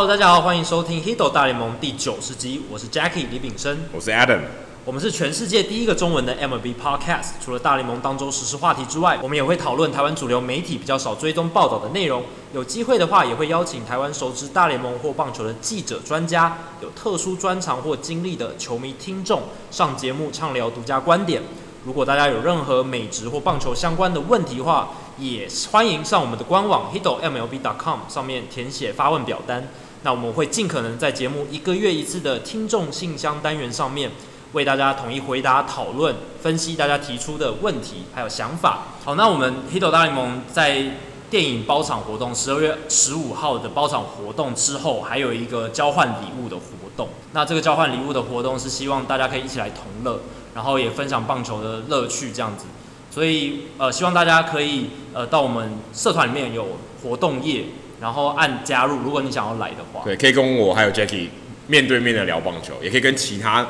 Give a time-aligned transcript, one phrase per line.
[0.00, 4.40] Hello，大家好，欢迎收听《Hiddle 大联盟》第九十集，我是 Jackie 李炳生，我是 Adam，
[4.86, 7.32] 我们是全世界第一个中文的 MLB Podcast。
[7.44, 12.22] 除了大联盟当中时事话题之外，我们也会讨论台湾主流媒体比较少追踪报道的内容。
[12.54, 21.42] 有机会的话，也会邀请台湾熟知大联盟或棒球的记者、专家，有特殊专长或经历的球迷听众上节目畅聊独家观点。
[21.84, 24.88] 如果大家有任何美职或棒球相关的问题的话，
[25.18, 29.68] 也欢迎上我们的官网 hiddlemlb.com 上面填写发问表单。
[30.02, 34.10] 那我们会尽可能在节目一个月一次的听众信箱单元上面，
[34.52, 38.84] 为大家统一回答、讨论、分析大家提出的问题还有想法。
[39.04, 40.96] 好，那我们 h i t 大联盟在
[41.28, 46.64] 电影包场活动，十二月十五号的包场活动之后，还有一个交换礼物的活
[46.96, 47.08] 动。
[47.32, 50.18] 那这个交换礼物的活动是希望大家可以一起来同乐，
[50.54, 52.64] 然后也分享棒球的乐趣这样子。
[53.10, 56.66] 所以呃，希望大家可以呃到我们社团里面有
[57.02, 57.66] 活动页。
[58.00, 61.28] 然后按加入，如果你想要来的话，对，可以跟我还有 Jackie
[61.66, 63.66] 面对面的聊棒球，也可以跟其他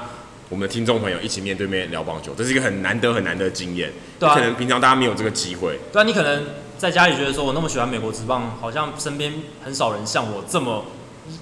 [0.49, 3.93] 我们的听众朋友一起面对面聊棒球，这是一个很难得很难得的经验。
[4.19, 5.79] 对啊，可能平常大家没有这个机会。
[5.93, 6.45] 对啊，你可能
[6.79, 9.33] 在家里觉得说，我那么喜欢美国职棒，好像身边
[9.65, 10.85] 很少人像我这么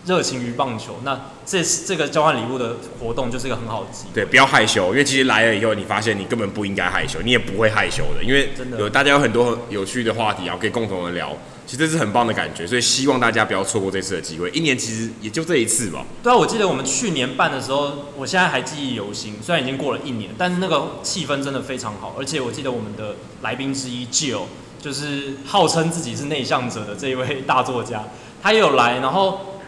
[0.04, 0.96] 热情于棒球。
[1.04, 4.10] 那这这个交换礼物的活动就是一个很好的机会。
[4.14, 11.36] 对，不要害羞，因为其实来了以后，你发现你根本不应该害羞，你也不会害羞的，因为真的有大家有很多有趣的话题，然后可以共同的聊。
[11.68, 14.48] 其实是很棒的感觉，所以希望大家不要错过这次的机会。
[14.52, 16.02] 一年其实也就这一次吧。
[16.22, 19.34] 对啊，我记得我们去年办的时候，我现在还记忆犹新。
[19.42, 22.16] 虽然已经过了一年，但是那个气氛真的非常好。
[22.18, 24.44] 而且我记得我们的来宾之一 Jill，
[24.80, 28.02] 就是号称自己是内向者的这一位大作家，
[28.42, 29.60] 他也有来，然后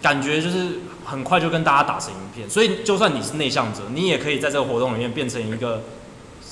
[0.00, 2.48] 感觉就是很快就跟大家打成一片。
[2.48, 5.82] 所以就算你是内向者，你也可以在这个活动里面变成一个。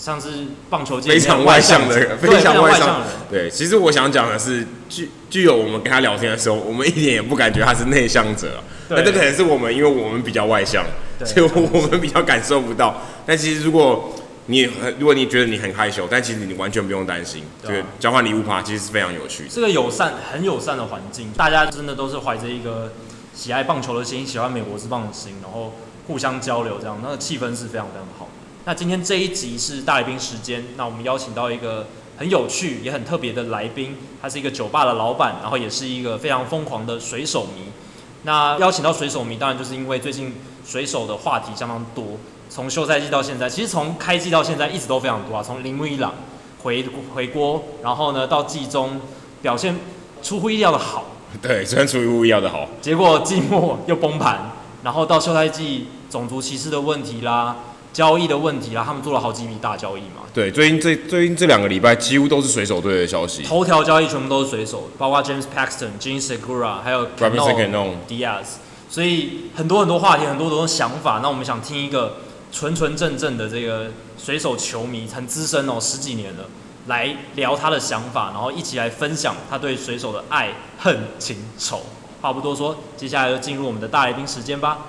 [0.06, 0.28] 像是
[0.71, 3.09] 棒球界非常外向的人，非常外向的人。
[3.28, 8.62] 对，其实我想讲的是，具具有我们跟他聊天的时候，我们一点也不感觉他是内向者。
[8.89, 10.84] 那这可能是我们，因为我们比较外向，
[11.25, 13.03] 所以我们比较感受不到。
[13.27, 14.15] 但其实如果
[14.47, 17.43] 你很如果你觉得你很害羞，但其实你完全不用担心。
[17.61, 22.93] 这个交换礼物趴其实是非常有趣的，这个友善、很友善的环境，大家真的都是怀着一个
[23.34, 25.72] 喜爱棒球的心，喜欢美国职棒的心，然后
[26.06, 28.28] 互相交流，这样那个气氛是非常非常好。
[28.66, 31.87] 那今天这一集是大来宾时间，那我们邀请到一个
[32.19, 37.71] 很有趣也很特别的来宾，他是一个酒吧的老板，然后也是一个非常疯狂的水手迷。
[38.25, 40.34] 那邀请到水手迷，当然就是因为最近
[40.66, 42.19] 水手的话题相当多，
[42.50, 45.41] 从休赛季到现在，其实从开季到现在一直都非常多啊。
[45.41, 46.12] 从铃木一朗
[46.65, 46.84] 回
[47.15, 49.00] 回锅，然后呢到季中
[49.43, 49.78] 表现
[50.25, 51.04] 出乎意料的好，
[51.41, 54.50] 对，虽然出乎意料的好，结果季末又崩盘，
[54.83, 57.59] 然后到休赛季种族歧视的问题啦。
[57.97, 60.21] 交易的问题啦，他们做了好几笔大交易嘛。
[60.34, 63.43] 对，最近这最近这两个礼拜几乎都是水手队的消息。
[63.43, 68.57] 头条交易全部都是水手，包括 James Paxton、Jean Segura，还有 Cano Diaz。
[68.91, 71.21] 所以很多很多话题，很多很多想法。
[71.23, 72.17] 那我们想听一个
[72.53, 73.87] 纯纯正正的这个
[74.23, 76.45] 水手球迷，很资深哦，十几年了，
[76.89, 81.81] 来聊他的想法，然后一起来分享他对水手的爱恨情仇。
[82.21, 84.81] 话不多说，接下来就进入我们的大来宾时间吧。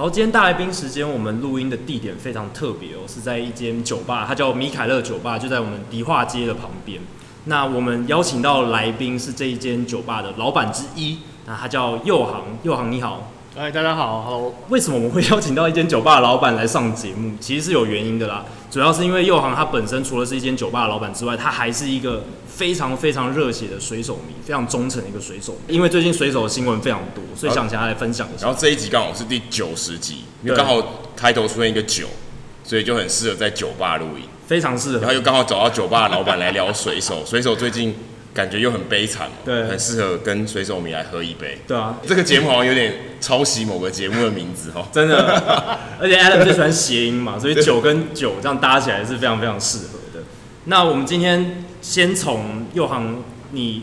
[0.00, 6.98] 然后，今天大来宾时间，我们录音的地点非常特别哦，是在一间酒吧，它叫米凯勒酒吧，就在我们迪化街的旁边。
[7.44, 13.30] 那我们邀请到来宾是这一间酒吧的老板之一，那他叫右航，右航你好。
[13.56, 14.54] 哎，大家好，Hello。
[14.68, 17.32] 为什么我们会邀请到一间酒吧的老板来上节目？
[17.42, 18.44] 其实是有原因的啦。
[18.70, 25.74] 主要是因为右航他本身除了是一间酒吧的老板之外，他还是一个非常非常热血的水手迷，非常忠诚的一个水手迷。
[25.74, 28.46] 因为最近水手的新闻非常多，所以想请他来分享一下。
[28.46, 30.80] 然后这一集刚好是第九十集，因为刚好
[31.16, 32.06] 开头出现一个酒，
[32.62, 34.98] 所以就很适合在酒吧录音，非常适合。
[34.98, 37.96] 然后又刚好找到酒吧的老板来聊水手，水手最近。
[38.32, 41.58] 感觉又很悲惨，对，很适合跟水手迷来喝一杯。
[41.66, 45.78] 对啊，这个节目好像有点抄袭某个节目的名字哦， 真的。
[45.98, 50.24] 而且 Adam 最喜欢谐音嘛，所以酒跟酒这样搭起来是非常非常适合的。
[50.66, 53.82] 那我们今天先从右航，你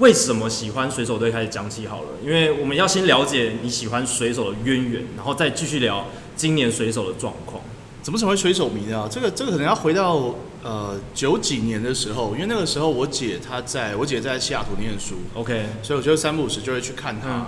[0.00, 7.62] 为什么喜欢水手队开始讲起好了，因为我们要先了解你喜欢水手的渊源，然后再继续聊今年水手的状况。
[8.04, 9.08] 怎么成为水手迷呢？
[9.10, 17.28] 这个这个可能要回到呃九几年的时候，因为那个时候我姐她在我姐在西雅图念书，OK，所以我就三不五时就会去看她。
[17.28, 17.46] 嗯、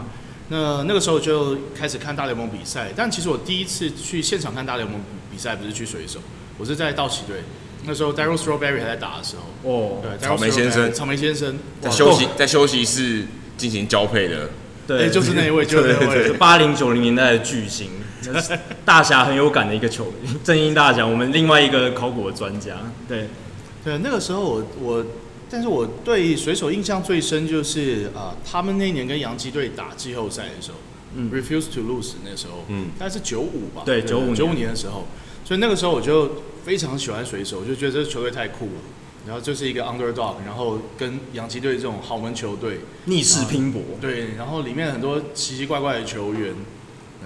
[0.49, 4.99] 那那个时候就开始看大联盟比赛，但其实我第一次去现场看大联盟
[5.31, 6.20] 比赛不是去水手，
[6.56, 7.43] 我是在道奇队。
[7.85, 11.59] 那时候 Darryl Strawberry 还在打的时候，哦，对，草莓先生，草莓先生。
[11.82, 13.26] 在休息在休息室
[13.59, 14.49] 进行交配的，
[14.87, 16.32] 对，就是那一位，就是那位。
[16.38, 17.91] 八零九零年代的巨星。
[18.84, 22.76] 大侠很有感的一个球迷，正英大侠，我们另外一个考古的专家。
[23.08, 23.28] 对，
[23.84, 25.05] 对，那个时候我我，
[25.50, 30.78] 但是我对水手印象最深就是啊、呃，他们那年跟洋基队打季后赛的时候，
[31.14, 35.06] 嗯，Refuse to Lose 那时候，嗯，大概是九五吧，对，九五九五年的时候，
[35.44, 38.81] 所以那个时候我就非常喜欢水手，我就觉得这个球队太酷了。
[39.26, 46.55] 然后就是一个 underdog，然后跟洋基队这种豪门球队逆势拼搏，对，然后里面很多奇奇怪怪的球员，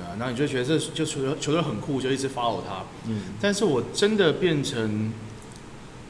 [0.01, 2.85] 啊，然后你就觉得这就球队球队很酷，就一直 follow 他。
[3.07, 5.13] 嗯，但是我真的变成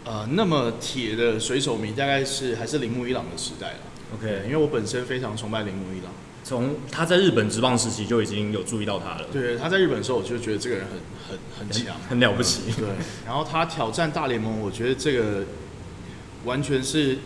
[0.05, 3.79] 呃那么铁的水手迷，大概是还是铃木一朗的时代了。
[4.15, 9.27] OK，因为我本身非常崇拜铃木一朗，从他在日本职棒时期就已经有注意到他了。
[9.33, 12.73] 对，他在日本的时候，我就觉得这个人很很很强，很了不起。
[12.77, 12.89] 对，
[13.27, 15.45] 然后他挑战大联盟，我觉得这个。
[16.47, 17.19] 完全是，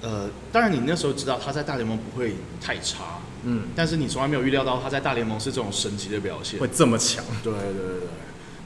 [0.00, 7.24] 呃，当然你那时候知道他在大联盟不会太差，嗯，但是你从来没有预料到他在大联盟是这种神奇的表现，会这么强。
[7.42, 8.08] 对对对对。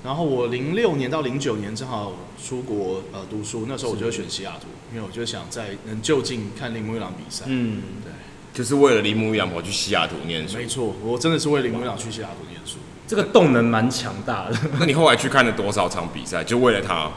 [0.05, 7.45] 然后我零六年到零九年正好出国呃读书，那时候我就会选西雅图，因为我就想在能就近看铃木一朗比赛。
[7.49, 8.13] 嗯，对，
[8.53, 10.57] 就是为了铃木一朗我去西雅图念书。
[10.57, 12.77] 没错，我真的是为铃木一朗去西雅图念书。
[13.09, 14.57] 这个动能蛮强大的。
[14.79, 16.45] 那你后来去看了多少场比赛？
[16.45, 17.11] 就为了他？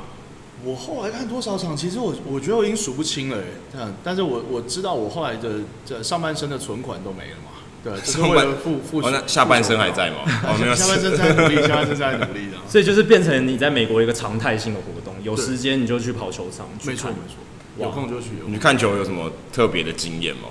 [0.63, 3.37] 我后来看多少场，其实我我觉得我已经数不清了，
[3.75, 7.51] 嗯，但是我我知道我后来的这上半身的存款都没了嘛，
[7.83, 9.09] 对，就是为了付付、哦。
[9.11, 10.17] 那下半身还在吗？
[10.43, 12.57] 哦，没有，下半身在努力，下半身在努力的。
[12.69, 18.29] 所以就是变成你在美国一个常态性的活动，有时间你就去跑球场，没错没错，有空就去。
[18.47, 20.49] 你看球有什么特别的经验吗？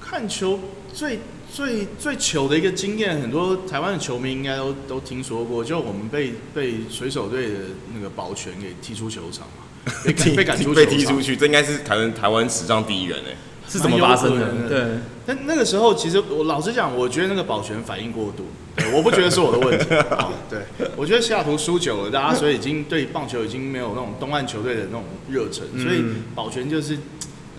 [0.00, 0.58] 看球
[0.94, 1.18] 最。
[1.52, 7.54] 最最糗的一个经验，很多台湾的球迷应该都都听说过，就我们被被水手队的
[7.94, 13.34] 那个保全给踢出球场嘛， 被赶被赶出被踢出去，这应该是台湾台湾史上第一人哎，
[13.68, 14.68] 是怎么发生的？
[14.68, 18.44] 对，但那个时候其实我老实讲，我觉得那个保全反应过度，
[18.76, 20.60] 对，我不觉得是我的问题啊， 对，
[20.96, 26.04] 我觉得西雅图输久了，大家所以已经对棒球已经没有那种东岸球队的那种热忱，所以
[26.34, 26.98] 保全就是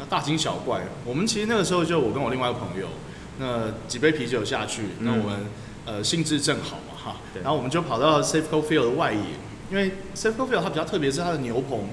[0.07, 0.81] 大惊小怪。
[1.03, 2.87] 我们其实那个时候就我跟我另外一个朋友。
[3.39, 5.37] 那几杯啤酒下去，那我们、
[5.85, 9.19] 嗯、呃兴致正好嘛哈，然后我们就跑到 Safeco Field 的外野，
[9.71, 11.87] 因为 Safeco Field 它比较特别是它的牛棚，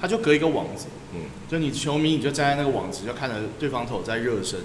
[0.00, 4.60] 它就隔一个网子，嗯，就你球迷你就站在那个网子，就看着对方投在热身，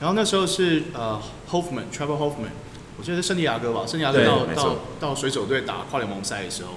[0.00, 2.54] 然后那时候是呃 Hoffman，Trevor Hoffman，
[2.96, 6.70] 我记得是圣地亚哥吧，圣地亚哥到到到水手队打跨联盟赛的时候。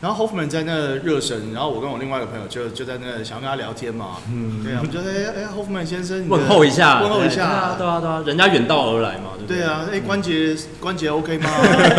[0.00, 9.56] 然后 Hoffman 在那热身，然后我跟我另外一个朋友就就在那想要跟他聊天嘛，嗯，对啊，我们就哎哎 Hoffman 先生，问候一下，问候一下，对啊对啊，人家远道而来嘛，对不对？
[9.58, 11.50] 对啊，哎关节关节 OK 吗？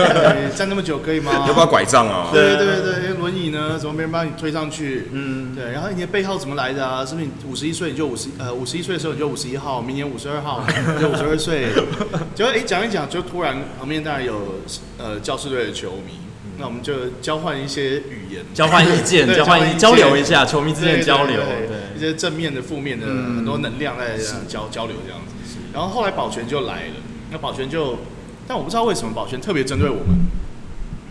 [0.56, 1.44] 站那么久可以吗？
[1.46, 2.30] 要不要拐杖啊？
[2.31, 3.78] 对对对，轮椅呢？
[3.78, 5.10] 怎么没人帮你推上去？
[5.12, 7.06] 嗯，对，然后你的背号怎么来的啊？
[7.06, 10.63] 是不是你五十一岁你就五十呃五十一岁的时候你就五十一号，明年五十二号
[10.95, 11.68] 你就五十二岁？
[12.34, 14.56] 就哎讲一讲，就突然旁边当然有
[14.98, 16.13] 呃教士队的球迷。
[16.60, 24.18] 那我们就交换一些语言，交换意见，交换交流一下，球迷之间交流，对，一些正面的、负面的很多能量在
[24.48, 25.57] 交交流这样子。
[25.74, 26.95] 然后后来保全就来了，
[27.31, 28.00] 那保全就，
[28.48, 30.28] 但我不知道为什么保全特别针对我们。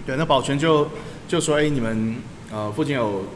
[0.07, 0.91] 对，那保全就
[1.27, 2.17] 就说：“哎，你们
[2.53, 3.27] 呃附近有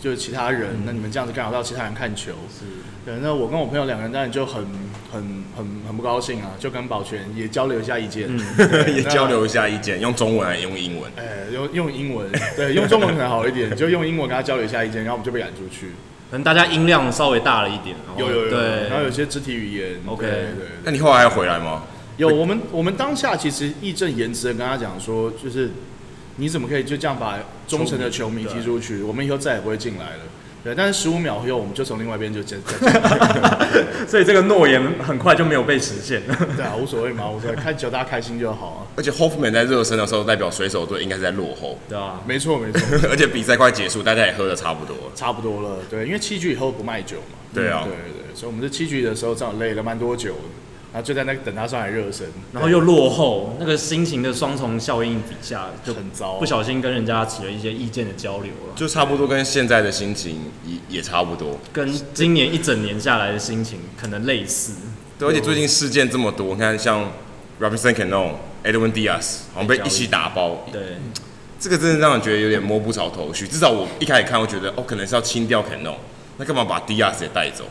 [0.00, 2.64] 就是其他人，那你们这样子干扰到其他人看球。”是。
[3.08, 4.66] 对，那我跟我朋友两个人当然就很。
[5.10, 5.22] 很
[5.56, 8.38] 很很不高兴啊，就跟保全也交流一下意见，嗯、
[8.94, 11.10] 也交流一下意见，用中文还是用英文？
[11.16, 15.92] 哎、欸，用用英文，对，用中文可能好一点，就用英文跟他交流一下意见，然后我们就被赶出去。
[16.30, 19.92] 可能大家音量稍微大了一点，有有有，对，然后有些肢体语言。
[20.04, 20.66] OK，对。
[20.84, 21.84] 那你后来还要回来吗？
[22.18, 25.70] 有，我们我们当下其实义正言辞的跟他讲说，就是
[26.36, 29.00] 你怎么可以就这样把忠诚的球迷踢出去？
[29.00, 30.22] 我们以后再也不会进来了。
[30.64, 32.56] 对，但是十五秒后，我们就从另外一边就接，
[34.08, 36.20] 所以这个诺言很快就没有被实现。
[36.56, 38.80] 对啊，无所谓嘛，无所谓，看球大家开心就好啊。
[38.96, 41.78] 而且 Hoffman 在热身的时候，代表水手队应该是在落后。
[41.88, 43.08] 对啊，没错没错。
[43.08, 45.78] 而且比赛快结束，大家也喝的差不多，差不多了。
[45.88, 47.38] 对，因为七局以后不卖酒嘛。
[47.54, 50.34] 对啊，对对对，所以我们这七局的时候正好累了蛮多酒。
[50.90, 64.72] 然后就在那等他上来热身，然后又落后，那个心情的双重效应底下就很糟，不小心跟人家起了一些意见的交流了，就差不多跟现在的心情也也差不多，跟今年一整年下来的心情可能类似。
[65.18, 67.12] 对，而且最近事件这么多，你看像
[67.60, 70.96] Robinson Cano、Edwin Diaz 好像被一起打包，对，
[71.60, 73.46] 这个真的让人觉得有点摸不着头绪。
[73.46, 75.96] 至少我一开始看，我觉得哦，可能是要清掉 Cano，
[76.38, 77.64] 那干嘛把 Diaz 也带走？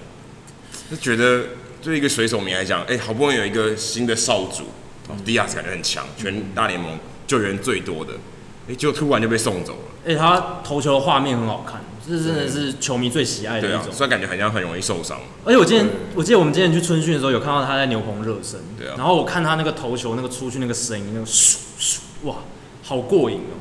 [0.92, 1.44] 就觉得。
[1.82, 4.64] 对一个水手迷来讲，哎，好不容易有一个新的少主，
[5.08, 8.14] 哦，迪亚斯感觉很强，全大联盟救援最多的，
[8.70, 9.80] 哎，就突然就被送走了。
[10.06, 13.92] 哎，他投球的画面很好看，这真的是球迷最喜爱的一种。
[13.92, 15.20] 虽然感觉好像很容易受伤。
[15.46, 18.60] 而且我今天，我记得我们今天去春训的时候，有看到他在牛棚热身。
[18.78, 18.96] 对啊。
[18.98, 22.38] 然后我看他那个投球那个出去那个声音，那个咻咻哇，
[22.84, 23.60] 好过瘾哦！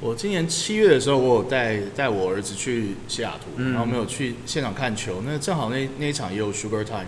[0.00, 5.22] 我今年七月的时候，我有带带我儿子去西雅图，然后没有去现场看球。
[5.24, 7.06] 那正好那那一场也有 Sugar Time。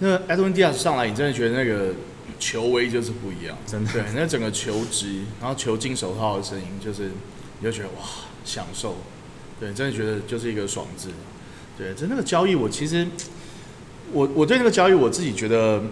[0.00, 1.94] 那 Edwin Diaz 上来，你真的觉得那个
[2.38, 3.92] 球威就是不一样，真的。
[3.92, 7.10] 对，那整个球质，然后球进手套的声音，就是
[7.60, 8.04] 你就觉得哇，
[8.44, 8.96] 享受。
[9.60, 11.10] 对，真的觉得就是一个爽字。
[11.78, 13.06] 对，就那个交易，我其实
[14.12, 15.82] 我我对那个交易，我自己觉得。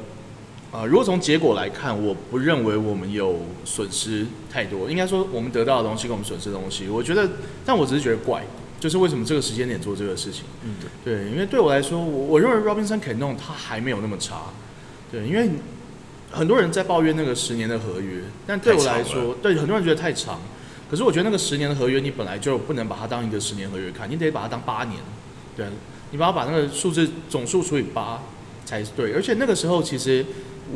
[0.70, 4.90] 啊、呃，如果从结果来看，我不认为我们有损失太多。
[4.90, 7.26] 应该说，我们得到的东西跟我们损失的东西，我觉得，
[7.64, 8.44] 但我只是觉得怪，
[8.80, 10.44] 就是为什么这个时间点做这个事情？
[10.64, 14.42] 嗯，对，因为对我来说，我我认为 Robinson Cano 他还没有那么差。
[15.10, 15.50] 对，因为
[16.30, 20.40] 很多人在抱怨那个十年的合约，但对我来说，对很多人觉得太长。
[20.90, 24.98] 可是我觉得那个十年的合约，你本来就不能把它当一个十年合约看，你得把它当八年。
[25.56, 25.66] 对，
[26.10, 28.22] 你把它把那个数字总数除以八
[28.64, 29.12] 才对。
[29.12, 30.24] 而且那个时候其实。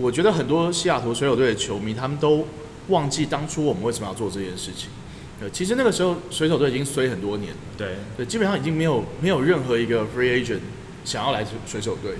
[0.01, 2.49] 我觉得很多西雅图水手队的球迷，他们都
[2.89, 4.89] 忘记当初我们为什么要做这件事情。
[5.43, 7.59] 对，其实那个时候水手队已经衰很多年了。
[7.77, 10.61] 对，对，基本上已经没有没有任何一个 free agent
[11.05, 12.13] 想要来水手队。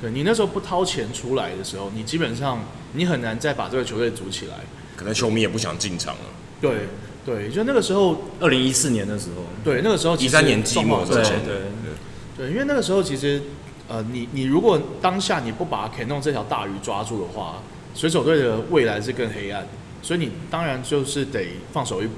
[0.00, 2.64] 对，你那时候不掏钱出来的时候，你基本上
[2.94, 4.54] 你很难再把这个球队组起来。
[4.96, 6.20] 可能球迷也不想进场了。
[6.60, 6.88] 对
[7.26, 9.44] 对，就那个时候，二零一四年的时候。
[9.62, 13.42] 对，那个时候一三年季末对对对，对，因为那个时候其实。
[13.88, 17.60] 呃，你你如果当下你不把 Cano 这条大鱼抓住的话，
[17.94, 19.66] 水手队的未来是更黑暗，
[20.00, 22.14] 所以你当然就是得放手一搏。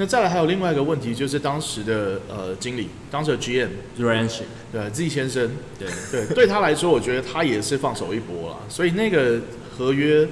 [0.00, 3.68] 那再来还有另外一个问题，就是当时的呃经理，当时的 GM
[4.72, 8.56] 对 Z 先生，对对，对他来说，我觉得他也是放手一搏了。
[8.66, 9.38] 所以那个
[9.76, 10.26] 合约，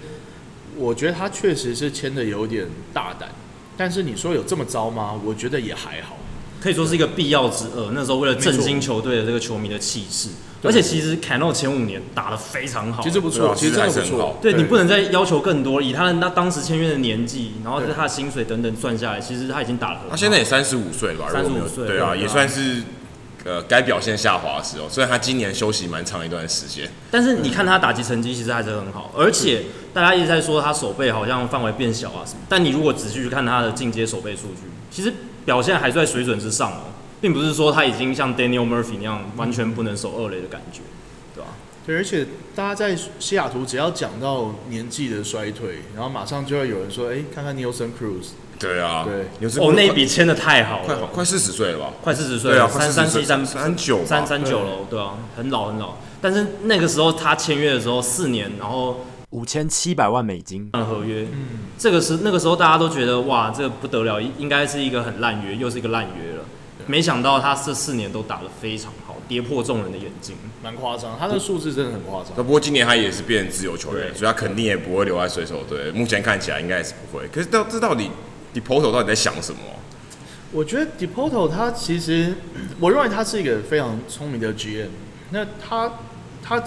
[0.75, 3.29] 我觉得他确实是签的有点大胆，
[3.77, 5.21] 但是你说有这么糟吗？
[5.23, 6.17] 我觉得也还好，
[6.61, 7.91] 可以说是一个必要之恶。
[7.93, 10.29] 那时候为了振兴球队的这个球迷的气势。
[10.61, 14.37] 而且其实 Cano 前五年打得非常好，其实不错，其实真的不错。
[14.43, 20.01] 对，你不能再要求更多，以他的那当时签约的年纪，然后是他的薪水等等算下来，其实他已经打了。
[20.11, 21.31] 他现在也三十五岁了吧？
[21.33, 22.83] 三十五岁，对啊，也算是
[23.45, 24.89] 呃该表现下滑的时候。
[24.89, 29.13] 虽然他今年休息蛮长一段时间，但是你看他打击成绩其实还是很好。
[29.17, 29.63] 而且
[29.95, 35.15] 大家一直在说他手背好像范围变小啊什么，但你如果仔细去看他的进阶手背数据，其实
[35.49, 40.81] 表现还在水准之上哦，并不是说他已经像 Daniel Murphy 那样完全不能守二垒的感觉。
[41.35, 41.49] 对吧？
[41.87, 51.93] 对，而且大家在西雅图只要讲到年纪的衰退，然后马上就会有人说：“哎，看看 Nelson Cruz。”对啊，对，哦，那笔签的太好了，快快四十岁了吧？
[52.03, 55.95] 快四十岁，对啊，三三七三三九三三九了，对啊，很老很老。
[56.21, 66.45] 但是那个时候他签约的时候，四年，然后五千七百万美金的合约，嗯，这个是那个时候大家都觉得哇，这个不得了，应该是一个很烂约，又是一个烂约了。
[66.87, 71.15] 没想到他这四年都打得非常好，跌破众人的眼镜，蛮夸张。
[71.19, 72.33] 他的数字真的很夸张。
[72.37, 75.91] 不过今年他也是变成自由球员，所以他肯定也不会留在水手队。
[75.93, 77.29] 目前看起来应该也是不会。
[77.29, 78.11] 可是到这到底
[78.55, 79.61] d e p o t o 到底在想什么？
[80.51, 82.33] 我觉得 d e p o t o 他其实，
[82.81, 84.89] 我认为他是一个非常聪明的 GM。
[85.29, 85.93] 那他
[86.43, 86.63] 他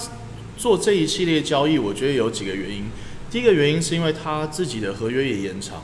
[0.61, 2.85] 做这一系列交易，我觉得有几个原因。
[3.31, 5.83] 第一个原因是因为他自己的合约也延长了。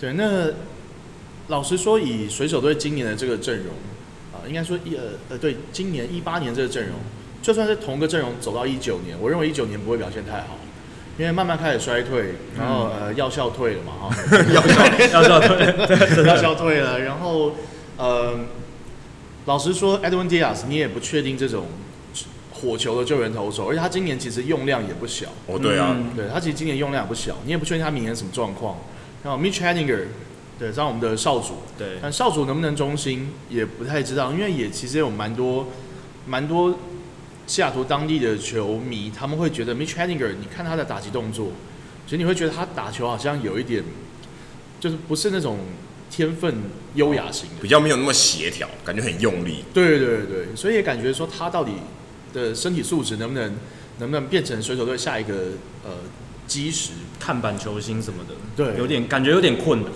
[0.00, 0.50] 对，那。
[1.48, 3.66] 老实说，以水手队今年的这个阵容，
[4.32, 6.94] 啊，应该说一呃呃，对，今年一八年这个阵容，
[7.42, 10.56] 就算是同个阵容走到一九年，我认为一九年不会表现太好，
[11.18, 14.16] 因为慢慢开始衰退，然后呃药效退了嘛，哈，
[14.54, 17.54] 药效药效退，药效退了，然后
[17.98, 18.40] 呃，
[19.44, 21.66] 老实说，Edwin Diaz 你也不确定这种
[22.64, 28.78] 火球的救援投手，而且他今年其实用量也不小，哦，对啊，嗯、对他其实今年用量也不小，你也不确定他明年什么状况，
[29.22, 30.06] 然后 Mitch Haniger。
[30.56, 35.66] 对，像我们的少主，对，但少主能不能中心也不太知道，因为也其实有蛮多
[36.28, 36.78] 蛮多
[37.44, 41.48] 西雅图当地的球迷，他们会觉得 Mitch Haniger，你看他的打击动作，
[42.06, 43.82] 其实你会觉得他打球好像有一点，
[44.78, 45.58] 就是不是那种
[46.08, 46.54] 天分
[46.94, 49.64] 优雅型的，比较没有那么协调，感觉很用力。
[49.74, 51.72] 对对对对，所以也感觉说他到底
[52.34, 53.54] 的身体素质能不能
[53.98, 55.34] 能不能变成水手队下一个
[55.82, 55.92] 呃
[56.46, 59.90] 基石看板球星什么的，对，有点感觉有点困难。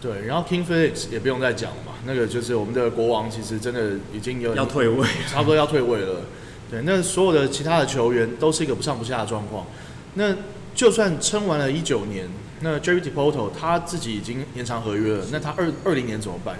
[0.00, 6.22] 对，然后 King Felix 也不用再讲了嘛，那个就是我们的国王，其实真的已经有要退位，差不多要退位了。
[6.70, 9.66] 对，那所有的其他的球员都是一个不上不下的状况。
[10.14, 10.34] 那
[10.74, 12.26] 就算撑完了一九年，
[12.60, 16.56] 那 Jerry Dipoto 他自己已经延长合约了，那他二二零年怎么办？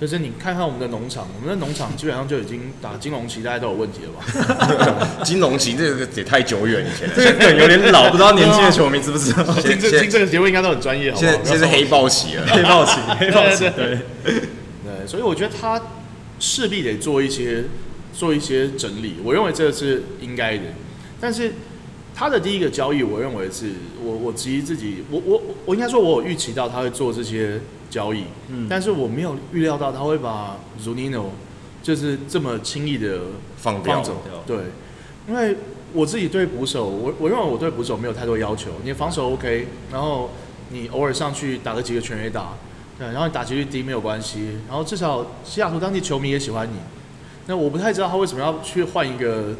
[0.00, 5.08] 就是你看看我们的农场，我们的农场基本上就已经打金融期，大家都有问题了吧？
[5.24, 9.44] 金融期这个也太久远以前，这个梗有点老，不知道年轻的球迷知不知道？
[9.62, 14.32] 听这听这个节目应该都很专业，好现在现在是黑豹期了，黑豹期， 黑豹期，对对，
[14.82, 15.80] 对，所以我觉得他
[16.40, 17.64] 势必得做一些
[18.12, 20.64] 做一些整理，我认为这是应该的。
[21.20, 21.52] 但是
[22.14, 23.70] 他的第一个交易，我认为是
[24.02, 27.60] 我我其实自己，我我我应该说，我有预期到他会做这些
[27.94, 31.26] 交易，嗯，但是我没有预料到他会把 Zunino
[31.80, 33.20] 就是这么轻易的
[33.56, 33.94] 放掉。
[33.94, 34.56] 放走，对，
[35.28, 35.56] 因为
[35.92, 40.30] 我自己对捕手，我我认为我对捕手没有太多要求，你防守 OK，然后
[40.70, 42.54] 你偶尔上去打个几个全垒打，
[42.98, 46.76] 对，然后你打击率低没有关系，然后至少西雅图当地球迷也喜欢你，
[47.46, 49.54] 那我不太知道他为什么要去换一个。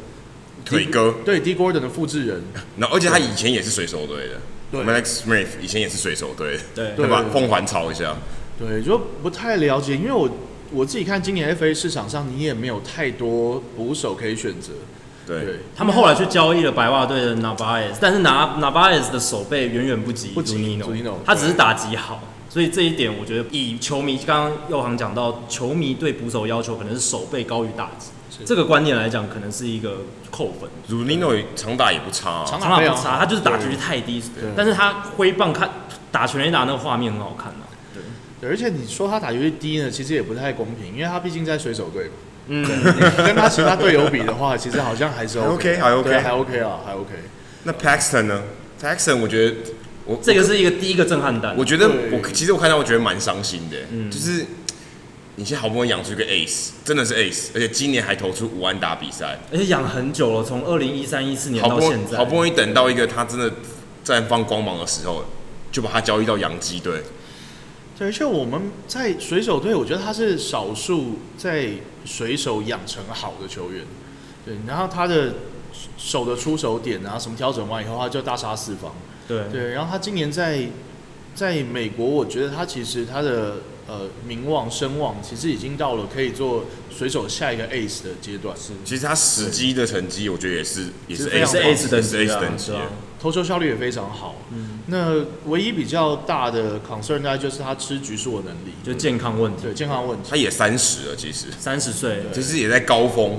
[0.64, 1.14] 腿哥。
[1.26, 2.42] 对 Dee Gordon 的复制人，
[2.78, 4.40] 那而且他以前也是水手队的，
[4.82, 7.24] 对，Mallex Smith 以前也是水手队，对，对吧？
[7.32, 8.16] 凤凰抄一下，
[8.58, 10.28] 对，就不太了解，因为我
[10.72, 14.72] 我自己看今年 FA 市场上，你也没有太多捕手可以选择，
[15.26, 28.08] 对，他们后来去交易了白袜队的 Narvaez，但是拿 Narvaez 的手背远远不及不及 Nino，他只是打击好，所以这一点我觉得以球迷刚刚右航讲到，球迷对捕手要求可能是手背高于打击。
[28.44, 29.98] 这个观念来讲，可能是一个
[30.30, 30.68] 扣分。
[30.88, 34.22] Zunino 长打也不差，啊，长打不差，他就是打击率太低。
[34.56, 35.70] 但是他挥棒看
[36.10, 37.68] 打全垒打那个画面很好看啊。
[38.40, 42.12] 对，而且你说他打击率低呢，其实也不太公平，因为他毕竟在水手队嘛。
[42.48, 42.64] 嗯，
[43.24, 47.10] 跟他其他队友比的话，其实好像还是 OK，还 OK，还 OK 啊，还 OK。
[47.62, 48.42] 那 Paxton 呢
[48.82, 49.56] ？Paxton 我觉得
[50.04, 51.56] 我这个是一个第一个震撼弹。
[51.56, 54.44] 我觉得我其实我看到我觉得蛮伤心的，嗯，就是。
[55.36, 63.50] 你现在好不容易养出一个 ace，真的是 ace，而且今年还投出五安打比赛，而且养很久了，从二零一三一四年到现在，好不容易等到一个他真的
[64.04, 65.24] 绽放光芒的时候，
[65.72, 67.02] 就把他交易到洋基队。
[67.98, 71.70] 对，而且我们在水手队，我觉得他是少数在
[72.04, 73.84] 水手养成好的球员。
[74.44, 75.34] 对，然后他的
[75.96, 78.92] 手的出手点啊，什么调整完以后，他就大杀四方。
[79.26, 80.68] 对对，然后他今年在
[81.34, 83.56] 在美国，我觉得他其实他的。
[83.86, 88.56] 呃，名望声望其实已经到了可以做水手下一个 ace 的阶段。
[88.56, 92.72] 是，其实他时机的成绩，我觉得也是也是 ace ace 的 ace 等级，
[93.20, 94.36] 投球效率也非常好。
[94.54, 99.64] 嗯，那唯一比较大的 concern 大概就是他吃局数的能力，就健康问题。
[99.64, 100.30] 对，健康问题。
[100.30, 103.38] 他也三十了，其实三十岁，其实也在高峰。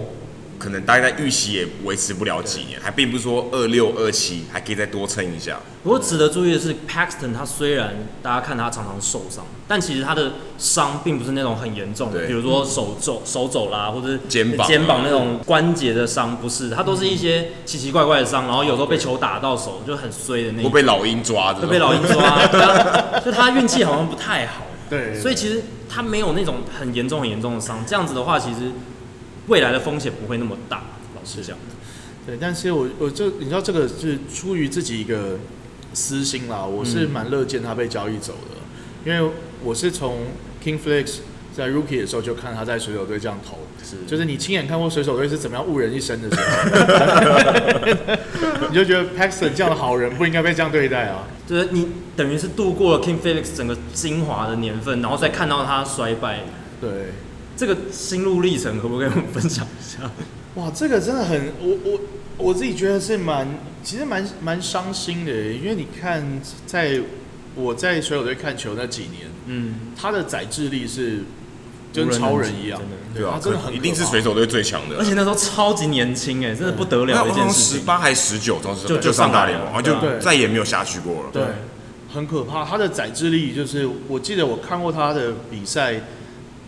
[0.57, 5.59] 可能大概在预期也维持不了几年，还并不是说二六二七还可以再多撑一下。
[5.83, 20.71] 不过值得注意的是，Paxton 他虽然大家看他常常受伤，但其实他的伤并不是那种很严重的，比如说手肘、手肘啦，或者肩膀肩膀那种关节的伤，不是，他都是一些奇奇怪怪的伤，然后有时候被球打到手就很衰的那种。
[20.71, 21.61] 会被老鹰抓的。
[21.61, 22.47] 会被老鹰抓，
[23.23, 24.63] 就他运气好像不太好。
[24.89, 25.19] 对。
[25.19, 28.71] 所以其实他没有那种很严重很严重的伤，这样子的话，其实。
[29.47, 30.83] 未来的风险不会那么大，
[31.15, 31.57] 老实讲。
[32.25, 35.37] 对，但是我我这你知道这个是出于自己一个
[35.93, 39.31] 私心啦，我是蛮乐见他被交易走的，嗯、因为
[39.63, 40.25] 我是从
[40.63, 41.17] King Felix
[41.55, 43.97] 在 Rookie 的时候就看他在水手队这样投，是。
[44.07, 46.47] 就是你亲眼看过水手队是怎么样误人一生的时候，
[48.69, 56.39] 你就觉得 Paxton 这样的好人不应该被这样对待啊，就是你等于是度过了 King Felix 整个精华的年份，然后再看到他衰败，
[56.81, 56.89] 对。
[57.57, 60.09] 这个心路历程可不可以跟我们分享一下？
[60.55, 61.99] 哇，这个真的很，我我
[62.37, 63.47] 我自己觉得是蛮，
[63.83, 67.01] 其实蛮蛮伤心的，因为你看，在
[67.55, 71.23] 我在水手队看球那几年，嗯，他的载智力是
[71.93, 72.81] 跟超人一样，
[73.13, 81.43] 对啊，真的很一定是水手队最强的，而且那时候超级年轻哎，真的不得了，一件事，十八还十九，当时就就上大联盟，就再也没有下去过了，对，
[82.13, 86.01] 很可怕，他的载智力就是，我记得我看过他的比赛。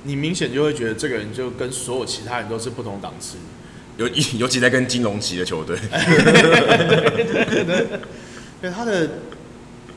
[0.03, 3.37] 你明显就会觉得这个人就跟所有其他人都是不同档次，
[3.97, 4.07] 尤
[4.39, 5.77] 尤其在跟金融级的球队，
[8.61, 9.09] 对他的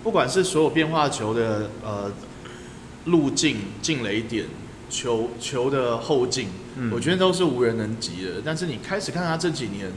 [0.03, 2.11] 不管是所有变化球的呃
[3.05, 4.47] 路径、进雷点、
[4.89, 8.43] 球球的后劲，嗯、我觉得都是无人能及的。
[8.45, 9.93] 但是你开始看他这几年，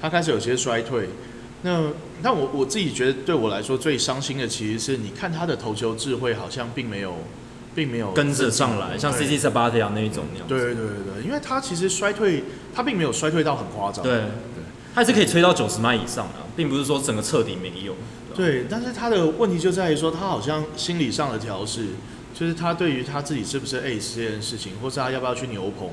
[0.00, 1.08] 他开始有些衰退。
[1.62, 1.90] 那
[2.22, 7.18] 那我我自己觉得，对我来说最伤心的，其实是你看他的投球智慧好像并没有。
[7.76, 10.48] 并没有跟着上来，像 CC Sabathia 那一种那样。
[10.48, 12.42] 对对对对，因为他其实衰退，
[12.74, 14.02] 他并没有衰退到很夸张。
[14.02, 17.94] 对对，他还是可以吹到九十迈以上的，并不是说整个彻底没有。
[18.34, 21.88] 对，但是他的问题就在于说，他好像心理上的调试，
[22.34, 25.90] 就是他对于他自己是不是 Ace 这件事情，或是他要不要去牛棚。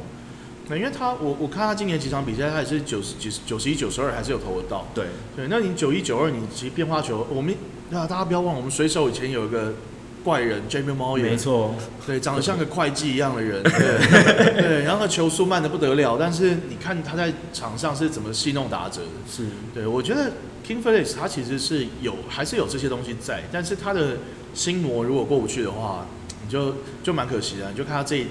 [0.69, 4.87] 那因为他，我我看他今年几场比赛，他也是九十几、九十一、九十二，还是有投得到。
[4.95, 7.53] 对对，那你九一、九二，你其实变化球，我们
[7.89, 9.73] 那大家不要忘了，我们水手以前有一个。
[10.23, 11.75] 怪人 Jamie Moyer 没错，
[12.07, 19.01] 对，长得像个会计一样的人， 对，对，然后他球速慢的不得了，但是你看他在场上是怎么戏弄打者。
[19.01, 19.45] 的，是。
[19.73, 20.31] 对，我觉得
[20.65, 24.17] King Felix 他其实是有，还是有这些东西在，但是他的
[24.53, 26.07] 心魔如果过不去的话，
[26.43, 28.25] 你就就蛮可惜的，你就看他这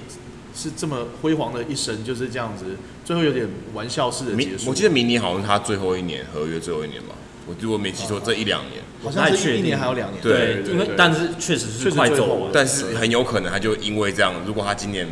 [0.54, 2.64] 是这么辉煌的一生就是这样子，
[3.04, 4.70] 最后有点玩笑式的结束。
[4.70, 7.14] 我记得明年好像是他最后一年合约最后一年吧。
[7.46, 10.22] 我如果没记错，这一两年好像是一年还有两年。
[10.22, 15.06] 对，因为但是确实是快走了，但是很有可能他就因为这样，如果他今年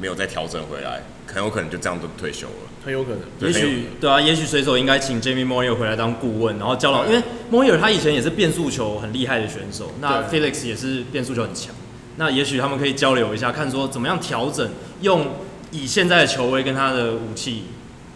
[0.00, 2.54] 没有再调整回来，很有可能就这样就退休了。
[2.84, 11.72] 很有可能，也许对啊，也许水手应该请 Jamie Moyer 回来当顾问，然后教导，因为 Moyer 他以前也是变速球很厉害的选手，那 Felix 也是变速球很强，
[12.16, 14.68] 那也许他们可以交流一下，看说怎么样调整，
[15.00, 15.28] 用
[15.70, 17.64] 以现在的球威跟他的武器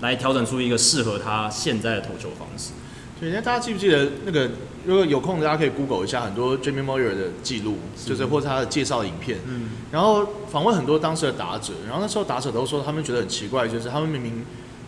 [0.00, 2.70] 来调整出一个适合他现在的投球方式。
[3.18, 4.50] 对，那大家记不记得那个？
[4.84, 9.40] 如果有空，大家可以 Google 一下很多 Jamie Moyer 的记录，就是或者他的介绍影片。
[9.44, 9.70] 嗯。
[9.90, 14.44] 然后访问很多当时的打者，然后那时候打者都说他们觉得很奇怪，就是他们明明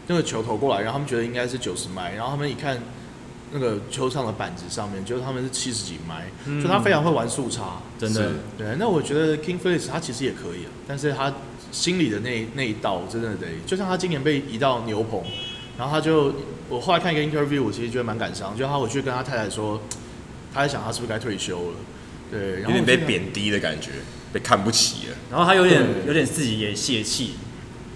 [0.06, 2.80] 那个球投过来，然后他们觉得应该是九十迈，然后他们一看
[3.50, 8.30] 那个球场的板子上面，就是他们是七十几迈，嗯、就他非常会玩速差，真的。
[8.56, 11.34] 对，那我觉得 King Felix 他其实也可以啊，但是他
[11.72, 15.20] 心里的那那一道真的得，就像他今年被移到牛棚。
[15.76, 16.32] 然后他就，
[16.68, 18.56] 我后来看一个 interview，我其实觉得蛮感伤。
[18.56, 19.80] 就他回去跟他太太说，
[20.52, 21.76] 他在想他是不是该退休了，
[22.30, 23.90] 对，有点被贬低的感觉，
[24.32, 25.16] 被看不起了。
[25.30, 27.34] 然后他有点有点自己也泄气，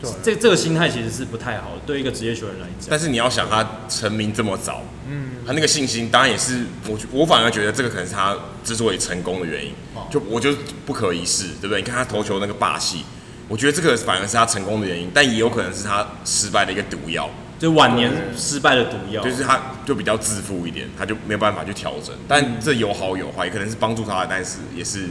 [0.01, 2.89] 对，这这个心态其实是不太好的，对一个职业球员来讲。
[2.89, 9.73] 但是你要想他成名这么早，嗯，他那个信心当然也是我我反而觉得这个可能是他之所以成功的原因。
[10.11, 10.55] 就我就
[10.85, 11.81] 不可一世，对不对？
[11.81, 13.03] 你看他投球那个霸气，
[13.49, 17.31] 我觉得这个反而是他成功的原因，但也有可能是他失败的一个毒药。
[17.62, 22.12] 就晚年失败的毒药，就是他就比较自负一点，他就没有办法去调整。
[22.27, 25.09] 但这有好有坏，可能是帮助他的，但是也是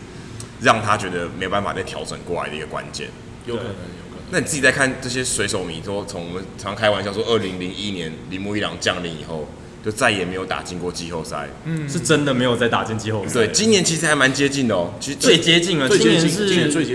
[0.60, 3.08] 让他觉得没有办法再调整过来的一个关键。
[3.46, 4.26] 有可能，有可能。
[4.32, 9.48] 那你自己在看这些水手迷，说从我们常开玩笑说，二零零一年铃木一郎降临以后。
[9.84, 13.34] 就再也没有打进过季后赛，嗯，是真的没有再打进季后赛。
[13.34, 16.46] 对，今年其实还蛮接近的哦，其实最接近了，今年是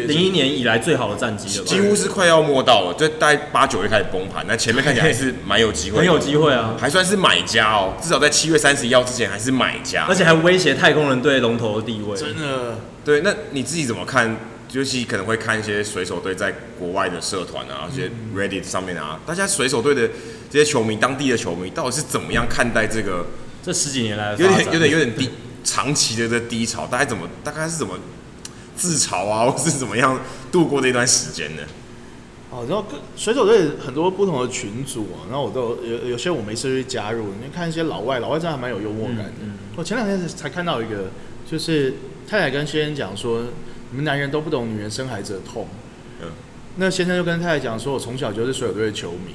[0.07, 12.79] 零一年以来最好的战绩了，几乎是快要摸到了，就大概八九月开始崩盘，那前面看起来还是蛮有机会，很有机会啊，还算是买家哦，至少在七月三十一号之前还是买家，而且还威胁太空人队龙头的地位，真的。
[13.05, 14.37] 对，那你自己怎么看？
[14.72, 20.09] 尤其可能会看一些水手队在国外的社团啊，一些 Reddit 上面啊，大家水手队的
[20.50, 23.26] 这些球迷，当地的球迷到底是怎么样看待这个？
[23.62, 25.31] 这十几年来有点有点有点低，
[25.64, 27.98] 长期的这低潮，大概怎么大概是怎么
[28.76, 30.20] 自嘲啊， 或是怎么样
[30.52, 31.62] 度过这段时间呢？
[32.48, 32.85] 哦，然后
[33.16, 39.33] 水手队很多不同的群组啊，然后我都有有些我没事去加入，你看一些老外，老外真的还蛮有幽默感的。
[39.42, 41.11] 嗯嗯、我前两天才看到一个，
[41.50, 41.94] 就是
[42.29, 43.42] 太太跟先生讲说，
[43.90, 45.68] 你们男人都不懂女人生孩子的痛。
[46.22, 46.29] 嗯，
[46.77, 49.35] 那先生就跟太太讲说，我从小就是水手队的球迷。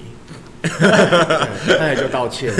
[0.61, 2.53] 太太就道歉。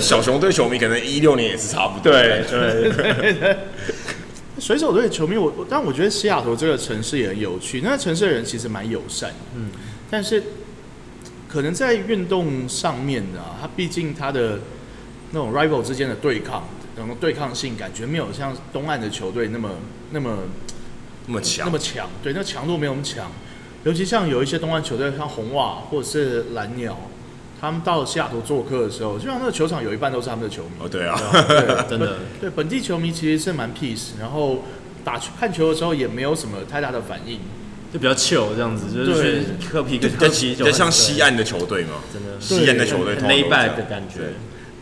[0.00, 2.10] 小熊队球迷可能一六年也是差不多。
[2.10, 3.56] 对对对。
[4.58, 7.80] 水手队球迷，我但我觉得西雅图这个城市也很有趣。
[7.82, 9.70] 那个城市的人其实蛮友善，嗯，
[10.10, 10.42] 但是
[11.46, 14.58] 可能在运动上面啊，他毕竟他的
[15.30, 16.66] 那种 rival 之间的对抗，
[16.98, 19.70] 那种对抗性感觉没有像东岸的球队那么
[20.10, 20.38] 那么
[21.26, 22.08] 那么强，那么强。
[22.22, 23.30] 对，那强度没有那么强。
[23.84, 26.98] 尤其像有一些东岸球队，像红袜或者是蓝鸟，
[27.60, 30.70] 他们到西雅图做客的时候，就像那个球场有一半都是他们的球迷。
[30.80, 31.16] 哦，对啊，
[31.48, 32.18] 对 真的。
[32.40, 34.64] 对本地球迷其实是蛮 peace，然后
[35.04, 37.38] 打看球的时候也没有什么太大的反应，
[37.92, 42.40] 就比较 chill 这样子，就是喝啤酒，就其实就像西岸的球队嘛，真的。
[42.40, 44.32] 西岸的球队 lay back 的感觉。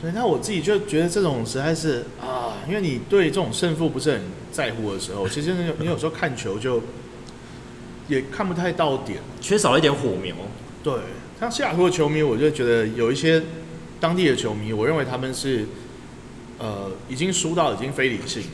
[0.01, 6.83] 对，那我自己就觉得这种实在是啊，因为你对这种胜负不是很在乎的时候，其实你有你有时候看球就。
[8.09, 10.33] 也看不太到点，缺少一点火苗。
[10.81, 10.95] 对，
[11.41, 13.43] 像西雅图的球迷，我就觉得有一些
[13.99, 15.67] 当地的球迷，我认为他们是
[16.57, 18.45] 呃已经输到已经非理性。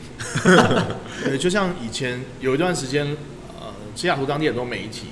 [1.23, 3.05] 对，就像以前有一段时间，
[3.59, 5.09] 呃，西雅图当地很多媒体，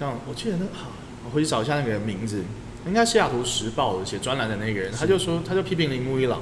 [0.00, 0.92] 像我记得那好，
[1.26, 2.42] 我回去找一下那个人名字，
[2.86, 6.40] 应该西雅图时报写专栏的那个人，他就说他就批评铃木一朗，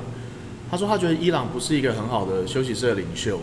[0.71, 3.41] 他说他觉得伊朗不是一个很好的休息室的领袖。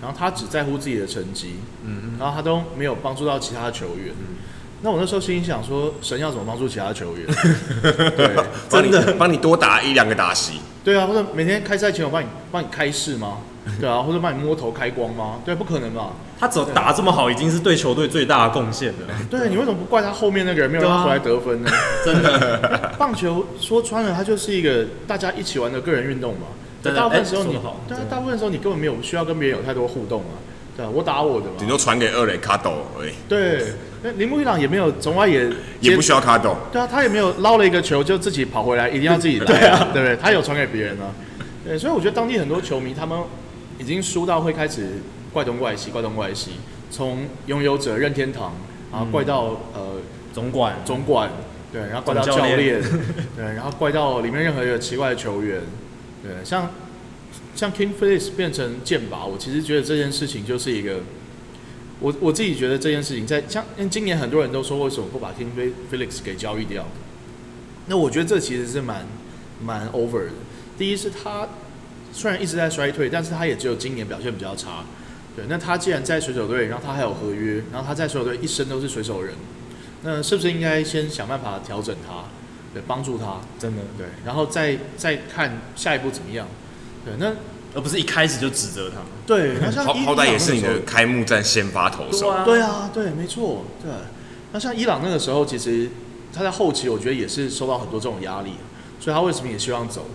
[0.00, 4.14] 然后他只在乎自己的成绩，嗯，然后他都没有帮助到其他球员。
[4.20, 4.36] 嗯，
[4.80, 7.26] 那我那时候心里想说，神要怎么帮助其他球员？
[7.82, 8.36] 对，
[8.68, 10.60] 真的帮你多打一两个打席。
[10.84, 13.38] 对啊，或者每天开赛前我帮你帮你开市吗？
[13.80, 15.40] 对啊， 或者帮你摸头开光吗？
[15.44, 16.12] 对，不可能吧。
[16.40, 18.96] 他只打这么好，已经是对球队最大的贡献了。
[19.28, 21.70] 对，你为什么不怪他后面那个人没有让他回来得分呢？
[22.04, 26.46] 真的，棒球说穿了，它就是一个大家一起玩的个人运动嘛。
[26.80, 30.38] 对，大部分时候你，对啊，大部分时候你根本没有需要跟别人有太多互动啊，
[30.76, 33.10] 对啊，我打我的嘛，顶多传给二垒卡斗而已。
[33.28, 33.64] 对，
[34.04, 35.50] 那铃木一朗也没有，从来也
[35.80, 36.56] 也不需要卡斗。
[36.70, 40.16] 对啊，他也没有捞了一个球就自己跑回来，一定要自己来，对啊，对不对？
[40.16, 41.10] 他有传给别人啊。
[41.66, 43.18] 对，所以我觉得当地很多球迷他们
[43.78, 45.00] 已经输到会开始
[45.32, 46.52] 怪东怪西，怪东怪西，
[46.90, 48.54] 从拥有者任天堂
[48.92, 50.00] 啊怪到呃
[50.32, 50.76] 总管。
[50.84, 51.30] 总管，
[51.72, 52.80] 对，然后怪到教练，
[53.36, 55.62] 对，然后怪到里面任何一个奇怪的球员，
[56.22, 56.70] 对，像
[57.54, 61.00] 像 King Phillips 变成剑拔，我其实觉得这件事情就是一个，
[62.00, 66.86] 我我自己觉得这件事情在像因为今年很多人都说为什么不把 King Phillips 给交易掉，
[67.86, 69.06] 那我觉得这其实是蛮
[69.62, 70.32] 蛮 over 的。
[70.78, 71.48] 第一是他
[72.12, 74.84] 虽然一直在衰退，但是他也只有今年表现比较差。
[75.36, 79.34] 对，那他既然在水手队，然后他还有合约，然后他在水手队一生都是水手人，
[80.02, 82.24] 那是不是应该先想办法调整他，
[82.74, 83.82] 对，帮助他，真的。
[83.96, 86.48] 对，然后再再看下一步怎么样，
[87.04, 87.32] 对，那
[87.74, 93.92] 而不是一开始就指责他，对，那像好好歹也是你的开幕战先发投手，对啊，对，没错，对，
[94.52, 95.88] 那像伊朗那个时候，其实
[96.32, 98.54] 他在后期我觉得也是受到很多这种压力，
[98.98, 100.06] 所以他为什么也希望走？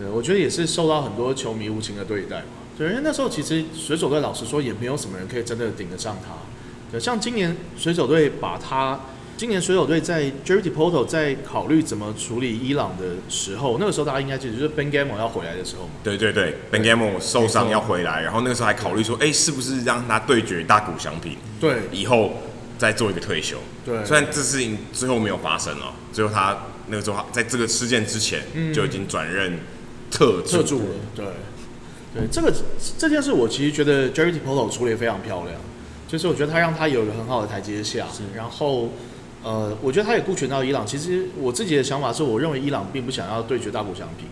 [0.00, 2.42] 对，我觉得也是受到很多球迷无情的对待。
[2.78, 6.32] 对，因为那时候其实水手队老实说也没有什么人可以真的顶得上他。
[6.90, 8.98] 对，像今年水手队把他，
[9.36, 15.90] 今年水手队在 Jerry Dipoto 在考虑怎么处理伊朗的时候，那个时候大家应该记得就是 Ben Gamel 要回来的时候嘛。
[16.02, 21.36] 对对对，Ben Gamel 受伤要回来，然后那个时候还考虑说，哎，是不是让他对决大谷翔平？
[21.60, 22.32] 对，以后
[22.78, 23.58] 再做一个退休。
[23.84, 29.58] 对，虽然这事情最后没有发生了，最后他那个时候在这个事件之前就已经转任
[30.10, 30.84] 特助特助了。
[31.14, 31.24] 对。
[32.12, 32.52] 对这个
[32.98, 35.54] 这件事，我其实觉得 Jerry Dipoto 处理得非常漂亮，
[36.08, 38.88] 就是我觉得他让他有一个很好的台阶下，然后
[39.44, 40.84] 呃，我觉得他也顾全到伊朗。
[40.84, 44.26] 其实我自己的想法是，我认为伊朗并不想要对决大谷翔平。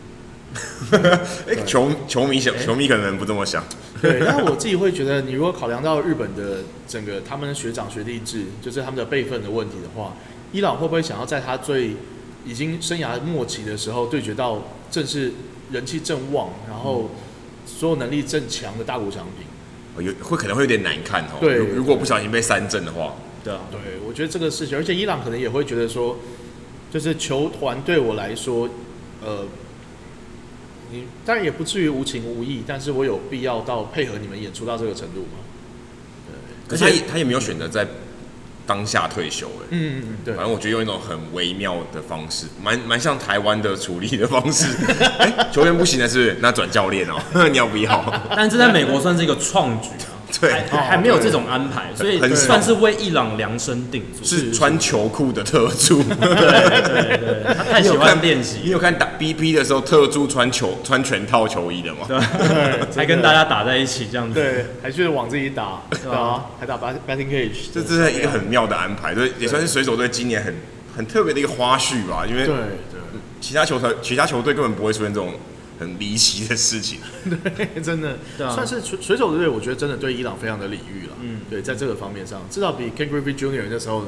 [1.46, 3.62] 哎，球球迷想，球迷可能不这么想。
[4.02, 10.14] 对，但我自己会觉得，你如果考量到日本的整个他们的学长学弟制，就是他们的辈分的问题的话，
[10.50, 11.92] 伊朗会不会想要在他最
[12.44, 14.60] 已经生涯末期的时候对决到
[14.90, 15.32] 正是
[15.70, 17.10] 人气正旺，然后。
[17.70, 21.36] 所有能力正强的大谷翔平，有会可能会有点难看哦。
[21.38, 23.78] 对，如果不小心被三振的话，对啊，对，
[24.08, 26.16] 我觉得这个事情，而且伊朗可能也会觉得说，
[26.90, 28.66] 就是球团对我来说，
[29.22, 29.44] 呃，
[30.90, 35.38] 你当然也不至于无情无义，但是我有必要到配合你们演出到这个程度吗？
[36.26, 37.86] 对，可是他也他也没有选择在。
[38.68, 44.66] 当下退休哎，嗯嗯对，反正我觉得用一种很微妙的方式，蛮蛮像台湾的处理的方式。
[45.20, 48.22] 欸、 球员不行的是，那转教练哦、喔， 你要不要？
[48.36, 50.17] 但这在美国算是一个创举啊。
[50.40, 54.24] 对，还，还没有这种安排，所以算是为伊朗量身定做。
[54.24, 56.02] 是穿球裤的特助。
[56.02, 58.58] 对对对，他太喜欢练习。
[58.62, 62.00] 你有看打 BP 的时候，特助穿球穿全套球衣的吗？
[62.06, 62.18] 对，
[62.94, 64.34] 还跟大家打在一起这样子。
[64.34, 67.70] 对，还是往自己打，对啊，还打 batting cage。
[67.72, 70.54] 这这是一个很妙的安排，对，也算是水手队今年很
[70.96, 72.24] 很特别的一个花絮吧。
[72.28, 73.00] 因为对对，
[73.40, 75.32] 其他球队其他球队根本不会出现这种。
[75.78, 77.00] 很离奇的事情，
[77.56, 81.12] 对，真的，对啊，算是水水手队，我觉得真的对伊朗非常的礼遇了。
[81.20, 83.64] 嗯，对，在这个方面上，至少比 Ken Griffey Jr.
[83.70, 84.04] 那时候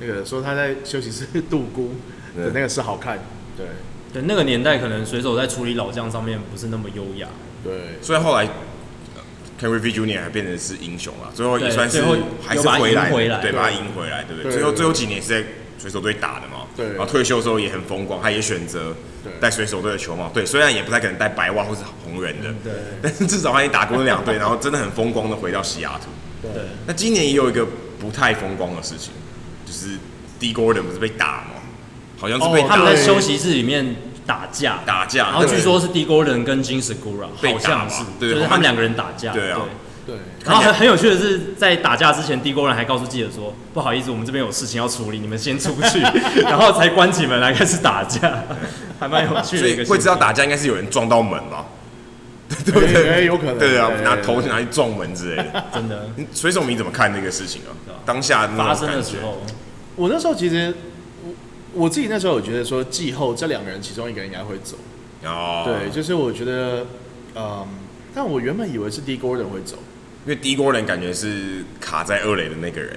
[0.00, 1.94] 那个说他在休息室度孤
[2.36, 3.18] 的那个是好看。
[3.56, 3.66] 对，
[4.12, 7.28] 对，那个年代可能水手在处理老将上面不是那么优雅。
[7.62, 8.46] 对，所以后来
[9.60, 10.22] Ken Griffey Jr.
[10.22, 12.02] 还变成是英雄了，最后也算是
[12.44, 14.52] 还是回来，对，把他赢回来，对不对？
[14.52, 15.46] 最后最后几年是在
[15.82, 16.64] 水手队打的嘛。
[16.76, 18.94] 对，然后退休之后也很风光，他也选择
[19.40, 20.30] 戴水手队的球帽。
[20.32, 26.08] 对，虽然也不太可能戴白袜或是红人的，对， 但是至少他也打过那两队，然后真的很风光的回到西雅图。
[26.40, 27.66] 对，那今年也有一个
[27.98, 29.12] 不太风光的事情，
[29.66, 29.98] 就是
[30.40, 31.60] Dee Gordon 不是被打吗？
[32.18, 39.32] 好像是被他们在休息室里面打架，打架，然后据说是 Dee Gordon 跟 Jean Segura 好像是，就是他们两个人打架。
[39.32, 39.60] 对啊。
[40.04, 46.00] 对，然后很很有趣的是，在打架之前，Dee Gordon 还告诉记者说：“不好意思，我们这边有事情要处理，你们先出去。
[46.42, 48.42] ”然后才关起门来开始打架，
[48.98, 49.84] 还蛮有趣的一个。
[49.84, 51.66] 会知道打架应该是有人撞到门吧？
[52.64, 53.24] 对不对？
[53.26, 53.58] 有可能。
[53.58, 55.64] 对啊，拿头拿去撞门之类的。
[55.72, 56.08] 真的。
[56.34, 57.70] 水手你怎么看那个事情啊？
[58.04, 59.40] 当下发生的时候，
[59.94, 60.74] 我那时候其实
[61.24, 64.76] 我我自己那时候有觉得说，季后这两个人其中一个人应该会走。
[65.24, 65.62] 哦。
[65.64, 66.84] 对，就是我觉得，
[67.36, 67.64] 嗯，
[68.12, 69.76] 但我原本以为是 Dee Gordon 会走。
[70.24, 72.96] 因为第一波人感觉是卡在二垒的那个人，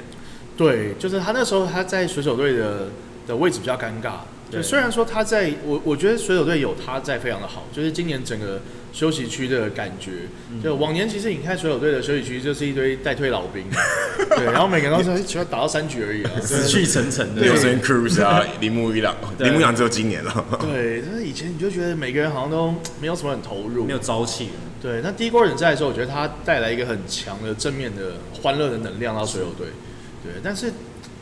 [0.55, 2.87] 对，就是他那时候他在水手队的
[3.27, 4.19] 的位置比较尴尬。
[4.51, 8.61] 对，虽然说他在我我觉得水手队有他在非常的好，就是今年整个
[8.93, 10.11] 休息区的感觉，
[10.63, 13.63] 就往年其实你看水手队的休息区就是一堆待退老兵，
[14.37, 17.41] 对，然后每个人都是只要打到三局而已啊， 死气沉沉的。
[17.41, 20.45] Nelson Cruz 啊， 铃木一朗，铃木一朗只有今年了。
[20.61, 24.49] 对，就是以前你就觉得每个人好像都没有什么很投入，没有朝气。
[24.81, 29.67] 对，那 Dee Gordon 在的时候，我觉得他带来一个很强的正面的欢乐的能量到水手队。
[30.23, 30.71] 对，但是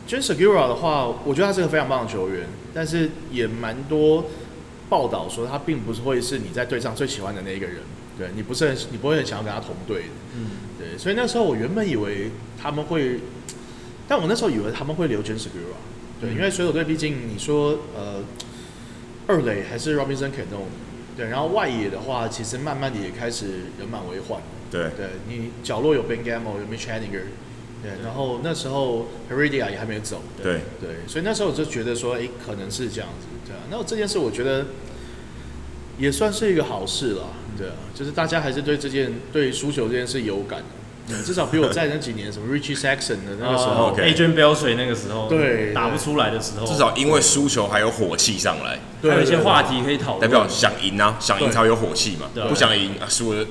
[0.07, 4.25] Jean Segura 的话，我觉得他是个非常棒的球员，但是也蛮多
[4.89, 7.77] 报道说他并不是会是你在队上最喜欢的那一个人。
[8.17, 10.09] 对，你不是很，你不会很想要跟他同队的。
[10.35, 10.45] 嗯，
[10.77, 12.29] 对，所以那时候我原本以为
[12.61, 13.19] 他们会，
[14.07, 15.73] 但我那时候以为他们会留 Jean Segura。
[16.21, 18.23] 对，因为水手队毕竟你说呃
[19.25, 20.67] 二垒还是 Robinson Cano，
[21.17, 23.47] 对，然后外野的话，其实慢慢的也开始
[23.79, 24.39] 人满为患。
[24.69, 27.42] 对，对你角落有 Ben Gamel，有 Mitch Haniger，对，
[28.03, 30.21] 然后那时候 Heredia 也还没有走。
[30.41, 33.59] 对对，所以那时候我就觉得说，哎，可能是这样子，对啊。
[33.69, 34.65] 那这件事我觉得
[35.97, 40.63] 也算是一个好事了，对啊，就是大家还是对这件对输球这件事有感。
[41.25, 53.45] 至少比我在那几年什么 Richie Sexson 的那个时候，Adrian Beltre 那个时候，对，打不出来的时候，至少因为输球还有火气上来，还有一些话题可以讨论，代表想赢啊，想赢才会有火气嘛，不想赢啊输了，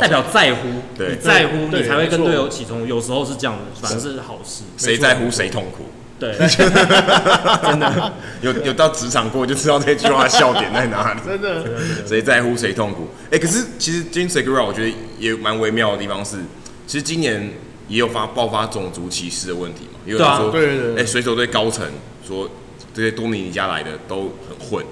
[0.00, 5.86] 代表在乎，对，在乎你才会跟队友起冲，有时候是这样的，反正是好事，谁在乎谁痛苦，
[6.18, 8.12] 对， 真的。
[8.40, 11.64] 有有到职场过就知道这句话笑点在哪里，真的，
[12.06, 16.38] 谁在乎谁痛苦，哎，可是其实 James Segura 我觉得也蛮微妙的地方是，
[16.86, 17.50] 其实今年。
[17.88, 19.98] 也有发爆发种族歧视的问题嘛？
[20.06, 21.84] 也有人说，对对对，哎，水手队高层
[22.26, 22.48] 说
[22.94, 24.82] 这些多米尼加来的都很混，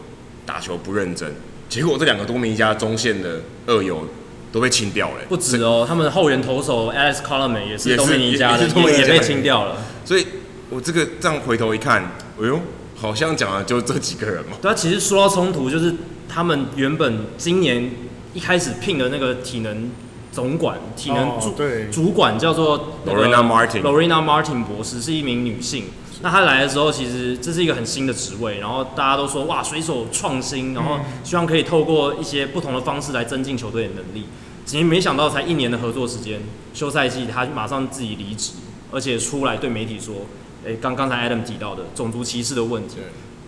[0.44, 1.32] 打球不认真。
[1.66, 4.06] 结果这两个多米尼加中线的二游
[4.52, 5.16] 都被清掉了。
[5.28, 9.76] 不止哦，他们的后援投手 Alex Colome 也是多米尼加的，也被清掉了。
[10.04, 10.26] 所以
[10.68, 12.02] 我这个这样回头一看，
[12.40, 12.60] 哎呦，
[12.96, 14.56] 好像讲的就这几个人嘛。
[14.62, 15.94] 对啊，其实说到冲突，就是
[16.28, 17.90] 他们原本今年
[18.34, 19.90] 一开始聘的那个体能。
[20.32, 21.56] 总管体能主
[21.90, 25.86] 主管叫做 Lorena Martin，Lorena Martin 博士是一名女性。
[26.22, 34.26] 那他来的时候，其实这是一个很新的职位，然后大家都说哇，水手创新，然后希望可以透过一些不同的方式来增进球队的能力。
[34.64, 36.40] 其实没想到才一年的合作时间，
[36.74, 38.52] 休赛季他马上自己离职，
[38.90, 40.26] 而且出来对媒体说，
[40.66, 42.96] 哎，刚刚才 Adam 提到的种族歧视的问题，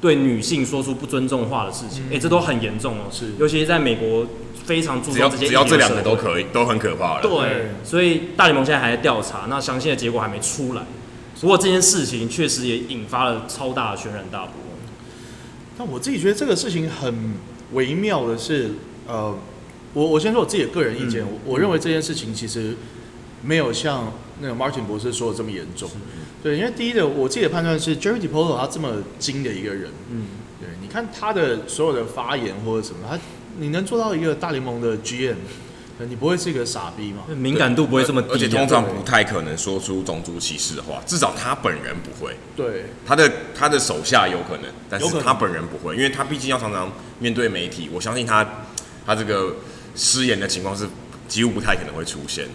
[0.00, 4.26] 对女性说出不尊重话的事情，哎，这都很严重哦，是，尤其是在美国。
[4.64, 7.20] 非常注重这些，只要这两个都可以，都很可怕了。
[7.20, 10.82] 对，所以大联盟现在还在调查，那详细的结果还没出来。
[11.42, 14.54] 不过这件事情确实也引发了超大的轩然大波。
[15.76, 17.34] 但我自己觉得这个事情很
[17.72, 18.70] 微妙的是，
[19.06, 19.36] 呃，
[19.92, 22.76] 我我先说我自己的个人意见，嗯、我认为这件事情其实
[23.42, 25.90] 没有像那个 Martin 博士说的这么严重。
[26.42, 30.26] 对，因为第一的，我自己的判断是 Jerry Dipoto 他这么精的一个人，嗯，
[30.60, 33.18] 对，你看他的所有的发言或者什么，他。
[33.58, 35.34] 你能做到一个大联盟的 GM，
[36.08, 37.22] 你不会是一个傻逼吗？
[37.34, 42.36] 敏感度不会这么低，而且通常不太可能说出种族歧视的话，至少他本人不会。
[42.56, 48.46] 对，他的他的手下有可能，但是他本人不会，因为他毕竟要常常面对媒体，我相信他
[49.06, 49.56] 他这个
[49.94, 50.88] 失言的情况是
[51.28, 52.46] 几乎不太可能会出现。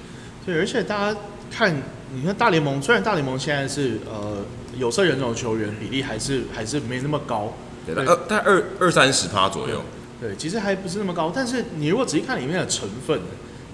[0.45, 1.19] 对，而且大家
[1.51, 1.75] 看，
[2.13, 4.37] 你看大联盟，虽然大联盟现在是呃
[4.77, 7.53] 有色人种球员比例还是还是没那么高，
[7.85, 9.81] 对，二大概二二三十趴左右。
[10.19, 13.19] 对，其实还不是那么高，但是你如果仔细看里面的成分，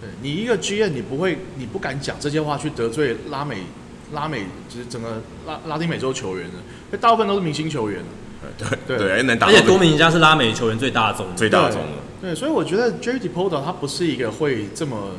[0.02, 3.60] 对，你一个 GM 你不会，你不敢讲这些话去得罪拉美，
[4.12, 8.04] 拉美就是整个拉拉丁美洲球员的，因为大部分都是明星球员。
[8.58, 9.48] 对对对，能打。
[9.48, 11.88] 而且多米尼加是拉美球员最大宗，最大宗的。
[12.22, 15.12] 对，所以我觉得 Jerry Depoto 他不是一个会这么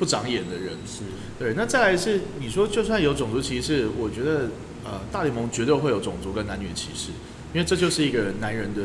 [0.00, 0.70] 不长眼的人。
[0.84, 1.04] 是。
[1.38, 4.48] 对，那再来是你说就算有种族歧视，我觉得
[4.84, 7.10] 呃大联盟绝对会有种族跟男女歧视，
[7.54, 8.80] 因为这就是一个男人的。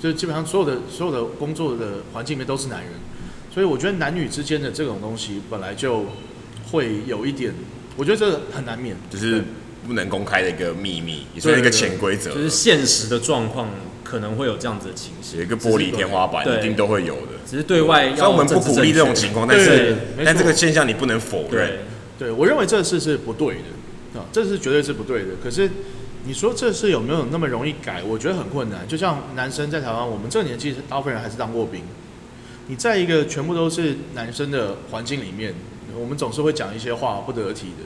[0.00, 2.92] 就基本上所有的所有的工作的环境里面都是男人，
[3.52, 6.06] 所以我觉得男女之间的这种东西本来就
[6.70, 7.52] 会有一点，
[7.96, 9.42] 我觉得这很难免，就是
[9.86, 12.32] 不能公开的一个秘密，也是一个潜规则。
[12.32, 13.68] 就是现实的状况
[14.04, 17.32] 可能会有这样子的情形，有一个玻璃天花板一定都会有的。
[17.44, 21.50] 只是对外，所以我们不鼓励这种情况，但是但这个现象你不能否认。
[21.50, 25.30] 对，对我认为这事是不对的啊，这是绝对是不对的。
[25.42, 25.68] 可是。
[26.28, 28.02] 你说这事有没有那么容易改？
[28.02, 28.86] 我觉得很困难。
[28.86, 31.80] 就像男生在台湾，我们这个年纪大部分人还是当过兵。
[32.66, 35.54] 你在一个全部都是男生的环境里面，
[35.98, 37.84] 我们总是会讲一些话不得体的。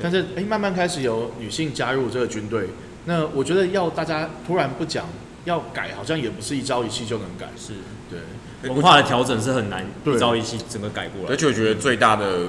[0.00, 2.68] 但是，哎，慢慢开始有女性加入这个军队，
[3.06, 5.08] 那我觉得要大家突然不讲
[5.44, 7.48] 要改，好像也不是一朝一夕就能改。
[7.58, 7.72] 是
[8.08, 11.30] 对，文化的调整是很难一朝一夕整个改过来。
[11.30, 12.46] 而且我觉得最大的。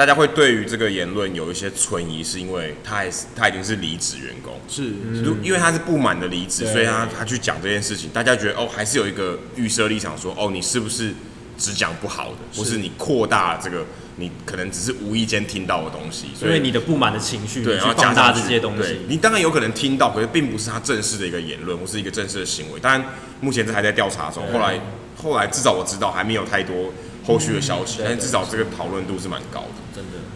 [0.00, 4.94] 大家会对于这个言论有一些存疑，是因为他还是他已经是离职员工，是，
[5.42, 11.12] 因为他是不满的离职，所以他他去讲这件事情，大家觉得哦，还是有一个预设立场说，哦，你是不是
[11.58, 13.84] 只讲不好的，或是你扩大这个，
[14.16, 22.80] 你可能只是无意间听到的东西，所以你的不满的情绪，对，然后加大这些东西，你当然有可能听到，可是并不是他正式的一个言论，或是一个正式的行为。
[22.80, 23.04] 当然，
[23.42, 24.80] 目前这还在调查中，后来
[25.14, 26.90] 后来至少我知道还没有太多
[27.26, 29.66] 后续的消息，但至少这个讨论度是蛮高的。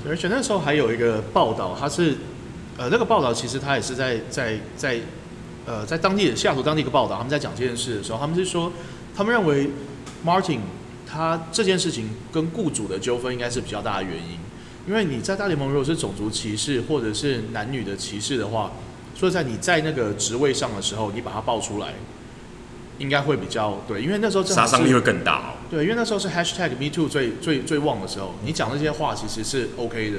[0.09, 2.17] 而且那时候还有一个报道，他是，
[2.77, 5.01] 呃，那个报道其实他也是在在在，
[5.65, 8.71] 呃，在当地的西雅图当地一个报道，他们在讲这件事的时候，他们是说，
[9.17, 9.71] 他们认为
[10.25, 10.61] Martin
[11.07, 14.39] 他这件事情跟雇主的纠纷应该是比较大的原因，
[14.87, 18.73] 因为你在大联盟如果是种族歧视或者是男女的歧视的话，
[19.15, 21.95] 所以在你在那个职位上的时候，你把它爆出来，
[22.99, 25.51] 应该会比较对，因为那时候杀伤力会更大哦。
[25.71, 30.19] 对，因为那时候是 hashtag Me Too 最最最旺的时候，你讲那些话其实是 OK 的。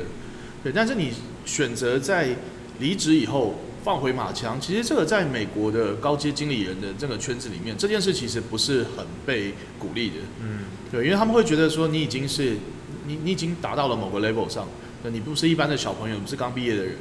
[0.63, 1.13] 对，但是你
[1.45, 2.35] 选择在
[2.79, 10.15] 离职以后放回马枪，其实这个在美国的高阶经理人的这个圈子里面，这件事其实不是很被鼓励的。
[10.41, 12.57] 嗯，对，因为他们会觉得说你已经是
[13.05, 14.67] 你你已经达到了某个 level 上，
[15.03, 16.95] 你不是一般的小朋友，不是刚毕业的人。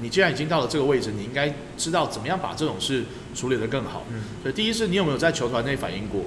[0.00, 4.04] 你既然已经到了这个位置，你应该知道怎么样把这种事处理得更好。
[4.10, 6.22] 嗯，所以第一是你有没有在球团内反映过？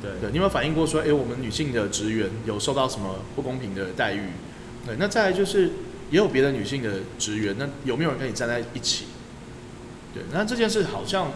[0.00, 4.20] 对，对，你有没有反映过说，哎，我们女性的职员有受到什么不公平的待遇？
[4.84, 5.70] 对，那再来就是
[6.10, 9.04] 也有别的女性的职员，那有没有人跟你站在一起？
[10.12, 11.30] 对，那这件事好像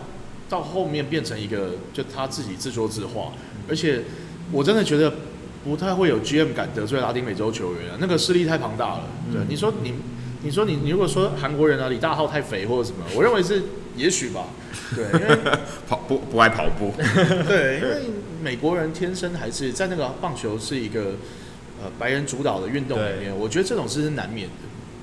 [0.49, 3.33] 到后面变成一个，就他自己自说自话，
[3.69, 4.03] 而且
[4.51, 5.13] 我真的觉得
[5.65, 9.05] 不太会有 GM 敢得罪拉丁美洲球员啊，那个势力太庞大了。
[9.33, 9.95] 对，你说你。
[10.43, 13.63] 你说你你如果说韩国人啊，李大浩太肥或者什么，我认为是
[13.97, 14.45] 也许吧，
[14.95, 15.37] 对，因为
[15.89, 16.93] 跑不不爱跑步，
[17.49, 18.11] 对，因为
[18.43, 21.15] 美国人天生还是在那个棒球是一个
[21.83, 24.55] 呃白人主导的运动里面，我觉得这种事是难免的。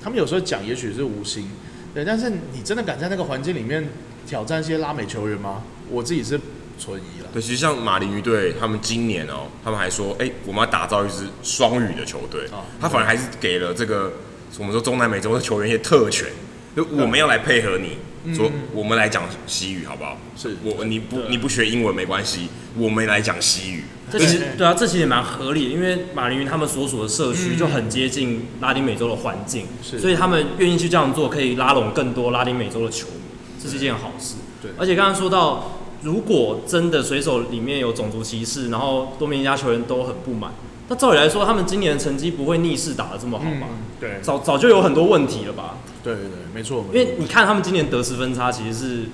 [0.02, 1.50] 他们有时候讲也许是无心，
[1.92, 3.86] 对，但是你真的敢在那个环境里面
[4.26, 5.62] 挑战一些拉美球员吗？
[5.90, 6.40] 我自己是
[6.78, 7.28] 存疑了。
[7.32, 14.12] 对，其实像马林鱼队，他们今年哦，他们还说，哎、欸，我们要打造一支双语的球队，啊，他反而还是给了这个。
[14.58, 16.28] 我们说中南美洲的球员一些特权，
[16.76, 20.16] 就我们要来配合你，嗯、说我们来讲西语好不好？
[20.36, 23.84] 是我你不你不学英文没关系，我们来讲西语。
[24.12, 33.22] 这其实对啊，这其实也蛮合理的，因为马林鱼他们所属的社区就很接近拉丁美洲的环境，所以他们愿意去这样做，可以拉拢更多拉丁美洲的球迷，
[33.60, 34.36] 这是一件好事。
[34.62, 40.52] 对，而且刚刚说到，如果真的水手里面有种族歧视，然后多米尼加球员都很不满。
[40.88, 43.68] 那照理来说，他们今年的成绩不会逆势打的这么好吧？
[43.70, 45.78] 嗯、对，早早就有很多问题了吧？
[46.02, 46.84] 对对对，没错。
[46.92, 49.04] 因为你看他们今年得失分差其实是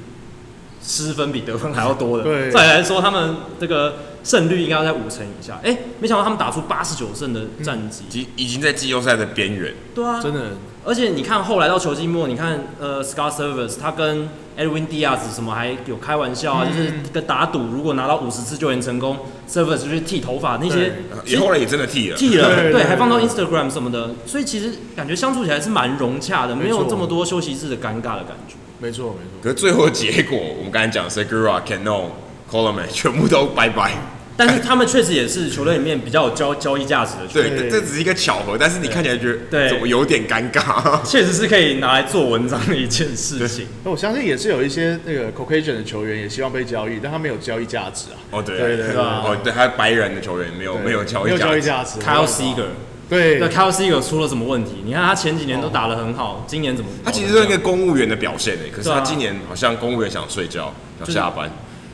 [0.82, 2.24] 失分比得分还要多的。
[2.24, 5.54] 对，照理来说，他们这个胜率应该要在五成以下。
[5.62, 9.74] 哎、欸，没想到他们打出八十九胜的战绩，已、嗯、已经在季后赛的边缘。
[9.94, 10.52] 对啊，真的。
[10.82, 20.94] 而且你看后来到球季末，你看呃，Scott Service 他跟 Edwin Diaz 什么还有开玩笑啊，嗯、就是跟打赌，如果拿到五十次救援成功，Service 就去剃头发那些，
[21.26, 28.54] 也后来也真的剃了，剃了，对，还放到 Instagram 什么的，所以其实感觉相处起来是蛮融洽的，没有这么多休息室的尴尬的感觉。
[28.78, 29.42] 没错没错。
[29.42, 32.06] 可是最后的结果，我们刚才讲 Segura、Cano、
[32.50, 33.92] Colomé 全部都拜拜。
[34.36, 37.58] 但是他们确实也是球队里面比较有交交易价值的球员。
[37.58, 40.98] 对，这只是一个巧合，但是你看起来觉得怎么有点尴尬？
[41.04, 43.66] 确实是可以拿来做文章的一件事情。
[43.84, 48.16] 那我相信也是有一些那个 Caucasian 的球员也希望被交易，但他没有交易价值啊。
[48.30, 52.00] 哦，对对对，对，哦，对，他白人的球员没有没有交易价值。
[52.00, 52.68] Kyle Seager，
[53.10, 54.82] 对，那，Kyle Seager 出了什么问题？
[54.86, 56.90] 你看他前几年都打得很好，今年怎么？
[57.04, 60.72] 他其实是一个公务员的表现诶，可是他今年好像公务员想睡觉，
[61.04, 61.50] 想下班，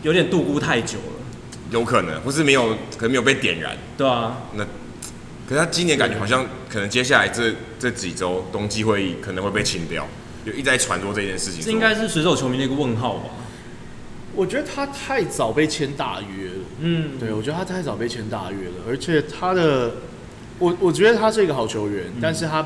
[0.07, 1.14] 有点度孤太久了。
[1.72, 3.76] 有可能，或是没有，可能没有被点燃。
[3.98, 4.62] 对啊，那
[5.48, 10.07] 可是他今年感觉好像，可能接下来这这几周冬季会议可能会被清掉，
[10.44, 11.61] 就一直在传说这件事情。
[11.61, 13.30] 这应该是水手球迷的一个问号吧？
[14.36, 16.64] 我觉得他太早被签大约了。
[16.82, 19.94] 嗯，对，我觉得他太早被签大约了，而且他的，
[20.61, 22.64] 我我觉得他是一个好球员，嗯、但是他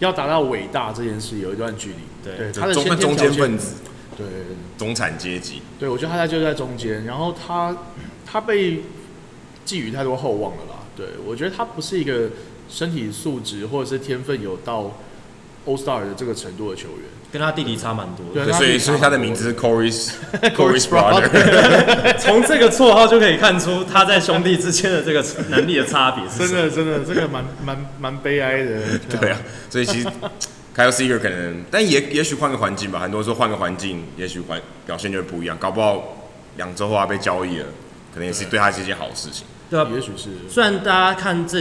[0.00, 1.96] 要达到伟大这件事有一段距离。
[2.24, 3.74] 对，对他的中中间分子，
[4.16, 4.26] 对
[4.78, 5.62] 中产阶级。
[5.78, 7.76] 对，我觉得他在就在中间，然后他。
[8.26, 8.82] 他被
[9.64, 12.30] 寄予太多厚望了啦，对，我觉得他不是一个
[12.68, 14.90] 身体素质或者是天分有到
[15.64, 18.44] All Star 的这个程度的球员，跟他弟弟差蛮多的。
[18.44, 20.10] 对，所以所以他的名字是 Corey's
[20.56, 21.28] Corey's brother。
[22.18, 26.48] 从这个绰号就可以看出他在兄弟之间的这个能力的差别是。
[26.48, 28.98] 真的真的，这个蛮蛮蛮悲哀的。
[29.20, 29.38] 对啊，
[29.70, 30.08] 所以其实
[30.74, 37.66] Kyle Seager 可能，但也也许换个环境吧，很多人说换个环境，也许环表现就会不一样，搞不好两周后他被交易了。
[38.12, 40.30] 可能也是对他是一件好事情，对啊，也许是。
[40.48, 41.60] 虽然大家看这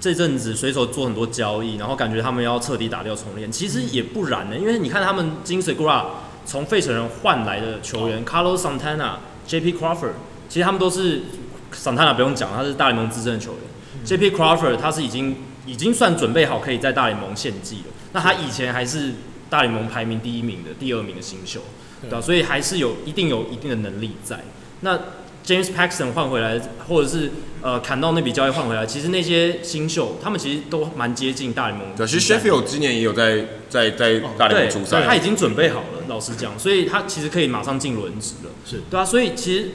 [0.00, 4.56] 这阵子随手做很多交易，然后感觉他们要彻底打掉重练，其实也不然呢。
[4.56, 6.04] 因为你看他们金水 Segura
[6.46, 9.74] 从费城人换来的球员、哦、Carlos Santana、J.P.
[9.74, 10.12] Crawford，
[10.48, 11.20] 其实他们都是
[11.74, 13.60] Santana 不用讲，他是大联盟资深的球员。
[13.96, 14.30] 嗯、J.P.
[14.30, 15.36] Crawford 他是已经
[15.66, 17.92] 已经算准备好可以在大联盟献祭了。
[18.12, 19.12] 那他以前还是
[19.48, 21.60] 大联盟排名第一名的第二名的新秀，
[22.02, 22.20] 对吧？
[22.20, 24.44] 所以还是有一定有一定的能力在。
[24.80, 24.98] 那
[25.44, 27.30] James Paxton 换回来，或者是
[27.62, 31.86] 呃砍到那笔交易换回来，其实那些新秀他们其实都蛮接近大联盟。
[31.96, 36.04] 对，其实 Sheffield 今年也有在在在大联盟出赛，他已经准备好了。
[36.08, 38.50] 老实讲，所以他其实可以马上进轮值了。
[38.66, 39.70] 是对啊，所以其实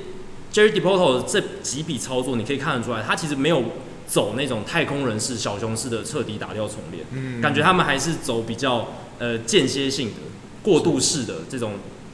[0.54, 3.64] Jerry Depoto 这几笔操作，你可以看得出来，他其实没有
[4.08, 7.04] 走那种太空人式、小熊式的彻底打掉重练。
[7.12, 10.16] 嗯，感觉他们还是走比较呃间歇性的。
[10.64, 11.74] 过渡式的这种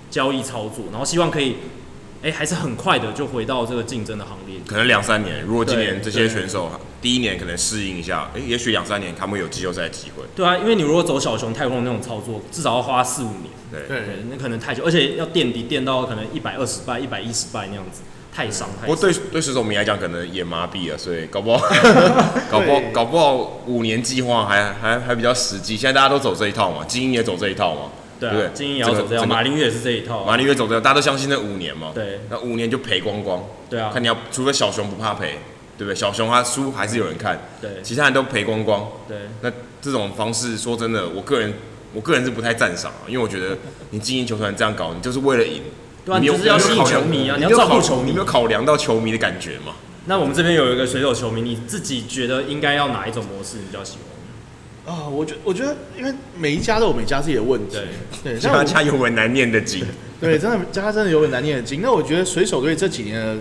[0.09, 1.55] 交易操作，然后希望可以。
[2.23, 4.59] 哎，还是很快的就回到这个竞争的行列。
[4.67, 6.69] 可能两三年，如果今年这些选手
[7.01, 10.23] 第一年可能适应一下，哎，也许两三年他们有季后赛机会。
[10.35, 13.49] 对啊，因为你如果走小熊太空那种操作，至少要花四五年。
[13.71, 18.03] 对对，那可能太久，而且要垫底垫到可能一百二十败、一百一十败那样子，
[18.33, 18.69] 太伤。
[18.81, 21.65] 不过对对水手迷来讲，可能也麻痹了，所以搞不好，
[22.49, 25.75] 搞不好，搞不好五年计划还还还比较实际。
[25.75, 27.81] 现在大家都走这一套嘛，精英也走这一套嘛。
[28.19, 31.91] 对，啊、对，精英也要走这样，马林月也是这一套，马林月走这样，大家都相信那五年嘛。
[31.93, 33.43] 对，那五年就赔光光。
[33.67, 35.39] 对啊，看你要，除非小熊不怕赔，
[35.77, 35.95] 对不对？
[35.95, 38.87] 小熊他输还是有人看，对，其他人都赔光光。
[39.07, 39.51] 对，那
[39.81, 41.51] 这种方式说真的，我个人
[41.93, 43.57] 我个人是不太赞赏，因为我觉得
[43.89, 45.63] 你精英球团这样搞，你就是为了赢，
[46.05, 49.73] 对啊，你就是要吸引球迷啊，你要照顾球迷，你没有考量到球迷的感觉嘛？
[50.05, 54.95] 那我们这边有一个水手球迷，你自己觉得应该要哪一种模式你比较喜欢？
[54.95, 57.77] 啊，我觉我觉得，因为每一家都有每家自己的问题，
[58.23, 59.85] 对，家家有本难念的经，
[60.19, 61.81] 对，真的家真的有本难念的经。
[61.83, 63.39] 那我觉得水手队这几年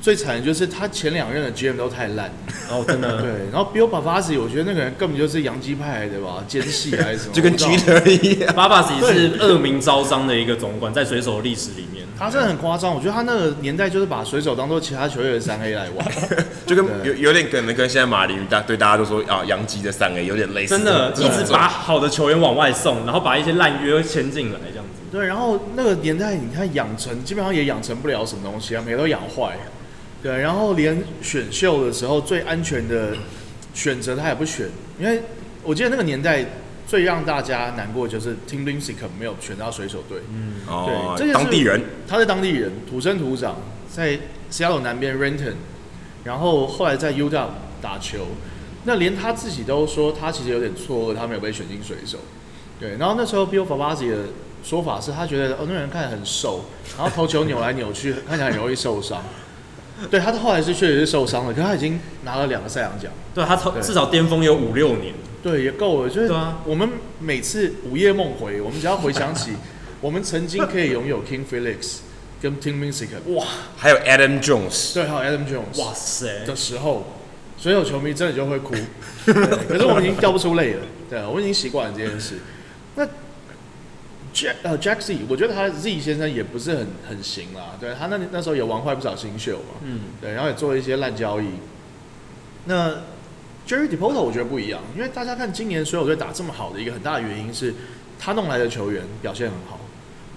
[0.00, 2.32] 最惨的就是他前两任的 GM 都太烂，
[2.70, 12.04] 哦，真的， 对，然后 Bill Bavasi 我觉得那个人根本就是洋基派的吧，奸细还是什么， 就跟 Jeter 一样，Bavasi 是恶名昭彰的一个总管，在水手的历史里面。
[12.18, 16.06] 他真的很夸张，我觉得他那个年代就是把水手当做其他球队的三 A 来玩，
[16.66, 25.00] 就跟有有点可能跟现在马林鱼大对大家都说啊，洋基的三 A 有点类似，真的，一直把好的球员往外送，然后把一些烂约签进来这样子。
[25.10, 29.56] 对，然后那个年代你看养成基本上也养成不了什么东西啊，每个都养坏。
[30.22, 33.16] 对，然后连选秀的时候最安全的
[33.74, 34.68] 选择他也不选，
[34.98, 35.22] 因为
[35.62, 36.46] 我记得那个年代。
[36.86, 40.18] 最让大家难过就是 Tim Lincecum 没有选到水手队。
[40.34, 43.58] 嗯，哦，对，当地人，他是当地人，土生土长，
[43.88, 44.18] 在
[44.50, 45.52] Seattle 南边 Renton，
[46.24, 47.46] 然后后来在 UW
[47.80, 48.26] 打球。
[48.82, 52.18] 那连他自己都说，他其实有点错愕，他没有被选进水手。
[52.80, 54.16] 对，然后那时候 Bill Favazzi 的
[54.64, 56.64] 说法是他觉得哦，那个人看起来很瘦，
[56.98, 59.22] 然后投球扭来扭去，看起来很容易受伤。
[60.08, 63.10] 对，他后来是确实是受伤了，可是他已经拿了两个赛扬奖。
[63.34, 65.14] 对，他至少巅峰有五六年。
[65.42, 66.08] 对，也够了。
[66.08, 66.32] 就是
[66.64, 66.88] 我们
[67.18, 69.52] 每次午夜梦回，我们只要回想起
[70.00, 71.98] 我们曾经可以拥有 King Felix
[72.40, 73.46] 跟 Tim m i n s i c 哇，
[73.76, 77.04] 还有 Adam Jones，对，还有 Adam Jones，哇塞的时候，
[77.56, 78.74] 所有球迷真的就会哭。
[79.26, 82.36] 可是我们已经掉不出泪了，对，我们已经习惯了这件事。
[84.32, 91.46] 那 Jack 呃 Jack Z，我觉得他 Z 先生也不是很很行啦，对他那那时候也玩坏不少新秀嘛，嗯，对，然后也做了一些烂交易。
[92.66, 93.02] 那
[93.66, 97.74] Jerry Depoto 我觉得不一样，因为大家看今年水手队打这么好的一个很大的原因是，
[98.18, 99.80] 他弄来的球员表现很好，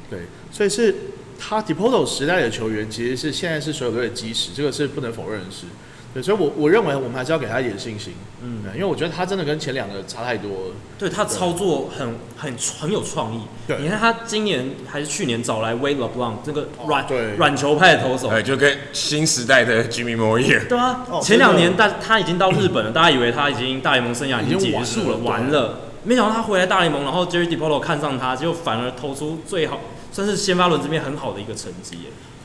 [0.09, 0.21] 对，
[0.51, 0.95] 所以是
[1.39, 5.65] 他 Depoto 时代的球员其实是现在是水手队的基石，这个是不能否认的事。
[6.14, 10.76] 对，所以我我认为我们还是要给他一点信心，嗯，因为我觉得他真的跟前两个差太多了。
[10.99, 13.39] 对，他操作很很很有创意。
[13.68, 20.68] 对，你看他今年还是去年找来 Wade LeBlanc 这个软软球派的投手，哎，就跟新时代的 Jimmy Moore。
[20.68, 29.80] 对啊，前两年大他已经到日本了，大家以为他已经大联盟生涯已经结束了，完了，没想到他回来大联盟，然后 Jerry d e p o l o 看上他，结果反而投出最好，
[30.11, 31.97] 算是先发轮这边很好的一个成绩。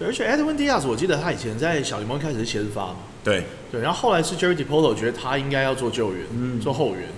[0.06, 2.94] 而且 Edwin Diaz，我记得他以前在小联盟开始是先发。
[3.24, 7.08] 对对，然后后来是 Jerry DePoto 觉得他应该要做救援，嗯，做后援，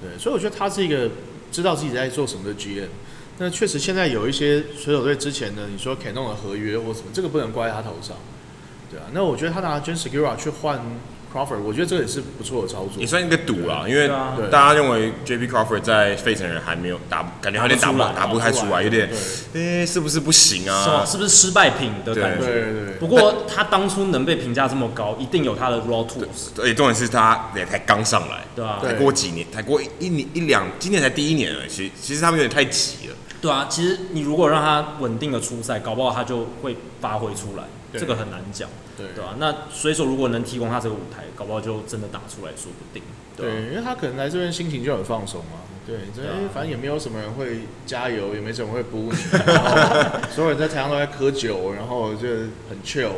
[0.00, 1.10] 对，所以我觉得他是一个
[1.52, 2.88] 知道自己在做什么的 GM。
[3.38, 8.16] 那确实现在有一些水手队之前呢你说 Canon 的合约或什么，这个不能怪在他头上，
[8.90, 9.06] 对啊。
[9.12, 10.80] 那我觉得他拿 Jean Segura 去换。
[11.32, 14.08] Crawford，我觉得这个也是不错的操作，也算一个赌啦，因为
[14.50, 15.46] 大家认为 J.P.
[15.46, 19.08] Crawford 在费城人还没有打，感觉有点打不打不太出来，有点，
[19.54, 21.04] 哎，是不是不行啊？
[21.06, 22.44] 是不是失败品的感觉？
[22.46, 22.94] 对对对。
[22.98, 26.52] 不过他当初能被评价这么高，一定有他的 raw tools。
[26.54, 33.14] 对，重点是他也才刚上来，对啊，才过几年，才过一年一两，今年才第一年了，其实其实他们有点太急了。
[33.40, 37.64] 对啊，其实你如果让他稳定的出赛，搞不好他就会发挥出来。
[37.92, 39.34] 这个很难讲，对对吧？
[39.38, 43.02] 那所以说如果能提供他这个舞台，搞不好就真的打出来说不定。
[43.36, 45.60] 对，因为他可能来这边心情就很放松嘛。
[45.86, 46.22] 对，这
[46.52, 49.16] 反正也没有什么人会加油，也没什么人会补你，
[50.30, 52.28] 所有人在台上都在喝酒，然后就
[52.68, 53.12] 很 chill，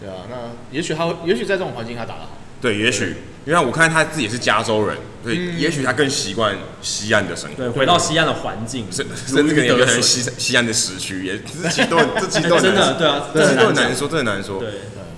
[0.00, 0.24] 对啊。
[0.30, 2.30] 那也许他，也许在这种环境他打得好。
[2.60, 7.56] 对，也许因为我看他自己是加州人，所以也许他更习惯西岸的生活。
[7.56, 14.58] 对，回到西岸的环境，甚甚至可能西西岸的时区，也这其实都这其实都真的对啊，这都很难说，这很难说。
[14.58, 14.70] 对，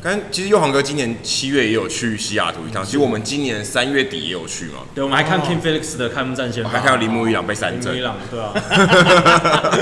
[0.03, 4.81] 刚其实佑航哥今年七月也有去西雅图一趟，其实我们今年三月底也有去嘛。
[4.95, 7.95] 对，我们还看 King Felix 的开幕战先发，还看到铃木一朗被三振。
[7.95, 8.53] 铃木一朗，对啊。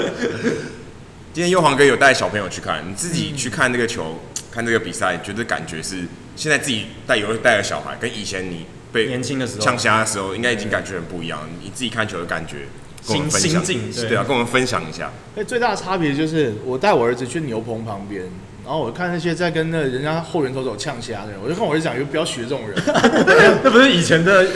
[1.35, 4.19] 今天佑航哥有带小朋友去看，你自己去看那个球，
[4.57, 6.03] 看这个比赛，觉得感觉是？
[6.35, 11.47] 现在自己带有带个小孩，跟以前你被年轻的时候呛虾的时候，应该已经感觉很不一样。
[11.63, 12.67] 你自己看球的感觉
[13.07, 15.13] 跟我们分享，对，对啊，跟我们分享一下。
[15.35, 18.25] 那，最大的差别就是我带我儿子去牛棚旁边，
[18.67, 22.77] 然后我看那些在跟那人家后援走走呛虾的人，我就跟我儿子讲，就不要学这种人。
[23.63, 24.45] 那不是以前的，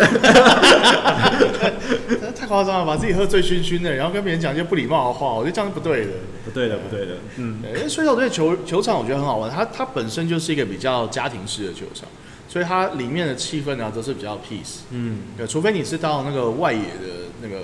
[2.34, 6.10] 太夸张了，把自己喝醉醺醺的，然后跟别人讲一些不礼貌的话，我觉得这样是不对的。
[6.44, 7.12] 不对的，不对的。
[7.36, 12.08] 嗯，因为水手队球球场我觉得很好玩，它它本身就是一个比较家庭式的球场。
[12.48, 14.78] 所以它里面的气氛呢，都是比较 peace。
[14.90, 17.58] 嗯，对，除非你是到那个外野的那个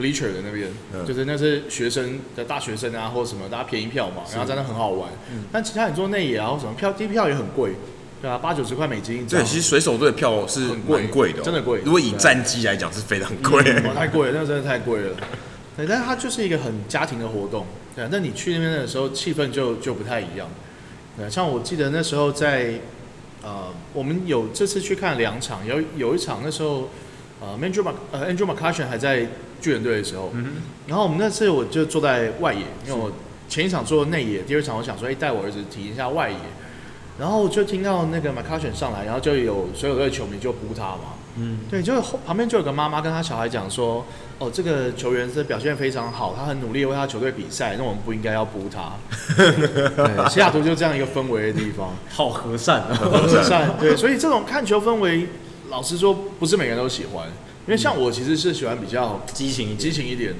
[0.00, 5.10] bleacher 的那边，嗯、就是那是学生的大学生啊，或者什么，大家便宜票嘛，然后真的很好玩。
[5.30, 7.72] 嗯，但其他你做内野啊，或什么票，低票也很贵，
[8.22, 9.26] 对啊，八九十块美金。
[9.26, 11.80] 对，其实水手队的票是很贵的，真的贵。
[11.84, 13.94] 如果以战绩来讲，是非常贵、嗯。
[13.94, 15.16] 太贵了，那真的太贵了。
[15.76, 17.66] 对，但是它就是一个很家庭的活动。
[17.94, 20.48] 对，那你去那边的时候，气氛就就不太一样。
[21.16, 22.74] 对，像我记得那时候在。
[23.42, 26.90] 呃，我们有这次去看两场，有有一场那时候，
[27.40, 29.26] 呃，Andrew Mc 呃 Andrew McCutchen 还在
[29.60, 30.54] 巨人队的时候，嗯、
[30.86, 33.12] 然后我们那次我就坐在外野，因为我
[33.48, 36.36] 前一场坐内野，第二场我想说，哎，带我儿子体验一下外野，
[37.18, 44.04] 然后就听到那个 McCutchen 上来，然后就有所有的球迷就呼他嘛，嗯，对，就后旁边就有个妈妈跟他小孩讲说。
[44.40, 48.92] 哦，这个球员是表现非常好，他很努力为他球队比赛，那我们不应该要扑他。
[49.36, 53.70] 对，西雅图就这样一个氛围的地方，好和善，和善。
[53.78, 55.26] 对，所以这种看球氛围，
[55.68, 57.28] 老实说，不是每个人都喜欢。
[57.66, 60.38] 因为像我其实是喜欢比较激情、激情一点的。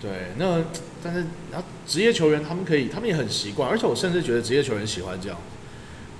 [0.00, 0.62] 对，那
[1.02, 5.38] 但是然后职业球员他们可以，他们也很习惯，而且我甚至觉得职业球员喜欢这样。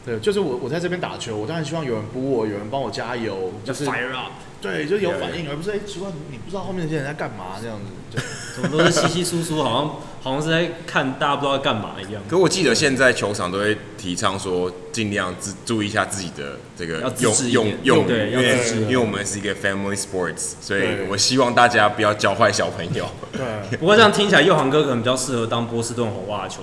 [0.06, 4.30] 对，就是我我在这边打球，我当然希望有人补我，有人帮我加油，就是 fire up。
[4.62, 7.78] 对，就有反应，而不是哎，奇怪，你不知道后面那些人在干嘛这样
[8.14, 8.22] 子，
[8.56, 12.22] 怎么都是稀稀疏疏，好像好像是在看大家不知道在干嘛一样。
[12.28, 23.06] 可我记得现在球场都会提倡说，尽量自注意一下自己的这个用用用，对，因为因为我们是一个 family sports，所以我希望大家不要教坏小朋友。
[23.32, 23.44] 对，
[23.78, 26.62] 不过这样听起来，右航哥可能比较适合当波士顿红袜球，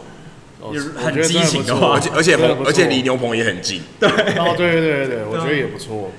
[0.96, 2.36] 很激情的话，而且而且
[2.66, 3.82] 而且离牛棚也很近。
[4.00, 6.12] 对，哦，对对对对，我觉得也不错。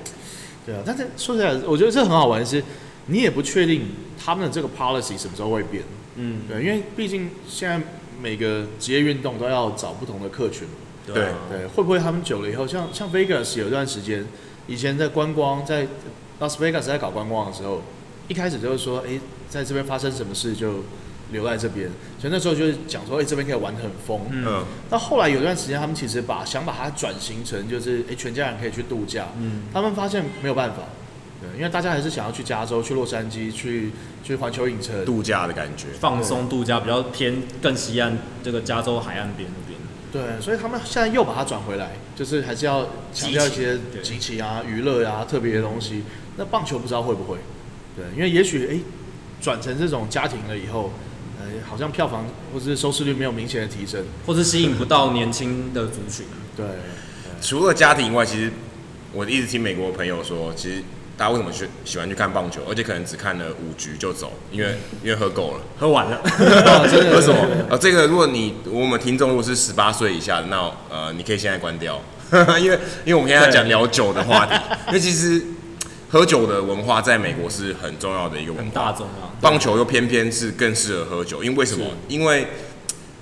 [0.65, 2.63] 对啊，但是说起来，我觉得这很好玩的是，
[3.07, 3.87] 你也不确定
[4.23, 5.83] 他们的这个 policy 什么时候会变。
[6.15, 7.81] 嗯，对，因为毕竟现在
[8.21, 10.67] 每个职业运动都要找不同的客群。
[11.07, 11.15] 对
[11.49, 14.25] 对，会不会他们久了以后，像像 Vegas 有一段时间，
[14.67, 15.87] 以前在观光，在
[16.39, 17.81] Las Vegas 在搞观光的时候，
[18.27, 19.19] 一开始就是说，哎，
[19.49, 20.83] 在这边发生什么事就。
[21.31, 24.21] 留在这边，所以那时候就是讲说，哎、欸，这边可以玩得很疯。
[24.29, 24.63] 嗯。
[24.89, 29.27] 到后来有段时间，他们其实把想把它转型成，就是哎、欸，全家人可以去度假。
[29.39, 29.63] 嗯。
[29.73, 30.83] 他们发现没有办法，
[31.41, 33.91] 对，因为大家还是想要去加州、去洛杉矶、去
[34.23, 39.79] 去环球影城度假的感觉，放松度假，比较偏更西岸这个加州海岸边那边。
[40.11, 46.03] 对，所以他们现在又把它转回来，就是还是要强调一些激情啊、娱乐啊、特别的东西。
[46.37, 47.39] 那棒球不知道会不会？
[47.97, 48.79] 对，因为也许哎，
[49.41, 50.91] 转成这种家庭了以后。
[51.67, 56.25] 好像票房或者是收视率没有明显的提升，或是吸引不到年轻的族群。
[56.55, 56.65] 对，
[57.41, 58.51] 除了家庭以外，其实
[59.13, 60.83] 我一直听美国的朋友说，其实
[61.17, 66.21] 大家为什么去喜欢去看棒球，而且可能只看了五局就走，因为因为喝够了，喝完了。
[67.13, 67.47] 为什么？
[67.69, 72.01] 呃，这个如果你我们听众如果是十八岁以下的，那呃，你可以现在关掉，
[72.59, 74.53] 因为因为我们现在讲聊酒的话题，
[74.87, 75.41] 因为其实。
[76.15, 79.35] 喝酒的文化在美国是很重要的一个文化，很大众啊。
[79.41, 81.85] 棒球又偏偏是更适合喝酒，因为为什么？
[82.07, 82.47] 因为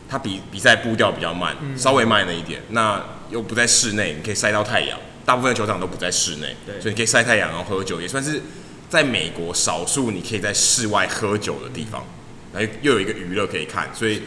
[0.08, 2.62] 它比比赛步调比较慢，嗯、稍微慢了一点。
[2.70, 5.00] 那又不在室内，你可以晒到太阳。
[5.26, 8.40] 大部分的球场都不在室内，所以你可以晒太阳然后喝酒，也算是
[8.88, 12.06] 在美国少数你可以在室外喝酒的地方。
[12.54, 14.22] 然后又有一个娱乐可以看，所以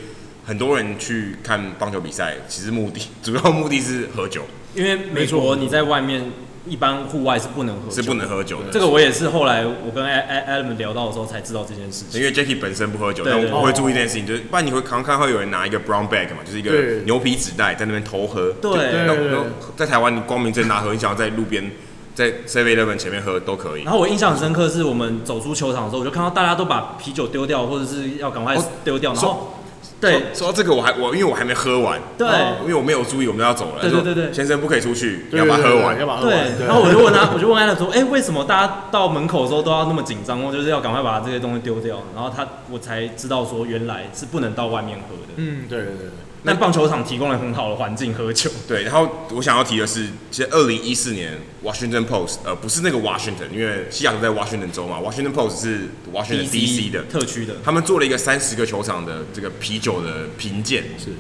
[0.45, 4.45] 很多人去看棒球比赛，其实目的 主要目的是喝酒。
[4.75, 6.33] 因为美国你在外面。
[6.69, 8.71] 一般户外是不能喝，是不能喝酒的。
[8.71, 12.21] 这个我也是后来我跟 Adam 聊到的时候才知道这件事情。
[12.21, 16.71] 因为 Jackie 本身不喝酒，但我会注意这件事情，就是不然你会常常看会有人拿一个 brown bag 嘛，就是一个
[17.05, 18.53] 牛皮纸袋在那边偷喝。
[18.61, 19.45] 对，然后
[19.77, 21.71] 在台湾你光明正大喝，你想要在路边
[22.15, 23.83] 在 Seven Eleven 前面喝都可以。
[23.83, 29.53] 然后我印象很深刻是我们走出球场的时候，我就看到大家都把啤酒丢掉，或者是要赶快丢掉，然后。
[29.99, 32.29] 对，说到这个我还我因为我还没喝完，对，
[32.63, 33.81] 因为我没有注意我们要走了。
[33.81, 36.57] 对对对对，先生不可以出去，要把它喝完，要把它喝完。
[36.59, 42.03] 对，然后我就问他，我就问艾伦说，哎，为什么大家到门口的时候都要那么紧张，就是要赶快把这些东西丢掉？
[42.15, 45.33] 然后他我才知道说，原来是不能到外面喝的。
[45.37, 46.09] 嗯，对对对。
[46.47, 48.49] 但棒球场提供了很好的环境喝酒。
[48.69, 61.11] 对，然后我想要提的是，其实二零一四年 Washington Post，呃，不是那个 Washington，因为西雅图在 Washington 州嘛，Washington Post 是 Washington DC 的特区的，他们做了一个三十个球场的这个啤酒的评鉴，是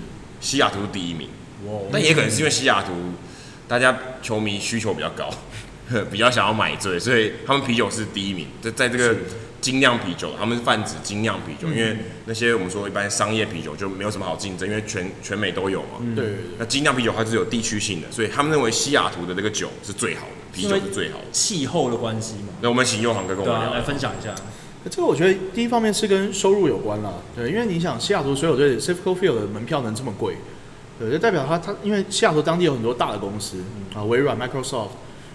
[0.40, 1.28] 西雅图第一名。
[1.66, 1.72] 哇！
[1.90, 2.92] 但也可能是因为西雅图
[3.66, 5.28] 大家球迷需求比较高，
[6.10, 8.46] 比较想要买醉，所以他们啤酒是第一名。
[8.62, 9.16] 在在这个
[9.66, 11.96] 精酿啤酒，他们是泛指精酿啤酒，嗯、因为
[12.26, 15.98] 那些我们说一般商业啤酒就没有什么好竞争，因为全全美都有嘛。
[16.14, 16.38] 对、嗯。
[16.60, 21.24] 那精酿啤酒它是有地区性的，所以他们认为西雅图的这个酒是最好的，啤酒是最好的。
[21.32, 22.54] 气候的关系嘛。
[22.60, 24.32] 那我们请祐航哥跟我们聊、啊、来分享一下。
[24.88, 30.36] 这个我觉得第一方面是跟收入有关啦，对，因为你想西雅图所有队 Safeco Field 的门票能这么贵，
[30.96, 33.56] 对，就代表他他因为西雅图当地有很多大的公司
[33.92, 34.90] 啊，微软、Microsoft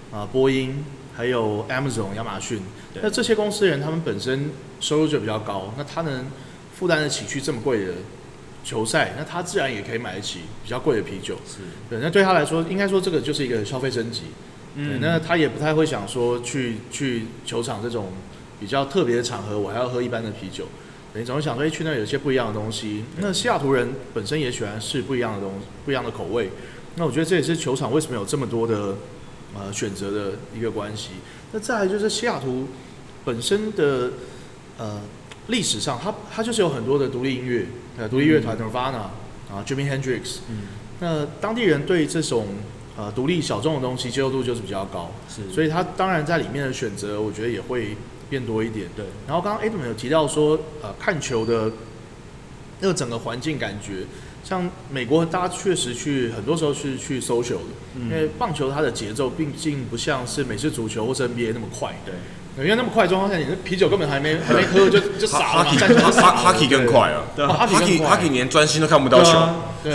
[0.10, 2.62] 啊，波音，还有 Amazon 亚马逊，
[3.02, 6.26] 那这些公司人他们本身收入就比较高，那他能
[6.74, 7.94] 负担得起去这么贵的
[8.64, 11.60] 球赛，那他自然也可以买得起比较贵的啤酒，是
[11.90, 14.24] 对，那对他来说，应该说这个就是一个消费升级，
[14.76, 18.12] 嗯，那他也不太会想说去去球场这种。
[18.62, 20.68] 比较特别的场合，我还要喝一般的啤酒。
[21.16, 23.04] 你总会想说，哎，去那有些不一样的东西。
[23.18, 26.52] 那西雅图人本身也喜欢试不一样的东西，不一样的口味。
[26.94, 28.96] 那我觉得这也是球场为什么有这么多的
[29.56, 31.12] 呃选择的一个关系。
[31.52, 32.68] 那再来就是西雅图
[33.26, 34.12] 本身的
[34.78, 35.02] 呃
[35.48, 37.66] 历史上，它它就是有很多的独立音乐，
[37.98, 39.10] 呃，独立乐团 Nirvana
[39.52, 40.40] 啊，Jimi Hendrix。
[40.50, 40.64] 嗯。
[41.00, 42.48] 那当地人对这种
[42.98, 45.52] 呃独立小众的东西接受度就是比较高，是。
[45.52, 47.96] 所以他当然在里面的选择，我觉得也会。
[48.32, 49.06] 变多一点，对。
[49.28, 51.70] 然后刚刚 Adam 有提到说，呃，看球的
[52.80, 54.06] 那个整个环境感觉，
[54.44, 62.14] 像美国，大家确实去很多时候是去 social 的，嗯、因为棒球它的节奏毕竟不像是美式足球或是 NBA 那么快，对。
[62.58, 65.72] 因为那么快状况下，你的啤酒根本还没 还没喝就就傻了嘛。
[65.72, 69.32] Hockey 更快啊，Hockey Hockey 连专心都看不到球，
[69.82, 69.94] 对，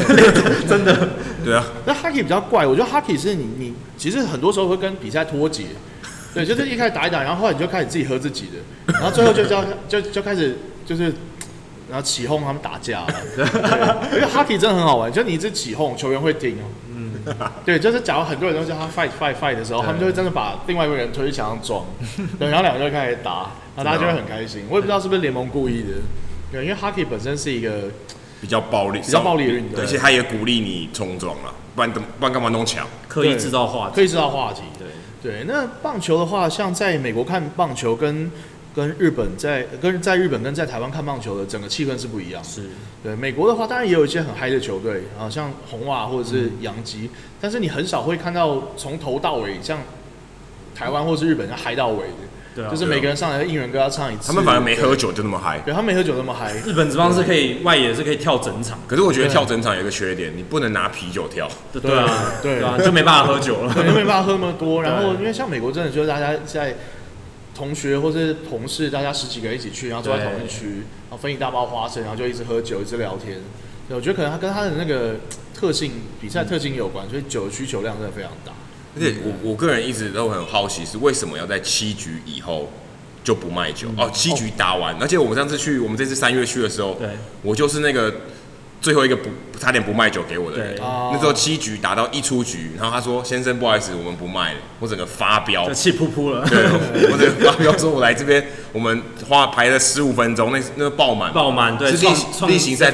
[0.67, 1.09] 真的，
[1.45, 1.63] 对啊。
[1.85, 5.65] 那 Hockey 比较怪，我觉得 Hockey 是你你其实很多时候会跟比赛脱节。
[6.33, 11.13] 对，就是一开始打一打，然后后来你就开始自己喝自己的，然后最后就叫就就开始就是，
[11.89, 13.15] 然后起哄他们打架了。
[14.13, 16.65] 因为 hockey 真的很好玩，就你一直起哄，球员会听哦。
[16.95, 17.13] 嗯。
[17.65, 21.85] 对，就是假如很多人都叫他 fight fight fight 的时候，他们就会真的把另外一个人推去墙上撞，
[22.39, 24.65] 对， 然后两个人就开始打，然后大家就会很开心。
[24.69, 25.89] 我也不知道是不是联盟故意的，
[26.53, 27.91] 对，因为 hockey 本身是一个
[28.41, 32.87] 比较暴力、比较暴力的运动，而且他也鼓励你冲撞了，不然不然干嘛弄墙？
[33.09, 34.87] 刻意制造话题，刻意制造话题，对。
[35.23, 38.31] 对，那棒球的话，像在美国看棒球跟
[38.77, 42.45] 跟日本在跟在日本跟在台湾看棒球的整个气氛是不一样。
[42.45, 42.65] 是，
[43.03, 47.11] 对，美国的话，当然也有一些很嗨的球队啊，像红袜或者是洋基，嗯、
[47.41, 49.79] 但是你很少会看到从头到尾像
[50.75, 52.15] 台湾或是日本要嗨到尾的。
[52.55, 54.29] 对啊，就是每个人上来的应援歌要唱一次。
[54.29, 55.59] 他们反而没喝酒就那么嗨。
[55.61, 56.55] 对，他们没喝酒那么嗨。
[56.65, 61.47] 日本职棒是可以外野是可以跳整场，可是我觉得跳整场有一个缺点，你不能拿啤酒跳。
[61.73, 64.81] 对啊，对啊，就没办法喝酒了，就没办法喝那么多。
[64.85, 66.75] 然后因为像美国真的就是大家在
[67.57, 70.67] 同学或是同事，大家十几个人一起去，然后坐在同一区，
[71.09, 73.41] 然后分一大包花生，然后就一直喝酒，一直聊天。
[73.89, 75.17] 对我觉得可能他跟他的那个
[75.55, 78.53] 特性，比赛特性有关，所以酒的需求量真的非常大。
[78.95, 82.69] 而且我我个人一直都很好奇，是为什么要在七局以后？
[83.25, 87.09] 就不卖酒、嗯、哦，七局打完，哦、而且我们上次去，我们这次三月去的时候，对，
[87.43, 88.15] 我就是那个
[88.81, 90.77] 最后一个不差点不卖酒给我的人。
[90.79, 96.47] 那时候七局打到一出局，然后他说：“先生，不好意思，我们不卖了。”我整个发飙，气噗噗了。
[96.49, 96.65] 对，
[97.11, 102.13] 我整个发飙说：“我来这边，我们花排了十五分钟，那那个爆满，爆满，对，是例
[102.49, 102.93] 例行赛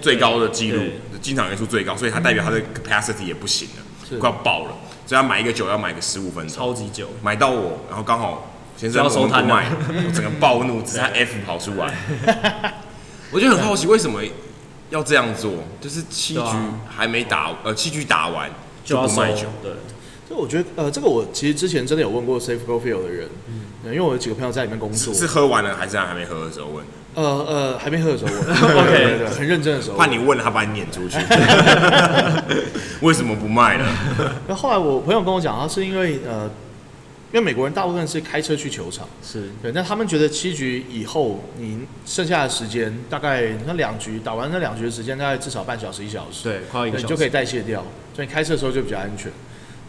[0.00, 0.82] 最高的记录，
[1.22, 4.72] 进场人数最高，所以他代表他的 capacity 也不行了，快要爆了，
[5.06, 8.46] 所以要买一个酒要买个十五分钟，超级久，买到我，然后刚好。
[8.76, 9.66] 先生，我们不卖，
[10.06, 11.94] 我整个暴怒，只差 F 跑出来。
[13.30, 14.22] 我就很好奇，为什么
[14.90, 15.52] 要这样做？
[15.80, 16.40] 就是七局
[16.88, 18.50] 还没打，呃，七局打完
[18.84, 19.46] 就不卖酒。
[19.62, 19.72] 对，
[20.28, 26.84] 所以我觉得，呃，这个我其实之前真的有问过 Safe Go Field 的人，嗯，因为我有几个朋友在里面工作，是喝完了还是还没喝的时候问？
[27.14, 28.40] 呃呃，还没喝的时候问，
[28.78, 31.18] OK，很认真的时候，怕你问了他把你撵出去。
[33.02, 33.84] 为什么不卖呢？
[34.46, 36.50] 那后来我朋友跟我讲，他是因为呃。
[37.32, 39.50] 因为美国人大部分是开车去球场，是。
[39.62, 49.30] 对，那他们觉得七局以后，你剩下的时间大概那两局打完那两局的时间，大概至少半小时一小时，对，快一个小时，你就可以代谢掉，所以开车的时候就比较安全。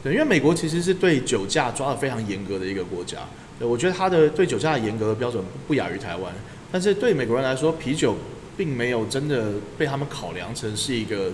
[0.04, 3.18] 对，因为美国其实是对酒驾抓得非常严格的一个国家，
[3.58, 6.32] 对，我觉得他的对酒驾严格的标准不亚于台湾，
[6.72, 8.18] 但是对美国人来说，啤酒
[8.56, 11.32] 并没有真的被他们考量成是一个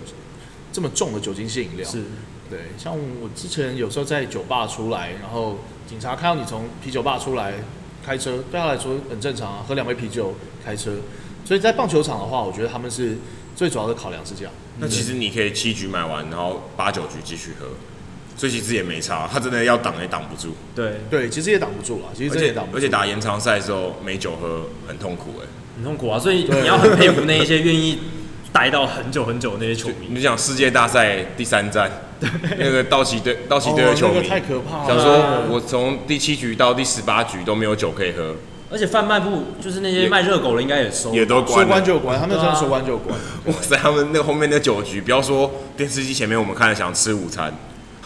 [0.72, 2.04] 这么重的酒精性饮料，是。
[2.50, 5.60] 对，像我之前有时候在酒吧出来，然后。
[5.88, 7.54] 警察看到你从啤酒吧出来
[8.06, 10.92] 开车，对他来说很正常啊，喝两杯啤酒开车。
[11.46, 13.18] 所以在棒球场的话，我觉得他们是
[13.56, 14.52] 最主要的考量是这样。
[14.80, 17.68] 那其实你可以七局买完，然后八九局继续喝，
[18.36, 19.28] 所以其实也没差。
[19.32, 20.54] 他真的要挡也挡不住。
[20.76, 22.78] 对对，其实也挡不住啊，其实这也挡不住。
[22.78, 26.20] 而且打延长赛的时候没酒喝很痛苦哎、欸，很痛苦啊。
[26.20, 27.98] 所以你要很佩服那一些愿意
[28.58, 30.08] 待到很久很久的那些球迷。
[30.10, 31.92] 你讲世界大赛第三站。
[32.58, 34.88] 那个道奇队，道奇队的球迷，太可怕了。
[34.88, 38.36] 想说，我从第七局到第十八局都没有酒可以喝，
[38.72, 43.16] 而且贩卖部就是那些卖热狗的，应该也收，也都关，说关就关，他们真的说关就关。
[43.46, 47.54] 哇塞，他们那个后面那九局，不要说电视机前面我们看了想吃午餐，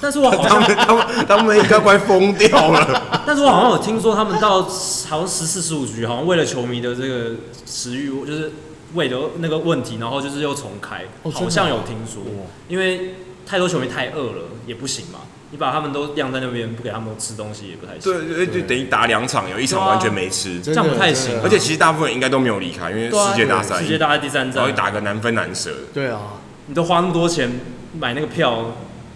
[0.02, 3.24] 但是我好像 他们他们他们应该快疯掉了。
[3.26, 7.32] 但是我好像有听说，他们到好像十四十五局，好像为了球迷的这个
[7.66, 8.52] 食欲，就是
[8.94, 12.22] 胃的那个问题，然后就是又重开，哦、好像有听说，
[12.68, 13.16] 因为
[13.46, 15.20] 太多球迷太饿了，也不行嘛。
[15.54, 18.02] 你把他们都晾在那边，不给他们吃东西也不太行。
[18.02, 21.38] 对，就等于打两场，有一场完全没吃，啊、这样不太行。
[21.44, 25.72] 而且其实大部分人应该都没有离开，因为世界大赛，世界大赛第三站，然后打个难分难舍。
[25.94, 27.52] 对啊，你都花那么多钱
[28.00, 28.68] 买那个票，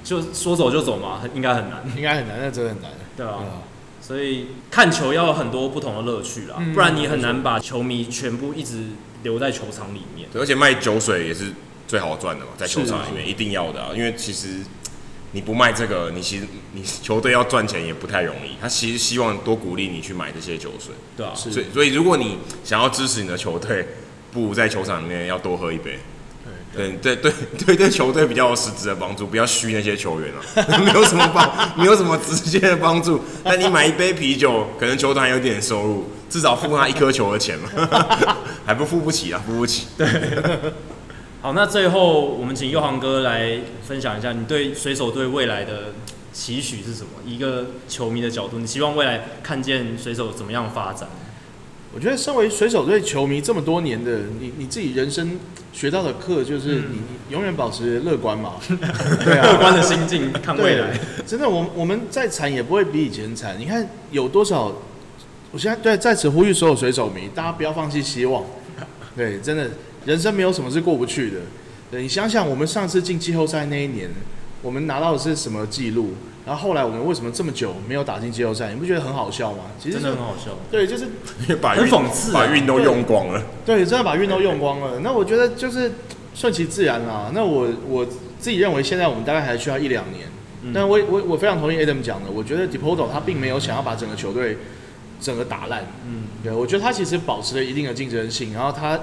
[0.04, 1.82] 就说走就走嘛，应该很难。
[1.96, 2.92] 应该很难，那真的很难。
[3.16, 3.40] 对啊，
[4.02, 8.90] 所以看球要有很多不同的乐趣啦，不然你很难把球迷全部一直
[9.26, 10.30] 留在球场里面。
[10.32, 11.52] 对，而且卖酒水也是
[11.86, 14.60] 最好赚的嘛，在球场里面一定要的啊，因为其实。
[15.32, 18.52] 你不卖这个，你其实你球队要赚钱也不太容易。
[18.62, 21.34] 他其实希望多鼓励你去买这些酒水，对啊。
[21.36, 23.86] 所以所以如果你想要支持你的球队，
[24.32, 26.00] 不如在球场里面要多喝一杯。
[26.74, 27.34] 对对对
[27.66, 33.20] 对对，球队比较有实质的帮助，不要虚那些球员啊， 没有什么帮，没有什么直接的帮助。
[33.44, 37.70] 但你买一杯啤酒，可能球团有点收入，至少付他一颗球的钱嘛，
[38.66, 39.88] 还不付不起啊，付不起。
[39.98, 40.08] 对。
[41.42, 45.94] 好，那最后我们请祐航哥来分享一下，你对水手队未来的
[46.34, 47.10] 期许是什么？
[47.24, 51.08] 一个球迷的角度，你希望未来看见水手怎么样发展？
[51.94, 55.40] 我觉得，身为水手队球迷这么多年的你，你自己人生
[55.72, 58.56] 学到的课就是，你永远保持乐观嘛，
[59.24, 61.00] 对啊，乐观的心境看未来。
[61.28, 63.56] 真的，我我们再惨也不会比以前惨。
[63.60, 64.74] 你看有多少？
[65.56, 68.44] 我现在对在此呼吁所有水手迷，大家不要放弃希望。
[69.16, 69.66] 对，真的。
[70.04, 71.38] 人生没有什么是过不去的。
[71.90, 74.10] 对，你想想，我们上次进季后赛那一年，
[74.62, 76.10] 我们拿到的是什么记录？
[76.46, 78.74] 然后后来我们为什么这么久没有打进季后赛？
[78.74, 79.60] 你不觉得很好笑吗？
[79.80, 80.52] 其实真的很好笑。
[80.70, 81.06] 对，就是
[81.62, 83.42] 把很讽刺，把运都用光了。
[83.66, 85.00] 对，真的把运都用光了。
[85.00, 85.90] 那我觉得就是
[86.34, 87.32] 顺其自然啦。
[87.34, 88.06] 那我我
[88.38, 90.28] 自己认为，现在我们大概还需要一两年。
[90.64, 94.58] 嗯、但我我我非常同意 Adam 讲的，我觉得 Depoto 他并没有想要把整个球队
[95.26, 95.84] 整个打烂。
[96.06, 99.00] 嗯，对，我觉得他其实保持了一定的竞争性，然后他。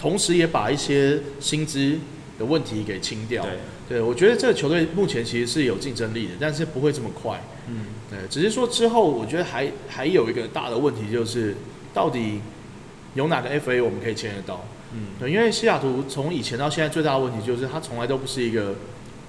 [0.00, 1.96] 同时也把一些薪资
[2.36, 3.44] 的问题给清掉。
[3.44, 3.52] 对，
[3.88, 7.40] 对我觉得这个球队目前其实是有竞争力的，但是不会这么快。
[7.68, 11.54] 嗯，对，只是说之后我觉得还还有一个大的问题就是，
[11.94, 12.40] 到底
[13.14, 14.66] 有哪个 FA 我们可以签得到？
[14.92, 18.74] 嗯，对，因为西雅图从以前到现在最大的问题就是，他从来都不是一个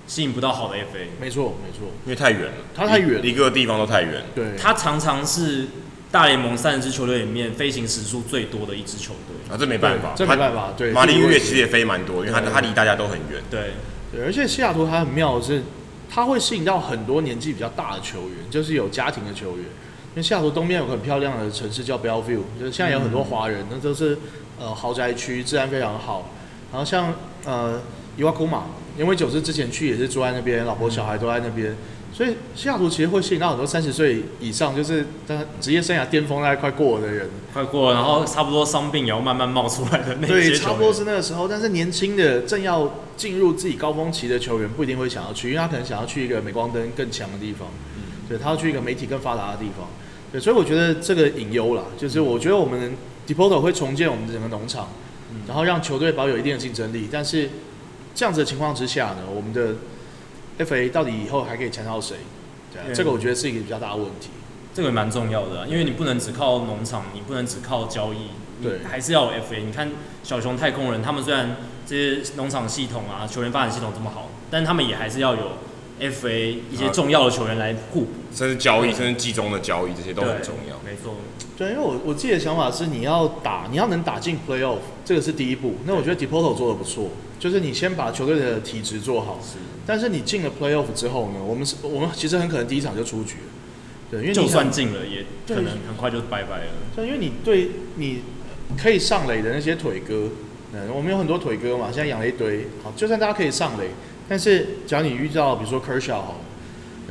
[0.07, 1.05] 吸引不到好的 FA。
[1.21, 4.23] 没错，没错，因为太远了，他太远，一个地方都太远。
[4.33, 5.67] 对，他常常是。
[6.14, 10.72] 大联盟三十支球队里面，飞行时数最多的一支球队啊，这没办法，这没办法。
[10.78, 13.41] 对，马林鱼其实也飞蛮多，因为它它离大家都很远。
[13.49, 13.72] 对，
[14.11, 15.64] 对，而且西雅图它很妙的是，
[16.07, 19.66] 它会吸引到很多年纪比较大的球员，就是有家庭的球员。
[19.66, 24.16] 因为西雅图东边有个很漂亮的城市叫 Bellevue，就是现在有很多华人，那都是
[24.59, 26.30] 呃豪宅区，治安非常好。
[26.72, 27.11] 然后像
[27.43, 27.82] 呃
[28.16, 28.66] 伊瓦库马，
[28.99, 31.76] 因为九世之前去也是住在那边，老婆小孩都在那边。
[32.14, 40.34] 所以西雅图其实会吸引到很多三十岁以上，就是他职业生涯巅峰大概快过了的人，快过了，然后差不多伤病也要慢慢冒出来的那些。
[40.34, 41.47] 对，差不多是那个时候。
[41.47, 49.88] 但是年轻的正要进入自己高峰期的球员，不一定会想要去，因为他可能想要去一个镁光灯更强的地方，嗯，对，他要去一个媒体更发达的地方。
[50.32, 52.95] 对，所以我觉得这个隐忧啦，就是我觉得我们
[53.28, 54.89] Depoto 会重建我们整个农场，
[55.47, 57.09] 然后让球队保有一定的竞争力。
[57.11, 57.49] 但是
[58.14, 59.76] 这样子的情况之下呢，我们的
[60.59, 62.17] FA 到底以后还可以强到谁？
[62.71, 64.29] 对啊，这个我觉得是一个比较大的问题。
[64.73, 68.29] 这个也蛮重要的啊，因为你不能只靠农场，你不能只靠交易，
[68.63, 69.63] 对，还是要有 FA。
[69.63, 69.91] 你看
[70.23, 75.51] 小熊太空人，他们虽然这些农场系统啊、球员发展系统这么好，但他们也还是要有
[75.99, 80.75] FA 一些重要的球员来互补，甚至交易，甚至季中的交易，这些都很重要。
[80.83, 81.15] 没错。
[81.55, 85.75] 对，因为我我自己的想法是，你要打，你要能打进 Playoff，这个是第一步。
[85.85, 87.09] 那我觉得 d e p o t o 做的不错，
[87.43, 89.37] 就是你先把球队的体质做好。
[89.43, 89.57] 是。
[89.85, 93.51] 但是你进了 Playoff 之后呢，我们是，我们其实很可能第一场就出局了。
[94.09, 96.71] 对，因为就算进了，也可能很快就拜拜了。
[96.95, 98.21] 对，因为你对你
[98.77, 100.29] 可以上垒的那些腿哥，
[100.71, 102.67] 嗯，我们有很多腿哥嘛，现在养了一堆。
[102.81, 103.89] 好，就算大家可以上垒，
[104.29, 106.39] 但是只要你遇到比如说 Kershaw 好。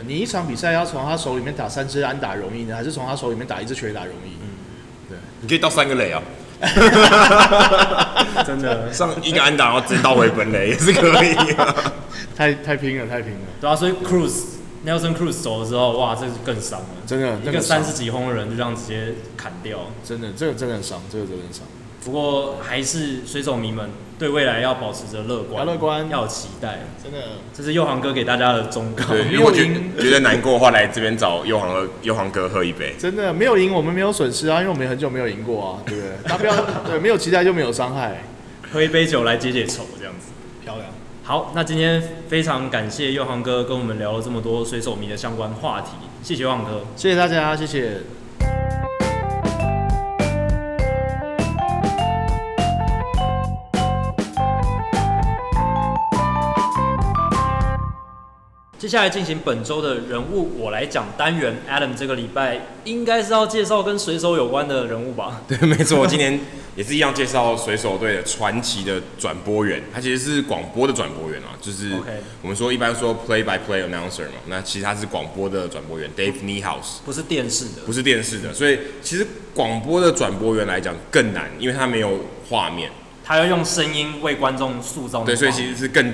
[0.07, 4.33] 你一场比赛要从他手里面打三支安打容易呢，还是从他手里面打一支全垒打容易？
[4.41, 4.49] 嗯，
[5.11, 6.20] 对，你可以到三个垒啊，
[8.47, 8.93] 真的。
[8.93, 11.75] 上一个安打然后直接倒回本垒也是可以啊，
[12.37, 13.41] 太太拼了，太拼了。
[13.61, 14.33] 对啊，所以 Cruz
[14.87, 21.65] Nelson Cruz 走了之后，哇，这是更伤了，真的，一个三十几轰的人就这样直接砍掉，真的，这个真的很伤，这个真的很伤。
[22.05, 26.81] 不过还是水手迷们对未来要保持着乐观，要乐观，要有期待。
[27.03, 27.19] 真的，
[27.55, 29.05] 这是佑航哥给大家的忠告。
[29.05, 29.69] 对， 如果觉
[30.01, 32.95] 觉得难过的话，来这边找佑航哥，佑航哥喝一杯。
[32.99, 36.11] 真的没有赢，我们没有损失啊，因为我们很久没有赢过啊，对不对？
[36.25, 36.55] 他不要
[36.87, 38.25] 对，没有期待就没有伤害，
[38.73, 40.33] 喝一杯酒来解解愁，这样子
[40.65, 40.87] 漂亮。
[41.25, 45.91] 好，那今天非常感谢佑航哥跟我们聊了这么多水手迷的相关话题，
[46.23, 47.99] 谢谢佑航哥，谢谢大家，谢谢。
[58.83, 65.41] 接下来进行本周的人物我来讲单元，Adam 这个礼拜应该是要介绍跟水手有关的人物吧？
[65.47, 66.41] 对，没错，我今年
[66.74, 71.93] 也是一样介绍水手队的传奇的转播员，他其实是广播的转播员啊，就是
[72.43, 79.24] 我们说一般说 play by play announcer 嘛，那其实他是广播的转播员，Dave Niehaus，不是电视的，不是电视的，所以其实
[79.55, 82.18] 广播的转播员来讲更难，因为他没有
[82.49, 82.91] 画面，
[83.22, 86.12] 他要用声音为观众塑造，对，所以其实是更。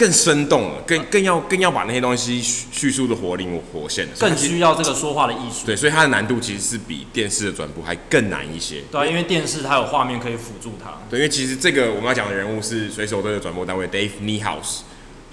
[0.00, 5.66] 更生动了，更更要更要把那些东西叙述的活灵活现，更需要这个说话的艺术。
[5.66, 8.80] 对，所以它的难度其实是比电视的转播还更难一些。
[8.90, 11.02] 对啊，因为电视它有画面可以辅助它。
[11.10, 14.78] 对，因为其实这个我们要讲的人物是水手队的转播单位 Dave Niehaus，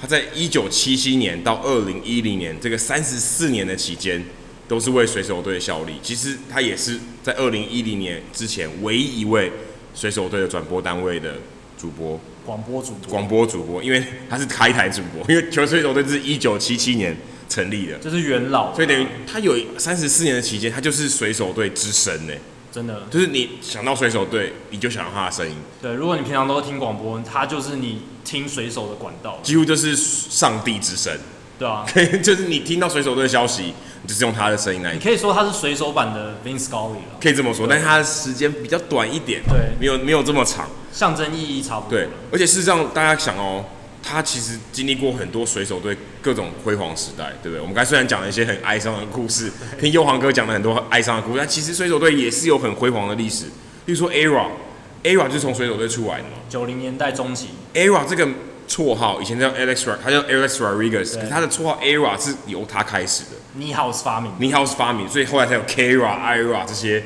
[0.01, 4.21] 他在一九七七年到二零一零年这个三十四年的期间，
[4.67, 5.93] 都是为水手队效力。
[6.03, 9.49] 其实他也是在二零一零年之前唯一一位
[9.95, 11.35] 水手队的转播单位的
[11.79, 12.19] 主播。
[12.47, 17.13] 广播主播，广播主播，因为他是开台主播， 因为球水手队是一九七七年
[17.49, 22.33] 成立的，就是元老，所以等于他有三十四年的期间，他就是水手队之神呢，
[22.71, 25.57] 真的，就是你想到水手队，你就想到他的声音。
[25.81, 31.13] 对，如果你平常都听广播，他就是你听水手的管道，几乎就是上帝之声。
[31.59, 31.85] 对啊，
[32.21, 34.93] 就是你听到水手队的消息，你就是用他的声音来。
[34.93, 41.97] 你可以说他是水手版的 Vince Scully 了，可以这么说，但是他的时间比较短一点，对，没有没有这么长，象征意义差不多。
[41.97, 43.65] 对，而且事实上大家想哦，
[44.03, 47.59] 他其实经历过很多水手队各种辉煌时代，对不对？
[47.59, 53.45] 我们刚才虽然讲了一些很哀伤的故事，听佑航哥讲了很多哀伤的故事，但其实水手队也是有很辉煌的历史。
[53.85, 58.27] 例如说 Era，Era 就是从水手队出来的嘛，九零年代中期，Era 这个。
[58.67, 63.59] 绰号以前叫 Alex，他叫 Alex Rodriguez，可是他的绰号 Era 是由他开始的。
[63.59, 67.03] Niehaus 发明，Niehaus 发明，所以后来才有 Kara、Ira 这些。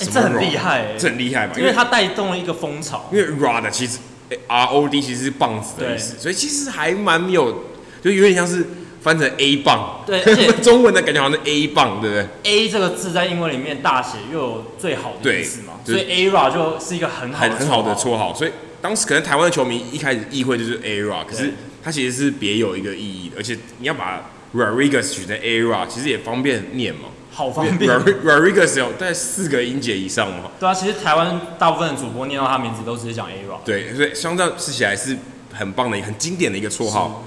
[0.00, 1.52] 哎、欸，这很厉害、欸，这很厉害嘛？
[1.54, 3.10] 因为它带动了一个风潮。
[3.12, 3.98] 因为 Rod 其实
[4.46, 7.64] R O D 其实是棒子的意思，所以其实还蛮有，
[8.02, 8.66] 就有点像是
[9.02, 10.02] 翻成 A 棒。
[10.06, 18.32] 对，而且 中文的感觉好像是 A 棒，对不对？A 这个字在英文里面大写又有最好的意思嘛，所以 Era 就是一个很好很很好的绰号。
[18.32, 18.50] 所以
[18.82, 21.52] 当时可能台湾的球迷一开始意会就是 Era，可是。
[21.84, 27.08] 它其实是别有一个意义的，而且你要把 Rodriguez 取成 Era，其实也方便念嘛。
[27.32, 27.90] 好方便。
[27.90, 30.52] Rodriguez 有在四个音节以上嘛。
[30.60, 33.58] 对啊，其实台湾大部分的主播念到他名字都直接讲 Era。
[33.64, 35.18] 对，所以相较试起来是
[35.52, 37.24] 很棒的、很经典的一个绰号。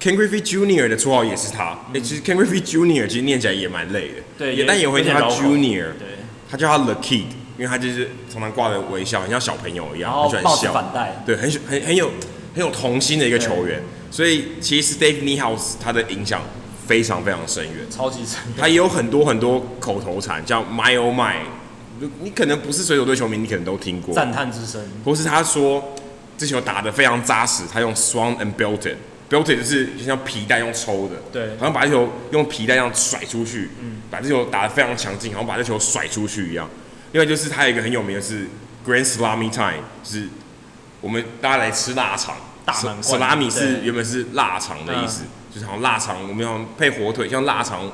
[0.00, 1.64] Ken Griffey Junior 的绰号也是他。
[1.64, 4.14] 哎、嗯欸，其实 Ken Griffey Junior 其实念起来也蛮累的。
[4.38, 5.86] 对，也但也会叫他 Junior。
[5.98, 6.06] 对。
[6.48, 7.24] 他叫他 The Kid，
[7.58, 10.72] 因为他就是常常挂着微笑，很像小朋友一样，很喜欢笑。
[10.72, 11.22] 反带。
[11.26, 12.10] 对，很很很有
[12.54, 13.82] 很有童心的一个球员。
[14.10, 16.40] 所以其实 Dave Niehaus 他的影响
[16.86, 18.38] 非常非常深远，超级深。
[18.56, 21.34] 他也有很多很多口头禅，叫 My Oh My，
[22.22, 24.14] 你可能不是水手队球迷，你可能都听过。
[24.14, 24.80] 赞叹之声。
[25.04, 25.94] 或是他说
[26.38, 36.70] 这球打得非常扎实，他用 strong and belted，belted 就是就像皮带用抽的，对，好像把这球用皮带这样甩出去，嗯，把这球打得非常强劲，好像把这球甩出去一样。
[37.12, 38.46] 另外就是它有一个很有名的是
[38.86, 40.28] Grand Salami Time，就是
[41.00, 42.36] 我们大家来吃腊肠。
[42.64, 43.02] 大满。
[43.02, 47.90] Slamy 是原本是腊肠的意思，就是好像腊肠，我们要配火腿，像腊肠、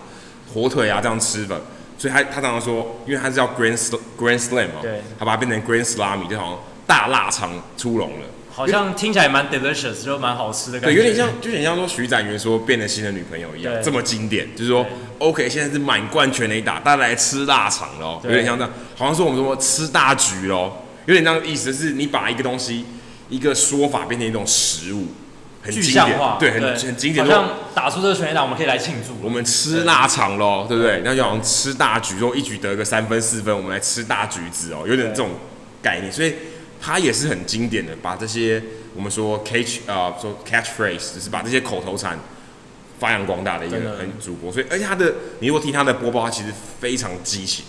[0.53, 1.63] 火腿啊这样吃的。
[1.97, 3.79] 所以他他常常说，因为他是叫 Grand
[4.19, 6.59] Grand Slam 嘛，对，他把它变成 Grand Salami，就好像
[6.89, 8.27] 大腊肠出笼了。
[8.55, 10.97] 好像听起来蛮 delicious，就蛮好吃的感觉。
[10.97, 14.49] 对，有点像，就有点像说徐展元说变了新的女朋友一样，这么经典。
[14.55, 14.87] 就是说
[15.19, 20.73] ，OK，现在是满贯全垒打，大家来吃腊肠喽，有点像这样，好像说我们说吃大橘喽，
[21.07, 22.87] 有点这样的意思，是你把一个东西。
[23.31, 25.09] 一个说法变成一种食物，
[25.63, 27.25] 很经典，对，很很经典。
[27.25, 29.17] 好像打出这个全垒打，我们可以来庆祝。
[29.23, 31.01] 我们吃腊肠喽，对不对？
[31.03, 35.31] 那就好像吃大橘，说一局得个三分四分，我们来吃大橘子哦，有点这种
[35.83, 36.13] 概念。
[36.13, 36.35] 所以
[36.85, 38.63] 它也是很经典的，把这些
[38.95, 42.19] 我们说 catch 啊、呃，说 catchphrase，就是把这些口头禅
[42.99, 44.53] 发扬光大的一个很主播。
[44.53, 47.65] 所以而且他的，你如果听他的播报，他其实非常激情，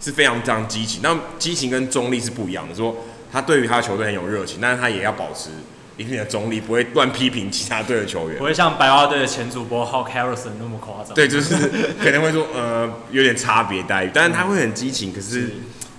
[0.00, 1.00] 是非常非常激情。
[1.02, 2.96] 那激情跟中立是不一样的，说。
[3.32, 5.50] 他对于他的球队很有热情，但是他也要保持
[5.96, 11.12] 一定的中立，不会乱批评其他队的球员，不会像白袜队的前主播 Hawk Harrison 那么夸张。
[11.12, 11.54] 对，就是
[12.00, 15.56] 可能会说呃有点差别待遇，但是他会很激情，可是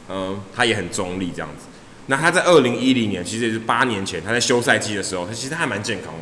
[0.07, 1.66] 嗯、呃、他也很中立这样子。
[2.10, 6.20] 那他在二零一零年，其实也是八年前，他在休赛季的时候，他其实他还蛮健康的。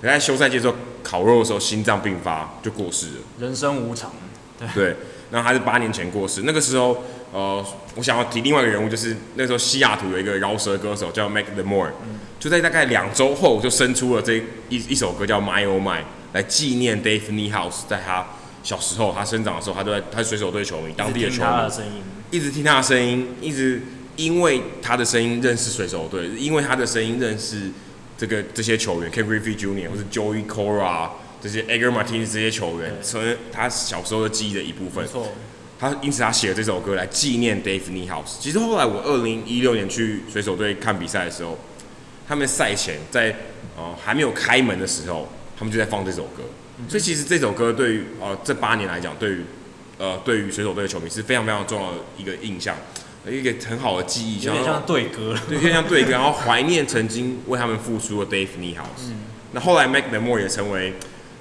[0.00, 3.12] 他在休赛季的时候烤肉的时候，心脏病发就过世了。
[3.38, 4.12] 人生无常，
[4.58, 4.68] 对。
[4.72, 4.96] 对，
[5.30, 6.42] 然后他是八年前过世。
[6.44, 7.64] 那个时候，呃，
[7.96, 14.36] 我想要提另外一个人物，就是那时候西雅图有一个饶舌歌手叫 Mac The More，、嗯、就在大概两周后就生出了这
[14.68, 16.02] 一一首歌叫 My Oh My，
[16.32, 18.24] 来纪念 Dave Niehaus 在他
[18.62, 23.82] 小时候他生长的时候，他都在他是水手对球迷，当地的球迷，一直听他的声音，一直。
[24.16, 27.70] 因为他的声音认识水手队，因为他的声音认识
[28.18, 29.88] 这个这些球员 Griffey Jr.
[29.88, 31.10] 或是 Joey Cora
[31.42, 35.06] 这些 Edgar Martinez 这些球员，成为他小时候的记忆的一部分。
[35.06, 35.32] 错，
[35.78, 38.38] 他因此他写了这首歌来纪念 Dave Niehaus。
[38.38, 41.58] 其实后来我二零一六年去水手队看比赛的时候，
[42.28, 43.34] 他们赛前在
[43.76, 45.26] 呃还没有开门的时候，
[45.58, 46.42] 他们就在放这首歌。
[46.88, 49.40] 所以其实这首歌对于呃这八年来讲，对于
[49.96, 52.76] 呃对于水手队的球迷是非常非常重要的一个印象。
[53.28, 59.08] 一个很好的记忆，有点像对歌，对，有点像对歌，然后怀念曾经为他们付出的 Dave Niehaus。
[59.08, 59.16] 嗯，
[59.52, 60.94] 那后来 Macklemore 也成为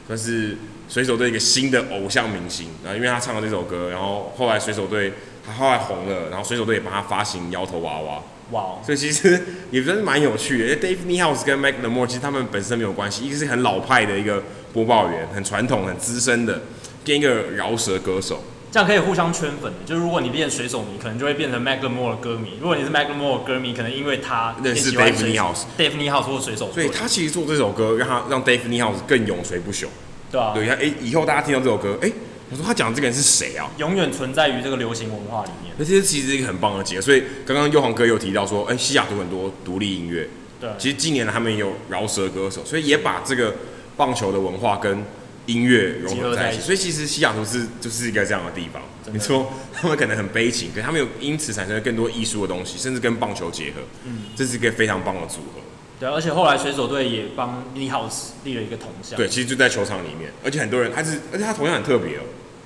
[0.07, 0.57] 算是
[0.89, 5.13] 水手队一个新的偶像明星，然后因为他唱了这首歌，然后后来水手队
[5.45, 8.21] 他后来红了，然后水手队也帮他发行摇头娃娃。
[8.51, 8.83] 哇，Wow.
[8.83, 16.61] 所以其实也真是蛮有趣的，因为 Dave Neehouse 跟 Macklemore 其实他们本身没有关系，一个是很老派的一个播报员，很传统、很资深的，
[17.05, 18.43] 跟一个饶舌歌手。
[18.71, 26.71] 这样可以互相圈粉的，就是如果你变水手迷，可能就会变成 Macklemore 的歌迷；如果你是 Macklemore 的歌迷，可能因为他认识 Dave Niehaus，Dave Niehaus 或水手。
[26.71, 29.87] 所以他其实做这首歌，让他让 Dave Niehaus 更永垂不朽。
[30.31, 30.51] 对啊。
[30.53, 32.11] 对，他哎，以后大家听到这首歌，哎，
[32.51, 33.67] 我说他讲的这个人是谁啊？
[33.77, 35.73] 永远存在于这个流行文化里面。
[35.77, 37.01] 那这其实是一个很棒的结合。
[37.01, 40.29] 所以刚刚佑航哥有提到说，哎，西雅图很多独立音乐。
[40.61, 40.69] 对。
[40.77, 43.55] 其实近年来他们也有饶舌歌手，所以也把这个
[43.97, 45.03] 棒球的文化跟
[45.51, 46.61] 音乐融合在一起。
[46.61, 48.81] 所以其实西雅图是就是一个这样的地方。
[49.11, 53.81] 你说 他们可能很悲情，可是他们有因此产生了更多艺术的东西，甚至跟棒球结合。
[54.05, 55.61] 嗯，这是一个非常棒的组合。
[55.99, 59.17] 对，而且后来水手队也帮 n e h o u s e 立了一个铜像。
[59.17, 62.21] 对，其实就在球场里面，而且很多人他是，而且他铜像很特别哦，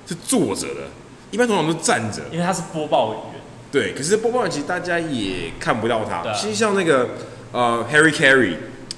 [0.06, 0.82] 是坐着的，
[1.30, 2.22] 一般通常都是站着。
[2.30, 3.42] 因为他是播报员。
[3.72, 6.22] 对，可是播报员其实大家也看不到他。
[6.22, 6.32] 对。
[6.34, 7.08] 其实像那个
[7.50, 8.54] 呃 Harry Caray，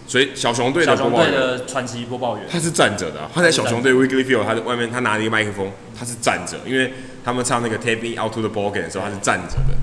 [0.07, 6.93] 所以小熊队的播报员的传奇播报员，他是站着的，他在小熊队 Wrigley Field，他在外面他拿了一个麦克风，他是站着，因为。
[7.27, 9.75] 他们唱那个 Take Me Out to the Ball Game 的时候，他是站着的，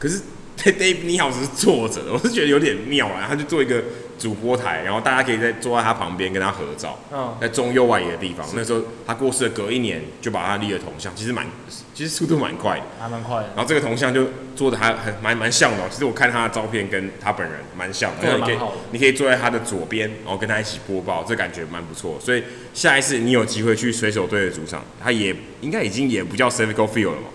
[0.00, 0.20] 可是
[0.58, 3.26] Dave Niehaus 是坐着的，我是觉得有点妙啊。
[3.28, 3.84] 他就做一个
[4.18, 6.98] 主播台，然后大家可以在坐在他旁边跟他合照。
[7.12, 11.46] 嗯，在中右外野的地方，那时候他过世的隔一年就把他立了铜像，其实蛮，
[11.94, 13.48] 其实速度蛮快的，还蛮快的。
[13.54, 18.58] 然后这个铜像就做的还很蛮蛮像的，其实我看他的照片跟他本人蛮像的，的你可以
[18.92, 22.18] 你可以坐在他的左边，然后跟他一起播报，这感觉蛮不错。
[22.20, 22.42] 所以
[22.72, 27.28] 下一次你有机会去水手队的主场，他也应该已经也不叫 c i v i c o Field 了嘛，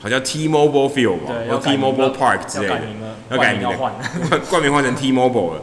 [0.00, 2.80] 好像 T-Mobile Field 嘛，或 T-Mobile Park 之类的，
[3.30, 3.76] 要改名了，
[4.48, 5.62] 冠名 换成 T-Mobile 了。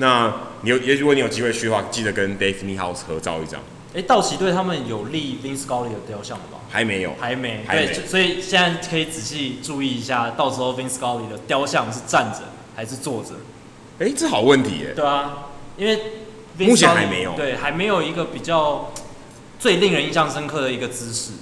[0.00, 0.32] 那
[0.62, 3.60] 你有也如果你有机会去的话，记得跟 Dave Niehaus 合照一张。
[3.92, 6.58] 哎、欸，道奇队他们有立 Vin Scully 的雕像了吗？
[6.70, 7.62] 还没有，还没。
[7.66, 12.38] 还没对，所以现在可以仔细注意一下，到时候 Vin Scully 的雕像是站着
[12.74, 13.34] 还是坐着？
[13.98, 14.94] 哎、欸，这好问题耶。
[14.96, 15.98] 对啊，因为
[16.56, 18.92] 目前还没有，对，还没有一个比较
[19.58, 21.32] 最令人印象深刻的一个姿势。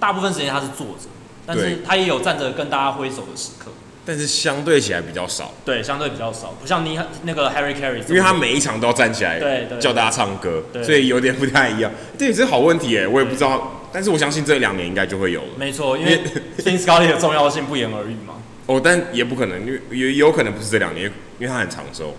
[0.00, 1.08] 大部分时间他是坐着，
[1.44, 3.70] 但是他也有站着跟大家挥手的时刻。
[4.08, 11.92] 但是相对起来比较少，对，相对比较少，不像你那个 Harry Carey，因为他每一场都要站起来，对对，叫大家唱歌，所以有点不太一样。
[12.16, 15.48] 对，这是好问题哎，我也不知道，但是我相信这两年应该就会有了。
[15.58, 16.22] 没错，因为
[16.56, 18.36] Vin Scully 的重要性不言而喻嘛。
[18.64, 21.04] 哦，但也不可能，因为也有可能不是这两年，
[21.38, 22.16] 因为他很长寿。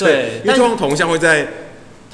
[0.00, 1.46] 对， 因为通常铜像会在。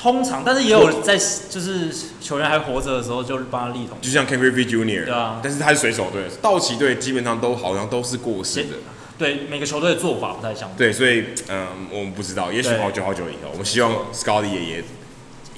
[0.00, 1.90] 通常，但是也有在就是
[2.20, 3.96] 球员还活着的时候，就帮他立铜。
[4.02, 5.06] 就像 Ken Griffey Jr.
[5.06, 8.76] 对啊，但是他是水手队，道奇队基本上都好像都是过世的。
[9.18, 10.76] 对，每个球队的做法不太相同。
[10.76, 14.84] 对，所以嗯，我们不知道，也许好久好久以后，我们希望 Scotty 爷爷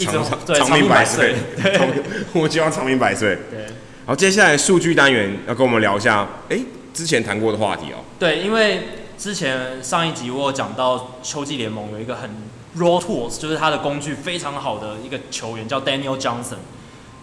[0.06, 0.24] 长
[0.54, 1.34] 长命百岁。
[2.32, 3.36] 我们希望长命百岁。
[3.50, 3.66] 对。
[4.06, 6.60] 好，接下来数据单元要跟我们聊一下，哎，
[6.94, 8.04] 之前谈过的话题哦。
[8.20, 8.82] 对，因为
[9.18, 12.30] 之前上一集我有讲到秋季联盟有一个很。
[12.78, 16.58] Raw tools 就是他的工具非常好的一个球员叫 Daniel Johnson，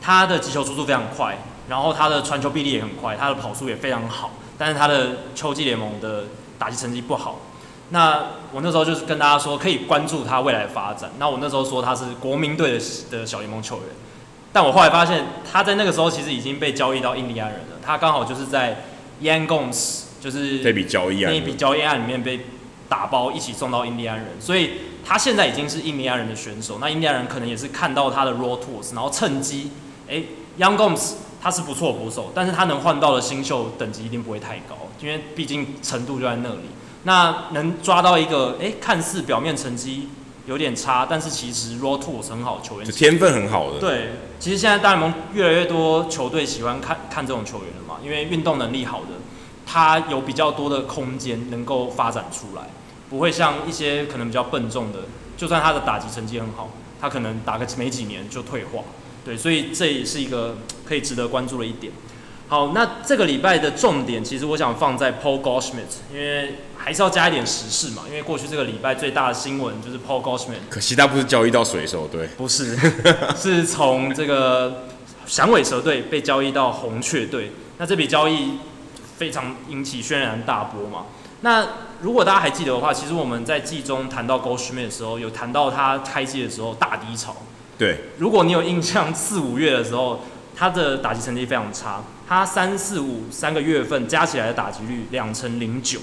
[0.01, 1.37] 他的击球速度非常快，
[1.69, 6.25] 然后他的传球臂力也很快，他的跑速也非常好，但是他的秋季联盟的
[6.59, 7.39] 打击成绩不好。
[7.89, 11.11] 那我那时候就是跟大家说可以关注他未来的发展。
[11.19, 12.79] 那我那时候说他是国民队的
[13.11, 13.85] 的小联盟球员，
[14.51, 17.77] 但我后来发现他在那个时候其实已经被交易到印第安人了。
[17.85, 18.83] 他刚好就是在
[19.21, 22.47] Yan Gomes 就是那笔交易案那笔交易案里面被
[22.89, 24.71] 打包一起送到印第安人，所以。
[25.07, 29.69] 他现在已经是印第安人的选手，那印第安人可能也是看到他的 raw tools，然后趁机，
[30.09, 30.23] 哎
[30.57, 36.61] ，Young Gomes 他是不错捕手，但是他能换到的新秀等级一定不会太高，因为毕竟程度就在那里，
[37.03, 40.09] 那能抓到一个，哎、欸，看似表面成绩
[40.47, 43.79] 有点差，但是其实 raw tools 很好球员，天分很好的。
[43.79, 44.09] 对，
[44.39, 49.11] 其实现在大联盟越来越多球队喜欢看看这种球员了嘛，因为运动能力好的，
[49.67, 52.63] 他有比较多的空间能够发展出来，
[53.09, 54.99] 不会像一些可能比较笨重的，
[55.37, 58.81] 就算他的打击成绩很好，他可能打个没几年就退化。
[59.23, 61.91] 对，所以这也是一个可以值得关注的一点。
[62.47, 68.03] 好，那这个礼拜的重点，其实我想放在 Paul Goldschmidt，因为还是要加一点时事嘛。
[68.07, 72.77] 因为过去这个礼拜最大的新闻就是 Paul Goldschmidt，可惜他不是交易到水手队，不是，
[73.35, 74.83] 是从这个
[75.25, 77.51] 响尾蛇队被交易到红雀队。
[77.79, 78.59] 那这笔交易
[79.17, 81.07] 非常引起轩然大波嘛。
[81.41, 81.67] 那
[82.01, 87.35] 如果大家还记得的话，其实我们在季中谈到 Goldschmidt 的时候，有谈到他开季的时候大低潮。
[87.77, 90.21] 对，如果你有印象，四五月的时候，
[90.55, 92.03] 他的打击成绩非常差。
[92.27, 95.99] 他三四五三个月份加起来的打击率两成零九，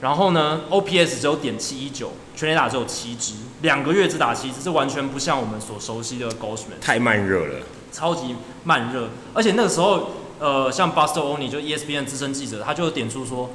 [0.00, 6.80] 然后呢，OPS 只有点七一九，全垒打只有七支，两个月只打七支，这完全不像我们所熟悉的 Goldschmidt。
[6.80, 7.60] 太慢热了，
[7.90, 9.08] 超级慢热。
[9.32, 13.50] 而且那个时候，呃，像 Buster Olney 就 ESPN 资深记者，他就点出说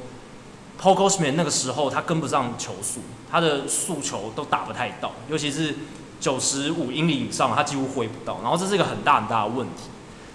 [0.81, 5.75] ，Paul Goldschmidt 那个时候他跟不上球速，他的速球都打不太到，尤其是
[6.19, 8.39] 九十五英里以上，他几乎挥不到。
[8.41, 9.83] 然后这是一个很大很大的问题。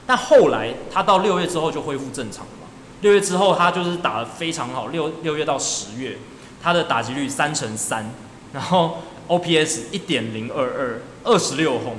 [0.06, 2.66] 但后来他到六月之后就恢复正常了嘛。
[3.02, 6.19] 六月之后他就是打得非常好，六六月到十月，
[6.62, 8.10] 他的打击率三乘三，
[8.52, 8.98] 然后
[9.28, 11.97] OPS 一点零二二，二十六轰，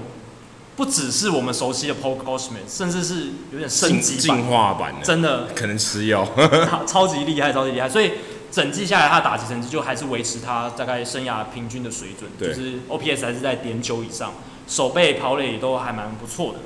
[0.75, 6.27] 不只是我们熟悉的 Paul Goldschmidt，甚至是有点升级进化版的，真的可能吃药，
[6.87, 7.89] 超级厉害，超级厉害。
[7.89, 8.11] 所以
[8.53, 14.31] 整季下来，他的打击成绩就还是维持他大概生涯平均的水准，就是 OPS 还是在点九以上，
[14.67, 16.59] 手背跑垒都还蛮不错的。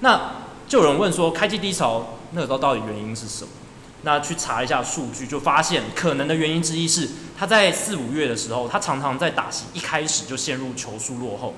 [0.00, 0.32] 那
[0.66, 3.50] 就有人问说，开季低潮那个时候到底原因是什么？
[4.02, 7.08] 那去查一下数据，就发现可能的原因之一是
[7.38, 11.54] 他在四五月的时候，他常常在打席一开始就陷入球速落后。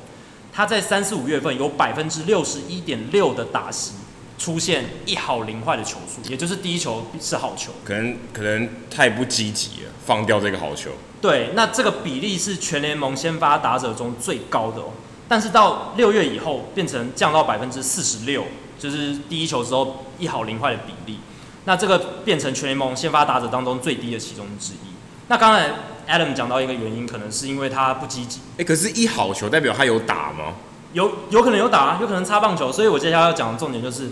[0.52, 3.92] 他在三四五月份有百分之六十一点六的打席
[4.40, 7.70] 出现一好零坏的球数，也就是第一球是好球。
[7.84, 10.90] 可能可能太不积极了，放掉这个好球。
[11.20, 14.86] 对，那这个比例是全联盟先发打者中最高的哦。
[15.28, 18.44] 但是到六月以后，变成降到百分之四十六。
[18.78, 21.18] 就是第一球之后一好零坏的比例，
[21.66, 24.88] 那这个变成全联盟先发打者当中最低的其中之一。
[25.28, 25.70] 那刚才
[26.08, 28.40] Adam 讲到一个原因，可能是因为他不积极。
[28.56, 30.54] 哎，可是一好球代表他有打吗？
[30.94, 32.72] 有，有可能有打，有可能擦棒球。
[32.72, 34.08] 所以我接下来要讲的重点就是，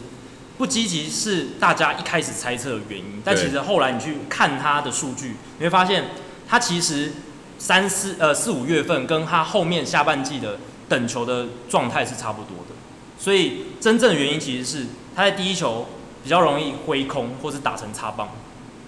[0.59, 6.07] 不积极是大家一开始猜测的原因，但其实后来你去看他的数据，你会发现
[6.49, 7.13] 他其实
[7.59, 10.59] 三四呃四五月份跟他后面下半季的
[10.89, 12.75] 等球的状态是差不多的。
[13.17, 15.87] 所以真正的原因其实是他在第一球
[16.25, 18.29] 比较容易挥空，或是打成擦棒，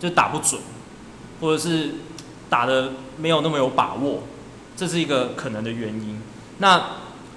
[0.00, 0.60] 就打不准，
[1.40, 1.94] 或者是
[2.48, 4.24] 打的没有那么有把握，
[4.76, 6.20] 这是一个可能的原因。
[6.58, 6.84] 那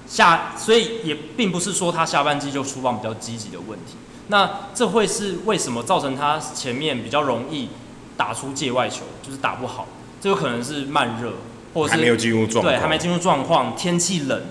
[0.07, 3.95] 下所以也并不是说他下半季就出棒比较积极的问题。
[4.34, 7.69] 那这会是为什么造成他前面比较容易
[8.18, 9.88] 打出界外球，就是打不好？
[10.19, 11.34] 这有可能是慢热，
[11.72, 14.41] 或者是还没有进入状况，对，还没进入状况，天气冷。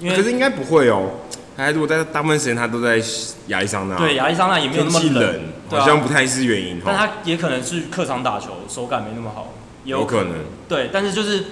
[0.00, 1.12] 因为可是应该不会哦。
[1.56, 3.02] 他如果在大部分时间他都在
[3.46, 5.40] 亚利桑那，对，亚利桑那也没有那么冷，冷
[5.70, 6.78] 好像不太是原因。
[6.84, 9.54] 但他也可能是客场打球手感没那么好，
[9.84, 10.34] 有可，有可能。
[10.68, 11.46] 对，但是就是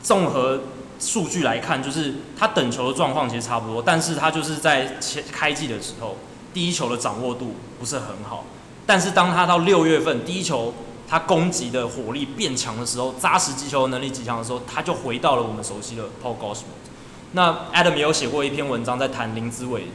[0.00, 0.60] 综合
[1.00, 6.16] 数据来看，就是他等球的状况其实差不多，但是他就是在前开季的时候，
[6.52, 8.44] 第一球的掌握度不是很好。
[8.86, 10.74] 但是当他到六月份第一球
[11.08, 16.88] 他攻击的火力变强的时候，扎实击球的能力极强的时候，他就回到了我们熟悉的 Paul Goldschmidt。
[17.32, 19.88] 那 Adam 也有写过一篇文章，在谈林子伟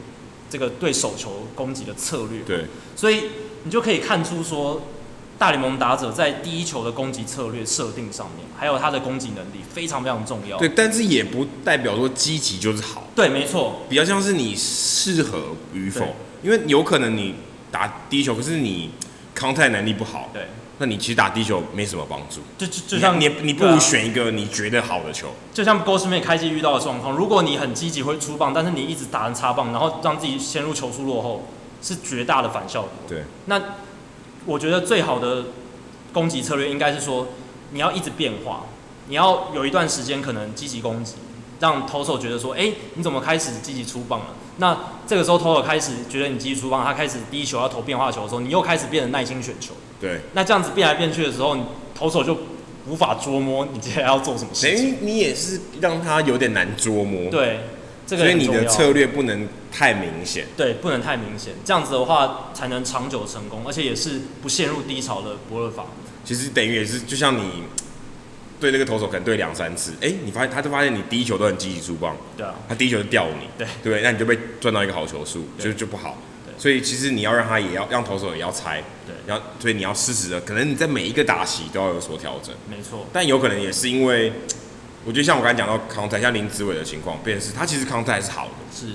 [0.50, 2.42] 这个对手球攻击的策略。
[2.46, 2.66] 对，
[2.96, 3.24] 所以
[3.64, 4.82] 你就可以看出说，
[5.38, 10.58] 大联盟打者在第一球的攻击策略设定上面，还有他的攻击能力非常非常重要。
[10.58, 13.04] 对，但是也不代表说积极就是好。
[13.14, 16.16] 对，没错，比较像是你适合与否，
[16.46, 17.34] 因为有可能你
[17.72, 18.92] 打低球，可是你
[19.34, 20.30] 抗太能力不好。
[20.32, 20.44] 对。
[20.78, 31.48] 那你其实打低球没什么帮助，就就就像你你不如选一个你觉得好的球，就像 Goldschmidt 开季遇到的状况，如果你很积极会出棒，但是你一直打成插棒，然后让自己陷入球速落后，
[31.82, 32.92] 是绝大的反效果。
[33.08, 33.62] 对，那
[34.46, 35.46] 我觉得最好的
[36.12, 37.30] 攻击策略应该是说，
[37.72, 38.66] 你要一直变化，
[39.08, 41.14] 你要有一段时间可能积极攻击，
[41.60, 44.28] 让投手觉得说，哎、欸，你怎么开始积极出棒了？
[44.58, 49.74] 那这个时候投手开始觉得你积极出棒，他开始第一球要投变化球的时候，你又开始变得耐心选球。
[50.00, 51.64] 对，那这样子变来变去的时候，你
[51.94, 52.38] 投手就
[52.88, 54.78] 无法捉摸你接下来要做什么事情。
[54.78, 57.30] 等于你也是让他有点难捉摸。
[57.32, 57.62] 对，
[58.06, 60.48] 这个所以你的策略不能太明显。
[60.56, 65.86] 对，不能太明显，这样子的话才能长久成功，而且也是不陷入低潮的不二法。
[66.24, 67.64] 其实等于也是，就像你
[68.66, 73.68] 对这个投手可能对两三次，哎、欸，你发现他就发现你第一球都很积极出棒，对啊，他第一球就吊你，对。
[73.84, 74.02] 对？
[74.02, 76.18] 那你就被赚到一个好球数，就就不好。
[76.58, 83.06] 所以其实你要让他也要让投手也要猜，对，要所以你要适时的，可能你在每一个打席都要有所调整，没错。
[83.14, 84.32] 但有可能也是因为，
[85.04, 88.88] 我觉得像我刚才讲到康泰，像林子伟的情况，便是他其实康泰是好的，是，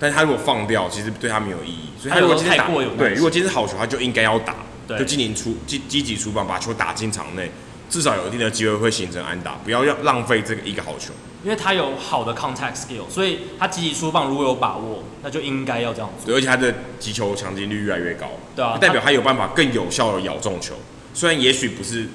[0.00, 1.90] 但是他如果放掉，其实对他没有意义。
[2.00, 2.66] 所以他如果今天打，
[2.96, 4.56] 对，如果今天是好球，他就应该要打，
[4.88, 7.50] 对，就积极出积积极出棒，把球打进场内，
[7.92, 11.12] 至少有一定的机会会形成安打，不要要浪费这个一个好球。
[11.44, 16.24] 因为他有好的 contact skill，所以他积极出棒如果有把握，那就应该要这样做。
[16.24, 20.74] 对，而且他的击球强击率越来越高，对啊，代表他有办法更有效的咬中球。
[21.12, 22.08] 虽然也许不是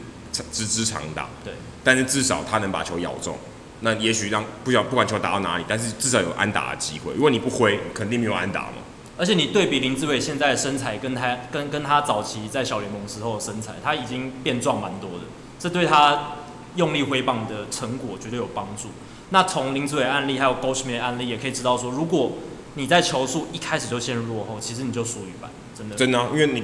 [0.51, 3.37] 直直长打，对，但是至少他能把球咬中。
[3.81, 7.13] 那也许让不晓不管球打到哪里，但是至少有安打的机会。
[7.13, 8.77] 如果你不挥，肯定没有安打嘛。
[9.17, 15.25] 而且你对比林志伟现在的身材，跟他跟跟他早期在小联盟时候的身材，他已经变壮蛮多的，
[15.67, 16.35] 这对他
[16.77, 18.87] 用力挥棒的成果绝对有帮助。
[19.31, 22.31] 那从林子伟案例还有 Goldschmidt 案例也可以知道说，如果
[22.75, 25.95] 你在球速一开始就陷入落后，其实你就输一半，真的。
[25.97, 26.63] 真的、啊，因为你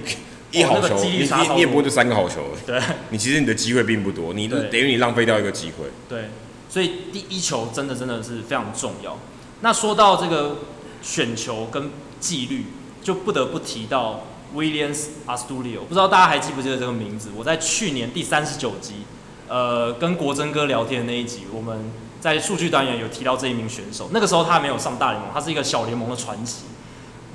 [0.51, 5.87] 一好球，哦那个、你你你也不会就三个好球， 对，你其实你的机会并不多，你等于你浪费掉一个机会。
[6.07, 6.29] 对，
[6.69, 9.17] 所以第一球真的真的是非常重要。
[9.59, 10.59] 那说到这个
[11.01, 11.89] 选球跟
[12.21, 12.67] 纪律，
[13.01, 14.23] 就不得不提到
[14.55, 17.29] Williams Astudillo，不知道大家还记不记得这个名字？
[17.35, 19.05] 我在去年第三十九集，
[19.47, 21.91] 呃，跟国珍哥聊天的那一集，我们。
[22.23, 26.63] 在数据单元有提到这一名选手，那个时候他没有上大联盟，他是一个小联盟的传奇。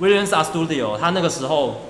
[0.01, 1.81] Williams Astudillo，他那个时候，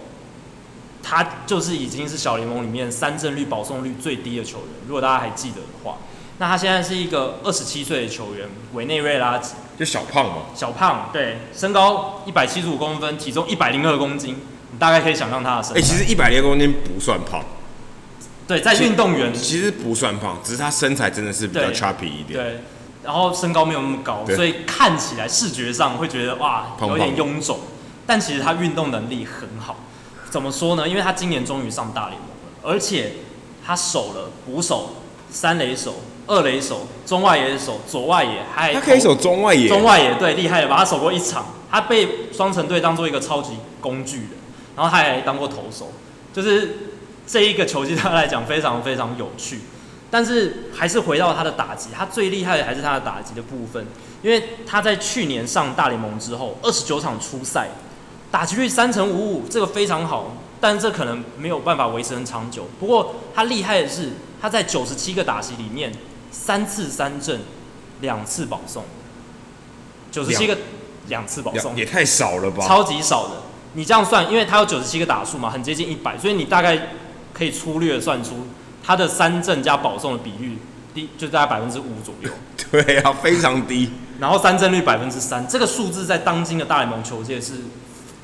[1.01, 4.67] 他就是已经是小联盟里面三振率、保送率最低的球员。
[4.85, 5.99] 如果大家还记得的话，
[6.39, 14.35] 那他现在是一个二十七岁的球员，委内瑞拉籍，就小胖嘛，小胖，对，身高一百七十五公分，体重一百零二公斤，
[14.71, 15.79] 你大概可以想象他的身材。
[15.79, 17.43] 哎、欸，其实一百零二公斤不算胖。
[18.47, 22.39] 对，在运动员其实不算胖，只是他身材真的是比较 chubby 一点。
[22.39, 22.59] 对。
[23.01, 27.57] 然后身高没有那么高，所以看起来视觉上会觉得哇有点臃肿，
[28.05, 29.77] 但其实他运动能力很好。
[30.29, 30.87] 怎么说呢？
[30.87, 33.13] 因为他今年终于上大联盟了，而且
[33.65, 34.97] 他守了捕手、
[35.31, 35.95] 三垒手、
[36.27, 39.67] 二垒手、中外野手、左外野，还他可以守中外野。
[39.69, 40.79] 中外野对，厉害了吧？
[40.79, 44.29] 他守过一场，他被双城队当做一个超级工具人，
[44.79, 45.91] 然后他还当过投手，
[46.31, 46.77] 就是
[47.27, 49.59] 这一个球技对他来讲非常非常有趣。
[50.09, 53.85] 但是还是回到他的打击，他最厉害的还是他的打击的部分，
[54.21, 57.67] 因为他在去年上大联盟之后，二十九场初赛，
[58.31, 62.69] 打击率三成五五，这个非常好，但这可能没有办法维持很长久。
[62.79, 65.91] 不过他厉害的是，他在九十七个打击里面，
[66.31, 67.41] 三次三振，
[67.99, 68.85] 两次保送，
[70.09, 70.57] 九十七个
[71.09, 72.65] 两次保送，也太少了吧？
[72.65, 73.48] 超级少的。
[73.73, 76.89] 你这样算，因为他有九十七个打数嘛，很接近一百，所以你大概
[77.33, 78.47] 可以粗略算出。
[78.81, 80.57] 他的三振加保送的比率
[80.95, 82.29] 低，就大概百分之五左右。
[82.71, 83.91] 对啊，非常低。
[84.19, 87.53] 然后三振率百分之三，这个数字在当今的大联盟球界是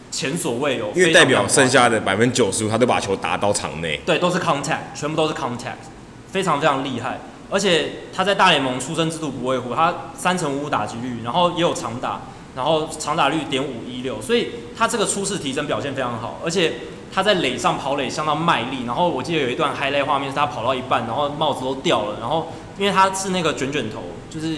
[0.10, 0.92] 前所未有。
[0.96, 4.02] 因为代表剩下的百分之九十五，他都把球打到场内。
[4.06, 5.86] 对，都是 contact，全部都是 contact，
[6.32, 7.20] 非常非常厉害。
[7.52, 12.22] 而且他在大联盟出生之度不会糊，他三成五五打击率，然后也有长打，
[12.56, 16.74] 然后长打率点五一六，所以他这个初试提升表现非常好，而且。
[17.14, 24.58] 他在垒上跑垒相当卖力，然后我记得有一段 highlight 画面是他跑到一半，然后帽子都掉了，然后因为他是那个卷卷头，就是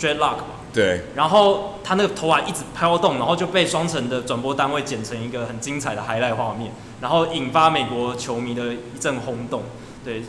[0.00, 6.72] dreadlock 嘛，对，然后他那个头发一直飘动，然后就被双城的转播单位剪成一个很精彩的 highlight 画面，
[7.02, 9.62] 然后引发美国球迷的一阵轰动，
[10.02, 10.22] 对，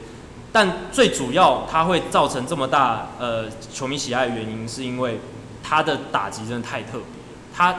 [0.51, 5.17] 但最主要他会造成这么大呃球迷喜爱的原因，是因为
[5.64, 7.06] 他的打击真的太特别，
[7.56, 7.73] 他。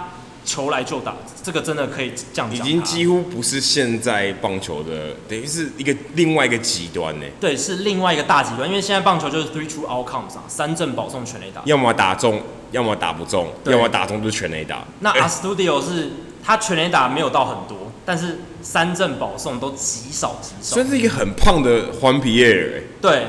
[0.46, 2.54] 球来就打，这个真的可以这样讲。
[2.54, 7.24] 已经几乎不是现在棒球的，等于是一个另外一个极端呢。
[7.40, 12.42] 对，是另外一个大极端，因为现在棒球就是 three true outcomes 啊，三振保送全垒打，要么打中，
[12.72, 14.84] 要么打不中，要么打中就是全垒打。
[15.00, 16.10] 那 Astudillo 是
[16.44, 20.74] 他全垒打没有到很多，但是三振保送都极少极少。
[20.74, 23.28] 算是一个很胖的 Juan Pierre 对，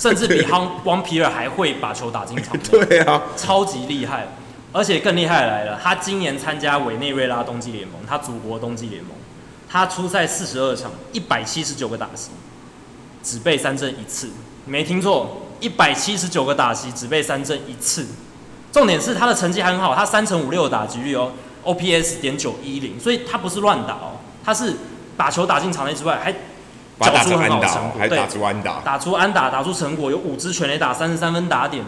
[0.00, 2.62] 甚至比 Juan Pierre 还会把球打进场内。
[2.86, 4.28] 对啊，超级厉害。
[4.72, 9.12] 而且更厉害的来了，他今年参加委内瑞拉冬季联盟，他祖国冬季联盟，
[9.68, 12.30] 他出赛四十二场，一百七十九个打席，
[13.20, 14.28] 只被三振一次，
[14.64, 18.06] 你没听错，一百七十九个打席只被三振一次。
[18.70, 21.32] 重点是他的成绩还很好，他三成五六的打击率哦
[21.64, 24.76] ，OPS 点九一零，所以他不是乱打哦，他是
[25.16, 26.32] 把球打进场内之外，还
[27.00, 31.84] 缴出很好的成果，还打出安打，打出安打，打出成果，有五支全垒打，三十三分打点。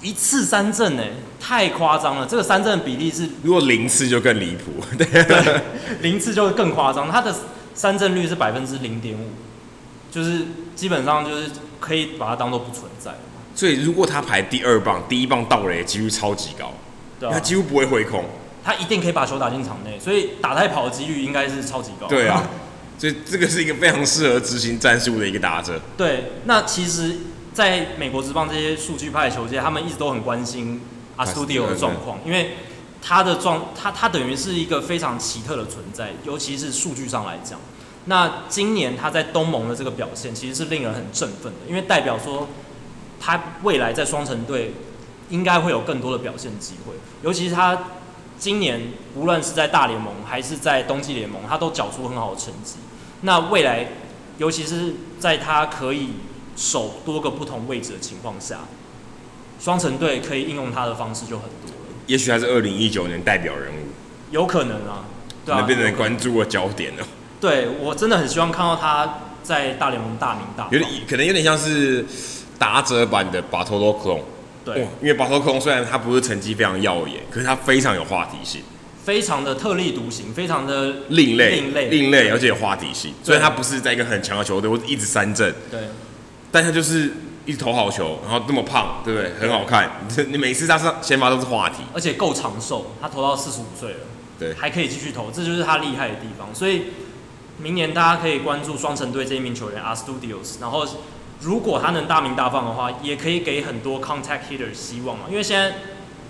[0.00, 1.02] 一次三振呢，
[1.40, 2.24] 太夸张了！
[2.24, 4.72] 这个三振比例是，如果零次就更离谱。
[4.96, 5.60] 对，
[6.02, 7.10] 零次就更夸张。
[7.10, 7.34] 他的
[7.74, 9.30] 三振率是百分之零点五，
[10.08, 10.46] 就是
[10.76, 11.50] 基本上就是
[11.80, 13.10] 可以把它当做不存在。
[13.56, 16.72] 所以如果他排第二棒，第一棒到垒几率超级高，
[17.32, 18.24] 他几乎不会回空，
[18.62, 22.06] 他一定可以把球打进场内，所以打太跑的几率应该是超级高。
[22.06, 22.44] 对啊，
[22.98, 25.80] 所以这个是一个非常适合执行战术的一个打者。
[25.96, 27.16] 对，那其实
[27.54, 30.80] 在美国职棒这些数据派的球界，他们一直都很关心
[31.16, 32.56] Astudillo 的状况，因为
[33.00, 37.58] 他的状他他等于是一个非常奇特的存在，尤其是数据上来讲。
[38.04, 42.48] 那今年他在东盟的这个表现，其实是令人很振奋的，因为代表说。
[43.20, 44.72] 他未来在双城队
[45.28, 47.76] 应该会有更多的表现机会，尤其是他
[48.38, 48.80] 今年
[49.14, 52.76] 无论是在大联盟还是在冬季联盟，他都缴出很好的成绩。
[53.22, 53.88] 那未来，
[54.38, 56.10] 尤其是在他可以
[56.56, 58.60] 守多个不同位置的情况下，
[59.58, 61.92] 双城队可以应用他的方式就很多了。
[62.06, 63.86] 也许他是二零一九年代表人物，
[64.30, 65.04] 有可能啊，
[65.44, 67.06] 对啊，能变成关注的焦点了。
[67.40, 72.06] 对，我真的很希望看到他在大联盟大名大，有点可能有点像是。
[72.58, 74.20] 打折版的巴托洛克隆，
[74.74, 78.62] 对，因为巴托洛克隆虽然他不是成绩非常耀眼，可是他非常有话题性，
[79.04, 83.14] 非常的特立独行，非常的另类，另类，另类，而且有话题性。
[83.22, 85.80] 虽然他不是在一个很强的球队，或者一直三振，对，
[86.52, 87.12] 但他就是
[87.46, 89.32] 一直投好球，然后那么胖，对不对？
[89.40, 89.90] 很好看，
[90.28, 93.98] 你每次他上先发都是话题，而且够长寿，他投到四十五岁了，
[94.38, 96.54] 对，还可以继续投，这就是他厉害的地方。
[96.54, 96.84] 所以
[97.58, 100.86] 明年大家可以关注双城队这一名球员 Astudillo，然后。
[101.40, 105.26] 如果他能大名大放的话，也可以给很多 contact hitter 希望嘛。
[105.30, 105.76] 因为现在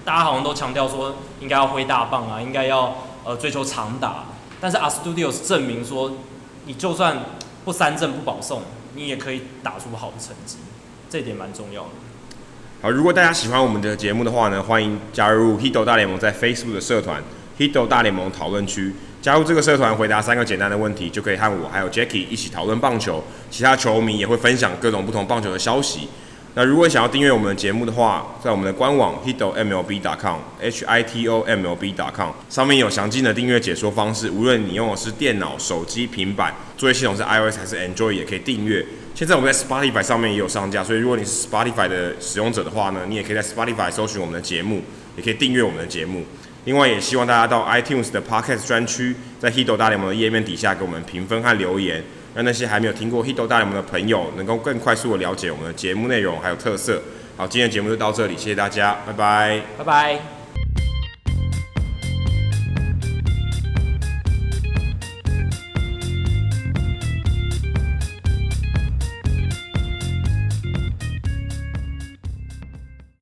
[0.04, 2.94] 大家好像都强调说，应该要挥大棒啊，应该要
[3.24, 4.24] 呃追求长打。
[4.60, 6.12] 但是 a Studios 证明说，
[6.66, 7.16] 你就算
[7.64, 8.62] 不三振不保送，
[8.94, 10.58] 你也可以打出好的成绩，
[11.08, 11.88] 这点蛮重要的。
[12.82, 17.22] 好，如果大家喜欢我们的节目的话呢，欢迎加入 Hito 大联盟在 Facebook 的社团
[17.58, 18.94] Hito 大联盟讨论区。
[19.20, 23.22] 加入这个社团，回答三个简单的问题，就可以和我还有 Jackie 一起讨论棒球。
[23.50, 26.08] 其他球迷也会分享各种不同棒球的消息。
[26.54, 34.30] 那如果想要订阅我们的节目的话，在我们的官网 hitomlb.com，h i t o m l b.com 上面有详尽的订阅解说方式。
[34.30, 38.84] 无论你用的是电脑、手机、平板，作业系统是 iOS 还是 Android，也可以订阅。
[39.14, 44.82] 现在我们在 Spotify 上面也有上架，所以如果你是 Spotify 的使用者的话呢，你也可以在 Spotify 搜寻我们的节目，
[45.16, 46.24] 也可以订阅我们的节目。
[46.68, 52.04] 另外，也希望大家到 iTunes 的 Podcast 专区，在 Hido 大联盟的页面底下给我们评分和留言，
[52.34, 57.00] 让那些还没有听过 Hido 大联盟的朋友能够更快速的了解我们的节目内容还有特色。
[57.38, 60.37] 好，今天的节目就到这里，谢谢大家，拜拜，拜拜。